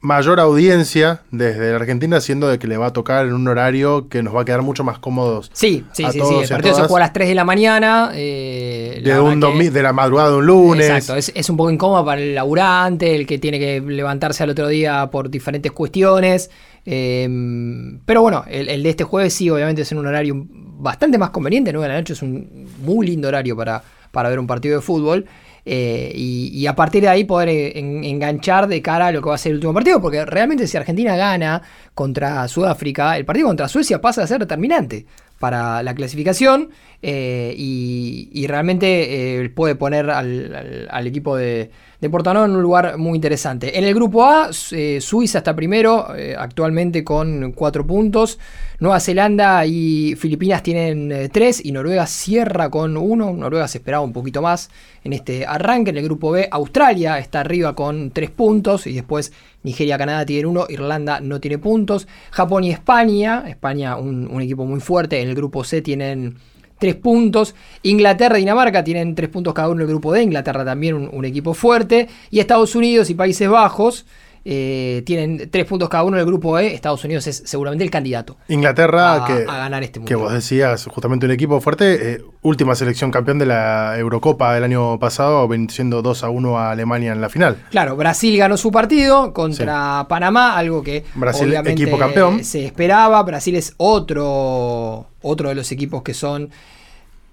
mayor 0.00 0.40
audiencia 0.40 1.20
desde 1.30 1.70
la 1.70 1.76
Argentina, 1.76 2.20
siendo 2.20 2.48
de 2.48 2.58
que 2.58 2.66
le 2.66 2.78
va 2.78 2.86
a 2.86 2.92
tocar 2.92 3.26
en 3.26 3.34
un 3.34 3.46
horario 3.48 4.08
que 4.08 4.22
nos 4.22 4.34
va 4.34 4.42
a 4.42 4.44
quedar 4.46 4.62
mucho 4.62 4.82
más 4.82 4.98
cómodos. 4.98 5.50
Sí, 5.52 5.84
sí, 5.92 6.04
sí, 6.10 6.20
sí. 6.20 6.34
El 6.42 6.48
partido 6.48 6.74
se 6.74 6.82
juega 6.82 6.96
a 6.96 7.06
las 7.06 7.12
3 7.12 7.28
de 7.28 7.34
la 7.34 7.44
mañana. 7.44 8.10
Eh, 8.14 9.02
de, 9.04 9.20
un 9.20 9.40
de 9.40 9.82
la 9.82 9.92
madrugada 9.92 10.30
de 10.30 10.36
un 10.36 10.46
lunes. 10.46 10.88
Exacto, 10.88 11.16
es, 11.16 11.50
un 11.50 11.56
poco 11.56 11.70
incómodo 11.70 12.04
para 12.04 12.20
el 12.20 12.34
laburante, 12.34 13.14
el 13.14 13.26
que 13.26 13.38
tiene 13.38 13.58
que 13.58 13.80
levantarse 13.80 14.42
al 14.42 14.50
otro 14.50 14.68
día 14.68 15.10
por 15.10 15.28
diferentes 15.28 15.70
cuestiones. 15.72 16.50
Em, 16.86 18.00
pero 18.06 18.22
bueno, 18.22 18.44
el, 18.48 18.82
de 18.82 18.88
este 18.88 19.04
jueves 19.04 19.34
sí, 19.34 19.50
obviamente 19.50 19.82
es 19.82 19.92
en 19.92 19.98
un 19.98 20.06
horario 20.06 20.46
bastante 20.48 21.18
más 21.18 21.28
conveniente. 21.28 21.72
9 21.74 21.86
de 21.86 21.92
la 21.92 22.00
noche 22.00 22.14
es 22.14 22.22
un 22.22 22.68
muy 22.82 23.06
lindo 23.06 23.28
horario 23.28 23.54
para, 23.54 23.82
para 24.10 24.30
ver 24.30 24.38
un 24.38 24.46
partido 24.46 24.76
de 24.76 24.82
fútbol. 24.82 25.26
Eh, 25.64 26.12
y, 26.14 26.66
a 26.66 26.74
partir 26.74 27.02
de 27.02 27.08
ahí 27.08 27.24
poder 27.24 27.48
eh, 27.48 27.78
en- 27.78 28.04
enganchar 28.04 28.66
de 28.66 28.80
cara 28.82 29.08
a 29.08 29.12
lo 29.12 29.22
que 29.22 29.28
va 29.28 29.34
a 29.34 29.38
ser 29.38 29.50
el 29.50 29.56
último 29.56 29.74
partido, 29.74 30.00
porque 30.00 30.24
realmente 30.24 30.66
si 30.66 30.76
Argentina 30.76 31.16
gana 31.16 31.62
contra 31.94 32.46
Sudáfrica, 32.48 33.16
el 33.16 33.24
partido 33.24 33.48
contra 33.48 33.68
Suecia 33.68 34.00
pasa 34.00 34.22
a 34.22 34.26
ser 34.26 34.40
determinante 34.40 35.06
para 35.38 35.82
la 35.82 35.94
clasificación 35.94 36.70
eh, 37.02 37.54
y, 37.56 38.46
realmente 38.46 39.50
puede 39.54 39.74
poner 39.74 40.10
al 40.10 41.06
equipo 41.06 41.36
de, 41.36 41.70
de 42.00 42.08
Portanova 42.08 42.46
en 42.46 42.52
un 42.52 42.62
lugar 42.62 42.96
muy 42.96 43.16
interesante. 43.16 43.78
En 43.78 43.84
el 43.84 43.94
grupo 43.94 44.24
A, 44.24 44.50
eh, 44.72 45.00
Suiza 45.00 45.38
está 45.38 45.54
primero, 45.54 46.16
eh, 46.16 46.34
actualmente 46.36 47.04
con 47.04 47.52
cuatro 47.52 47.86
puntos. 47.86 48.38
Nueva 48.78 49.00
Zelanda 49.00 49.66
y 49.66 50.14
Filipinas 50.16 50.62
tienen 50.62 51.12
eh, 51.12 51.28
tres 51.28 51.62
y 51.62 51.72
Noruega 51.72 52.06
cierra 52.06 52.70
con 52.70 52.96
uno. 52.96 53.32
Noruega 53.34 53.68
se 53.68 53.78
esperaba 53.78 54.02
un 54.02 54.14
poquito 54.14 54.40
más 54.40 54.70
en 55.04 55.12
este 55.12 55.44
arranque. 55.44 55.90
En 55.90 55.98
el 55.98 56.04
grupo 56.04 56.30
B, 56.30 56.48
Australia 56.50 57.18
está 57.18 57.40
arriba 57.40 57.74
con 57.74 58.10
tres 58.10 58.30
puntos 58.30 58.86
y 58.86 58.94
después 58.94 59.32
Nigeria, 59.62 59.98
Canadá 59.98 60.24
tienen 60.24 60.46
uno, 60.46 60.64
Irlanda 60.70 61.20
no 61.20 61.38
tiene 61.38 61.58
puntos. 61.58 62.08
Japón 62.30 62.64
y 62.64 62.70
España, 62.70 63.44
España 63.46 63.96
un 63.96 64.40
equipo 64.40 64.64
muy 64.64 64.80
fuerte. 64.80 65.20
En 65.20 65.28
el 65.28 65.34
grupo 65.34 65.64
C 65.64 65.82
tienen 65.82 66.36
tres 66.80 66.96
puntos. 66.96 67.54
Inglaterra 67.82 68.38
y 68.38 68.42
Dinamarca 68.42 68.82
tienen 68.82 69.14
tres 69.14 69.28
puntos 69.28 69.54
cada 69.54 69.68
uno 69.68 69.82
el 69.82 69.88
grupo 69.88 70.12
D. 70.12 70.22
Inglaterra 70.22 70.64
también 70.64 71.08
un 71.12 71.24
equipo 71.24 71.54
fuerte. 71.54 72.08
Y 72.30 72.40
Estados 72.40 72.74
Unidos 72.74 73.10
y 73.10 73.14
Países 73.14 73.48
Bajos 73.48 74.06
eh, 74.44 75.02
tienen 75.04 75.50
tres 75.50 75.66
puntos 75.66 75.88
cada 75.90 76.02
uno 76.04 76.16
en 76.16 76.20
el 76.20 76.26
grupo 76.26 76.58
E. 76.58 76.74
Estados 76.74 77.04
Unidos 77.04 77.26
es 77.26 77.42
seguramente 77.44 77.84
el 77.84 77.90
candidato. 77.90 78.36
Inglaterra, 78.48 79.24
a- 79.24 79.26
que, 79.26 79.32
a 79.46 79.56
ganar 79.58 79.82
este 79.82 79.94
que 79.94 80.14
mundial. 80.14 80.18
vos 80.20 80.32
decías, 80.32 80.86
justamente 80.86 81.26
un 81.26 81.32
equipo 81.32 81.60
fuerte, 81.60 82.12
eh, 82.14 82.22
última 82.42 82.74
selección 82.74 83.10
campeón 83.10 83.38
de 83.38 83.46
la 83.46 83.98
Eurocopa 83.98 84.54
del 84.54 84.64
año 84.64 84.98
pasado, 84.98 85.46
venciendo 85.46 86.00
2 86.00 86.24
a 86.24 86.30
1 86.30 86.58
a 86.58 86.70
Alemania 86.70 87.12
en 87.12 87.20
la 87.20 87.28
final. 87.28 87.58
Claro, 87.70 87.96
Brasil 87.96 88.36
ganó 88.38 88.56
su 88.56 88.70
partido 88.72 89.32
contra 89.34 90.06
Panamá, 90.08 90.56
algo 90.56 90.82
que 90.82 91.04
Brasil, 91.14 91.48
obviamente 91.48 91.82
equipo 91.82 91.98
campeón. 91.98 92.42
se 92.42 92.64
esperaba. 92.64 93.22
Brasil 93.22 93.56
es 93.56 93.74
otro, 93.76 95.06
otro 95.20 95.48
de 95.50 95.54
los 95.54 95.70
equipos 95.70 96.02
que 96.02 96.14
son 96.14 96.50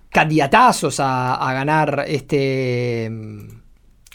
candidatazos 0.09 0.99
a, 0.99 1.35
a 1.35 1.53
ganar 1.53 2.05
este, 2.07 3.11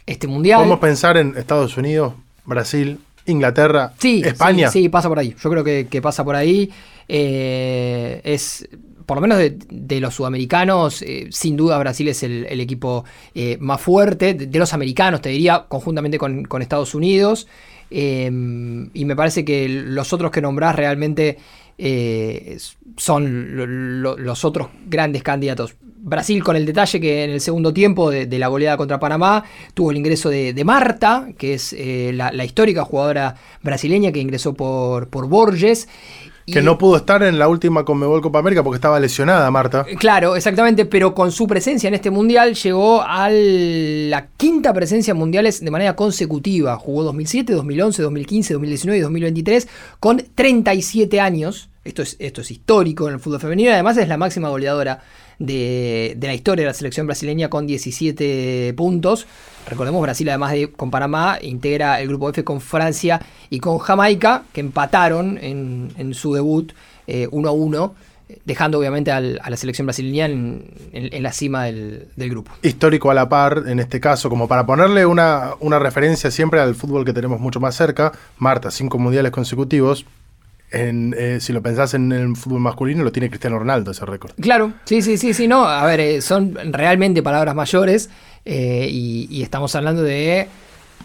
este 0.07 0.26
mundial. 0.26 0.59
Podemos 0.59 0.78
pensar 0.80 1.16
en 1.16 1.36
Estados 1.36 1.76
Unidos, 1.76 2.14
Brasil, 2.45 2.99
Inglaterra, 3.26 3.93
Sí, 3.99 4.22
España. 4.24 4.68
Sí, 4.70 4.82
sí, 4.82 4.88
pasa 4.88 5.09
por 5.09 5.18
ahí. 5.18 5.34
Yo 5.40 5.51
creo 5.51 5.62
que, 5.64 5.86
que 5.88 6.03
pasa 6.03 6.24
por 6.24 6.34
ahí. 6.36 6.70
Eh, 7.09 8.20
es, 8.24 8.68
por 9.07 9.16
lo 9.16 9.20
menos 9.20 9.38
de, 9.38 9.57
de 9.70 10.01
los 10.01 10.14
sudamericanos, 10.14 11.03
eh, 11.03 11.28
sin 11.30 11.57
duda 11.57 11.78
Brasil 11.78 12.09
es 12.09 12.22
el, 12.22 12.47
el 12.49 12.61
equipo 12.61 13.05
eh, 13.34 13.57
más 13.61 13.80
fuerte. 13.80 14.34
De, 14.34 14.47
de 14.47 14.59
los 14.59 14.72
americanos, 14.74 15.20
te 15.20 15.28
diría, 15.30 15.66
conjuntamente 15.68 16.18
con, 16.18 16.45
con 16.45 16.62
Estados 16.62 16.95
Unidos. 16.95 17.47
Eh, 17.90 18.26
y 18.95 19.05
me 19.05 19.14
parece 19.16 19.45
que 19.45 19.68
los 19.68 20.12
otros 20.12 20.30
que 20.30 20.40
nombrás 20.40 20.74
realmente 20.76 21.38
son 22.97 23.57
lo- 23.57 23.66
lo- 23.66 24.16
los 24.18 24.45
otros 24.45 24.68
grandes 24.86 25.22
candidatos. 25.22 25.74
Brasil 26.05 26.42
con 26.42 26.57
el 26.57 26.66
detalle 26.66 27.00
que 27.00 27.24
en 27.24 27.30
el 27.30 27.40
segundo 27.40 27.72
tiempo 27.72 28.11
de, 28.11 28.26
de 28.26 28.38
la 28.38 28.48
goleada 28.48 28.76
contra 28.76 28.98
Panamá 28.98 29.44
tuvo 29.72 29.92
el 29.92 29.96
ingreso 29.96 30.28
de, 30.30 30.53
de 30.53 30.64
Marta, 30.64 31.28
que 31.38 31.55
es 31.55 31.72
eh, 31.72 32.11
la, 32.12 32.32
la 32.32 32.44
histórica 32.44 32.84
jugadora 32.84 33.36
brasileña 33.62 34.11
que 34.12 34.18
ingresó 34.20 34.53
por, 34.55 35.09
por 35.09 35.28
Borges. 35.28 35.86
Que 36.44 36.59
Y- 36.59 36.62
no 36.64 36.76
pudo 36.76 36.96
estar 36.96 37.22
en 37.22 37.38
la 37.38 37.46
última 37.46 37.84
Conmebol 37.84 38.20
Copa 38.20 38.40
América 38.40 38.64
porque 38.64 38.74
estaba 38.74 38.98
lesionada, 38.98 39.48
Marta. 39.53 39.86
Claro, 40.00 40.34
exactamente, 40.34 40.86
pero 40.86 41.14
con 41.14 41.30
su 41.30 41.46
presencia 41.46 41.86
en 41.86 41.94
este 41.94 42.11
mundial 42.11 42.55
llegó 42.55 43.00
a 43.00 43.30
la 43.30 44.26
quinta 44.36 44.72
presencia 44.74 45.12
en 45.12 45.18
mundiales 45.18 45.64
de 45.64 45.70
manera 45.70 45.94
consecutiva. 45.94 46.76
Jugó 46.78 47.05
2007, 47.05 47.53
2011, 47.53 48.03
2015, 48.03 48.55
2019 48.55 48.98
y 48.98 49.03
2023 49.03 49.68
con 50.00 50.20
37 50.34 51.20
años. 51.20 51.68
Esto 51.84 52.03
es, 52.03 52.16
esto 52.18 52.40
es 52.40 52.50
histórico 52.50 53.07
en 53.09 53.14
el 53.14 53.20
fútbol 53.20 53.38
femenino. 53.40 53.70
Además 53.70 53.96
es 53.96 54.09
la 54.09 54.16
máxima 54.16 54.48
goleadora 54.48 55.00
de, 55.47 56.14
de 56.16 56.26
la 56.26 56.34
historia 56.34 56.62
de 56.64 56.68
la 56.70 56.74
selección 56.74 57.07
brasileña 57.07 57.49
con 57.51 57.66
17 57.66 58.74
puntos. 58.76 59.26
Recordemos, 59.68 60.03
Brasil 60.03 60.28
además 60.28 60.53
de 60.53 60.70
con 60.72 60.90
Panamá 60.90 61.38
integra 61.40 62.01
el 62.01 62.09
grupo 62.09 62.28
F 62.30 62.43
con 62.45 62.61
Francia 62.61 63.20
y 63.51 63.61
con 63.61 63.78
Jamaica, 63.78 64.45
que 64.53 64.61
empataron 64.61 65.38
en, 65.40 65.93
en 65.99 66.14
su 66.14 66.32
debut 66.34 66.72
eh, 67.07 67.28
1 67.30 67.49
a 67.49 67.53
1 67.53 67.95
dejando 68.47 68.78
obviamente 68.78 69.11
a 69.12 69.20
la 69.20 69.57
selección 69.59 69.86
brasileña 69.86 70.24
en, 70.24 70.64
en- 70.93 71.12
en 71.12 71.22
la 71.22 71.32
cima 71.32 71.64
del, 71.64 72.07
del 72.16 72.30
grupo. 72.30 72.51
Histórico 72.62 73.11
a 73.11 73.14
la 73.14 73.28
par, 73.28 73.64
en 73.66 73.78
este 73.78 74.01
caso, 74.01 74.30
como 74.30 74.49
para 74.49 74.64
ponerle 74.64 75.05
una, 75.05 75.51
una 75.61 75.78
referencia 75.78 76.30
siempre 76.30 76.59
al 76.59 76.74
fútbol 76.74 77.05
que 77.05 77.12
tenemos 77.12 77.40
mucho 77.40 77.61
más 77.61 77.76
cerca. 77.76 78.11
Marta, 78.38 78.70
cinco 78.70 78.99
mundiales 78.99 79.32
consecutivos. 79.32 80.07
En, 80.72 81.14
eh, 81.18 81.38
si 81.40 81.52
lo 81.52 81.60
pensás 81.62 81.92
en 81.94 82.12
el 82.12 82.34
fútbol 82.34 82.60
masculino, 82.60 83.04
lo 83.04 83.12
tiene 83.12 83.28
Cristiano 83.28 83.58
Ronaldo 83.58 83.90
ese 83.90 84.06
récord. 84.06 84.32
Claro, 84.40 84.72
sí, 84.84 85.02
sí, 85.02 85.18
sí, 85.18 85.34
sí, 85.34 85.46
no, 85.46 85.64
a 85.66 85.84
ver, 85.84 86.00
eh, 86.00 86.20
son 86.22 86.54
realmente 86.72 87.22
palabras 87.22 87.54
mayores 87.54 88.08
eh, 88.46 88.88
y, 88.90 89.28
y 89.30 89.42
estamos 89.42 89.74
hablando 89.74 90.02
de 90.02 90.48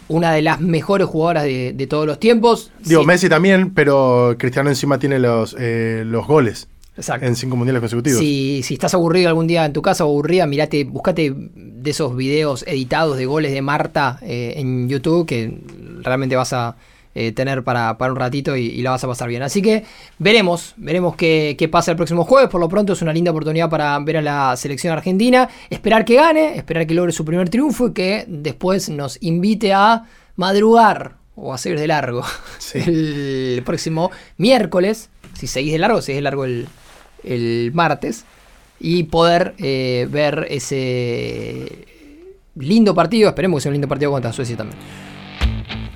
una 0.07 0.31
de 0.31 0.41
las 0.41 0.61
mejores 0.61 1.07
jugadoras 1.07 1.43
de, 1.43 1.73
de 1.73 1.87
todos 1.87 2.07
los 2.07 2.17
tiempos. 2.19 2.71
Digo, 2.79 3.01
Sí, 3.01 3.07
Messi 3.07 3.27
también, 3.27 3.71
pero 3.73 4.35
Cristiano 4.39 4.69
encima 4.69 4.97
tiene 4.99 5.19
los, 5.19 5.53
eh, 5.59 6.03
los 6.05 6.25
goles 6.25 6.69
Exacto. 6.95 7.25
en 7.25 7.35
cinco 7.35 7.57
mundiales 7.57 7.81
consecutivos. 7.81 8.19
Si, 8.19 8.61
si 8.63 8.75
estás 8.75 8.93
aburrido 8.93 9.27
algún 9.27 9.47
día 9.47 9.65
en 9.65 9.73
tu 9.73 9.81
casa 9.81 10.05
o 10.05 10.07
aburrida, 10.09 10.47
mirate, 10.47 10.85
buscate 10.85 11.33
de 11.35 11.89
esos 11.89 12.15
videos 12.15 12.63
editados 12.67 13.17
de 13.17 13.25
goles 13.25 13.51
de 13.51 13.61
Marta 13.61 14.17
en 14.21 14.87
YouTube 14.87 15.27
que 15.27 15.59
realmente 16.03 16.37
vas 16.37 16.53
a 16.53 16.77
eh, 17.19 17.31
tener 17.31 17.63
para, 17.63 17.97
para 17.97 18.11
un 18.11 18.19
ratito 18.19 18.55
y, 18.55 18.65
y 18.67 18.83
la 18.83 18.91
vas 18.91 19.03
a 19.03 19.07
pasar 19.07 19.27
bien. 19.27 19.41
Así 19.41 19.59
que 19.59 19.83
veremos, 20.19 20.75
veremos 20.77 21.15
qué, 21.15 21.55
qué 21.57 21.67
pasa 21.67 21.89
el 21.89 21.97
próximo 21.97 22.23
jueves. 22.25 22.47
Por 22.47 22.61
lo 22.61 22.69
pronto 22.69 22.93
es 22.93 23.01
una 23.01 23.11
linda 23.11 23.31
oportunidad 23.31 23.71
para 23.71 23.97
ver 23.99 24.17
a 24.17 24.21
la 24.21 24.55
selección 24.55 24.93
argentina, 24.93 25.49
esperar 25.71 26.05
que 26.05 26.13
gane, 26.13 26.55
esperar 26.57 26.85
que 26.85 26.93
logre 26.93 27.11
su 27.11 27.25
primer 27.25 27.49
triunfo 27.49 27.87
y 27.87 27.93
que 27.93 28.25
después 28.27 28.89
nos 28.89 29.17
invite 29.21 29.73
a 29.73 30.03
madrugar 30.35 31.15
o 31.35 31.55
a 31.55 31.57
seguir 31.57 31.79
de 31.79 31.87
largo 31.87 32.23
Sí. 32.59 32.79
el 32.85 33.63
próximo 33.65 34.11
miércoles. 34.37 35.09
Si 35.33 35.47
seguís 35.47 35.71
de 35.71 35.79
largo, 35.79 36.03
seguís 36.03 36.17
de 36.17 36.21
largo 36.21 36.45
el, 36.45 36.67
el 37.23 37.71
martes 37.73 38.25
y 38.79 39.05
poder 39.05 39.55
eh, 39.57 40.07
ver 40.11 40.45
ese 40.51 41.87
lindo 42.55 42.93
partido. 42.93 43.29
Esperemos 43.29 43.57
que 43.57 43.61
sea 43.63 43.69
un 43.71 43.73
lindo 43.73 43.87
partido 43.87 44.11
contra 44.11 44.31
Suecia 44.31 44.55
también. 44.55 44.79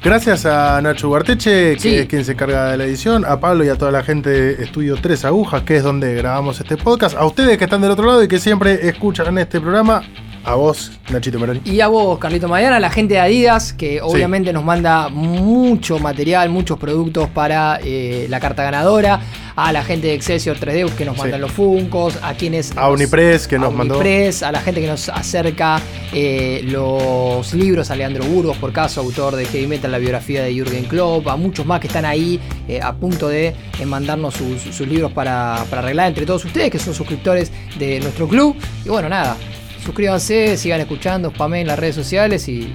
Gracias 0.04 0.48
a 0.48 0.82
Nacho 0.82 1.10
Guarteche, 1.10 1.76
que 1.76 1.80
Sí. 1.80 1.96
es 1.96 2.08
quien 2.08 2.26
se 2.26 2.32
encarga 2.32 2.72
de 2.72 2.78
la 2.78 2.86
edición, 2.86 3.24
a 3.24 3.40
Pablo 3.40 3.64
y 3.64 3.70
a 3.70 3.76
toda 3.76 3.92
la 3.92 4.02
gente 4.04 4.32
de 4.32 4.64
Estudio 4.64 4.96
Tres 5.00 5.26
Agujas, 5.26 5.62
que 5.62 5.78
es 5.78 5.84
donde 5.84 6.16
grabamos 6.16 6.60
este 6.60 6.76
podcast, 6.76 7.16
a 7.16 7.24
ustedes 7.26 7.58
que 7.60 7.66
están 7.66 7.82
del 7.82 7.92
otro 7.92 8.08
lado 8.08 8.24
y 8.24 8.28
que 8.28 8.40
siempre 8.40 8.88
escuchan 8.90 9.38
este 9.38 9.62
programa, 9.62 10.02
a 10.44 10.56
vos, 10.56 10.92
Nachito 11.12 11.40
Meroni. 11.40 11.62
Y 11.66 11.82
a 11.82 11.88
vos, 11.88 12.18
Carlito 12.20 12.48
Mariana, 12.48 12.78
a 12.78 12.80
la 12.80 12.90
gente 12.90 13.14
de 13.16 13.20
Adidas, 13.20 13.74
que 13.74 14.02
obviamente 14.02 14.52
nos 14.54 14.64
manda 14.64 15.10
mucho 15.10 16.00
material, 16.00 16.50
muchos 16.50 16.80
productos 16.80 17.30
para 17.30 17.80
eh, 17.84 18.26
la 18.30 18.40
carta 18.40 18.64
ganadora. 18.64 19.22
A 19.54 19.74
la 19.74 19.84
gente 19.84 20.08
de 20.08 20.14
Excelsior 20.14 20.58
3D 20.58 20.90
que 20.96 21.04
nos 21.06 21.16
Sí. 21.16 21.22
mandan 21.22 21.42
los 21.42 21.52
Funcos. 21.52 22.18
A 22.24 22.34
quienes. 22.34 22.76
A 22.78 22.90
Unipress, 22.90 23.48
que 23.48 23.58
a 23.58 23.60
nos 23.60 23.74
mandó. 23.74 23.96
Unipress, 23.96 24.44
a 24.44 24.52
la 24.52 24.62
gente 24.62 24.80
que 24.82 24.88
nos 24.88 25.10
acerca 25.10 25.80
eh, 26.14 26.62
los 26.64 27.54
libros, 27.54 27.92
a 27.92 27.96
Leandro 27.96 28.24
Burgos, 28.24 28.58
por 28.58 28.72
caso, 28.72 29.02
autor 29.02 29.36
de 29.36 29.46
Heavy 29.46 29.68
Metal, 29.68 29.92
la 29.92 29.98
biografía 29.98 30.42
de 30.42 30.54
Jürgen 30.54 30.86
Klopp, 30.86 31.28
a 31.28 31.36
muchos 31.36 31.66
más 31.66 31.80
que 31.82 31.88
están 31.88 32.06
ahí 32.06 32.40
eh, 32.68 32.80
a 32.82 32.94
punto 32.94 33.28
de 33.28 33.54
mandarnos 33.86 34.36
sus, 34.36 34.62
sus 34.62 34.88
libros 34.88 35.12
para, 35.12 35.66
para 35.70 35.82
arreglar 35.82 36.08
entre 36.08 36.26
todos 36.26 36.46
ustedes, 36.46 36.72
que 36.72 36.80
son 36.80 36.94
suscriptores 36.94 37.52
de 37.78 38.00
nuestro 38.00 38.28
club. 38.30 38.56
Y 38.86 38.90
bueno, 38.90 39.10
nada, 39.10 39.36
suscríbanse, 39.84 40.58
sigan 40.58 40.80
escuchando, 40.82 41.30
spamen 41.32 41.62
en 41.62 41.68
las 41.68 41.80
redes 41.80 41.96
sociales 41.96 42.48
y 42.48 42.74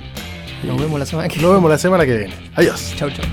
nos 0.63 0.81
vemos 0.81 0.99
la 0.99 1.07
semana 1.07 1.29
que 1.29 1.41
Nos 1.41 1.53
vemos 1.53 1.71
la 1.71 1.79
semana 1.79 2.05
que 2.05 2.17
viene. 2.17 2.35
Adiós. 2.55 2.95
Chau, 2.97 3.11
chau. 3.11 3.25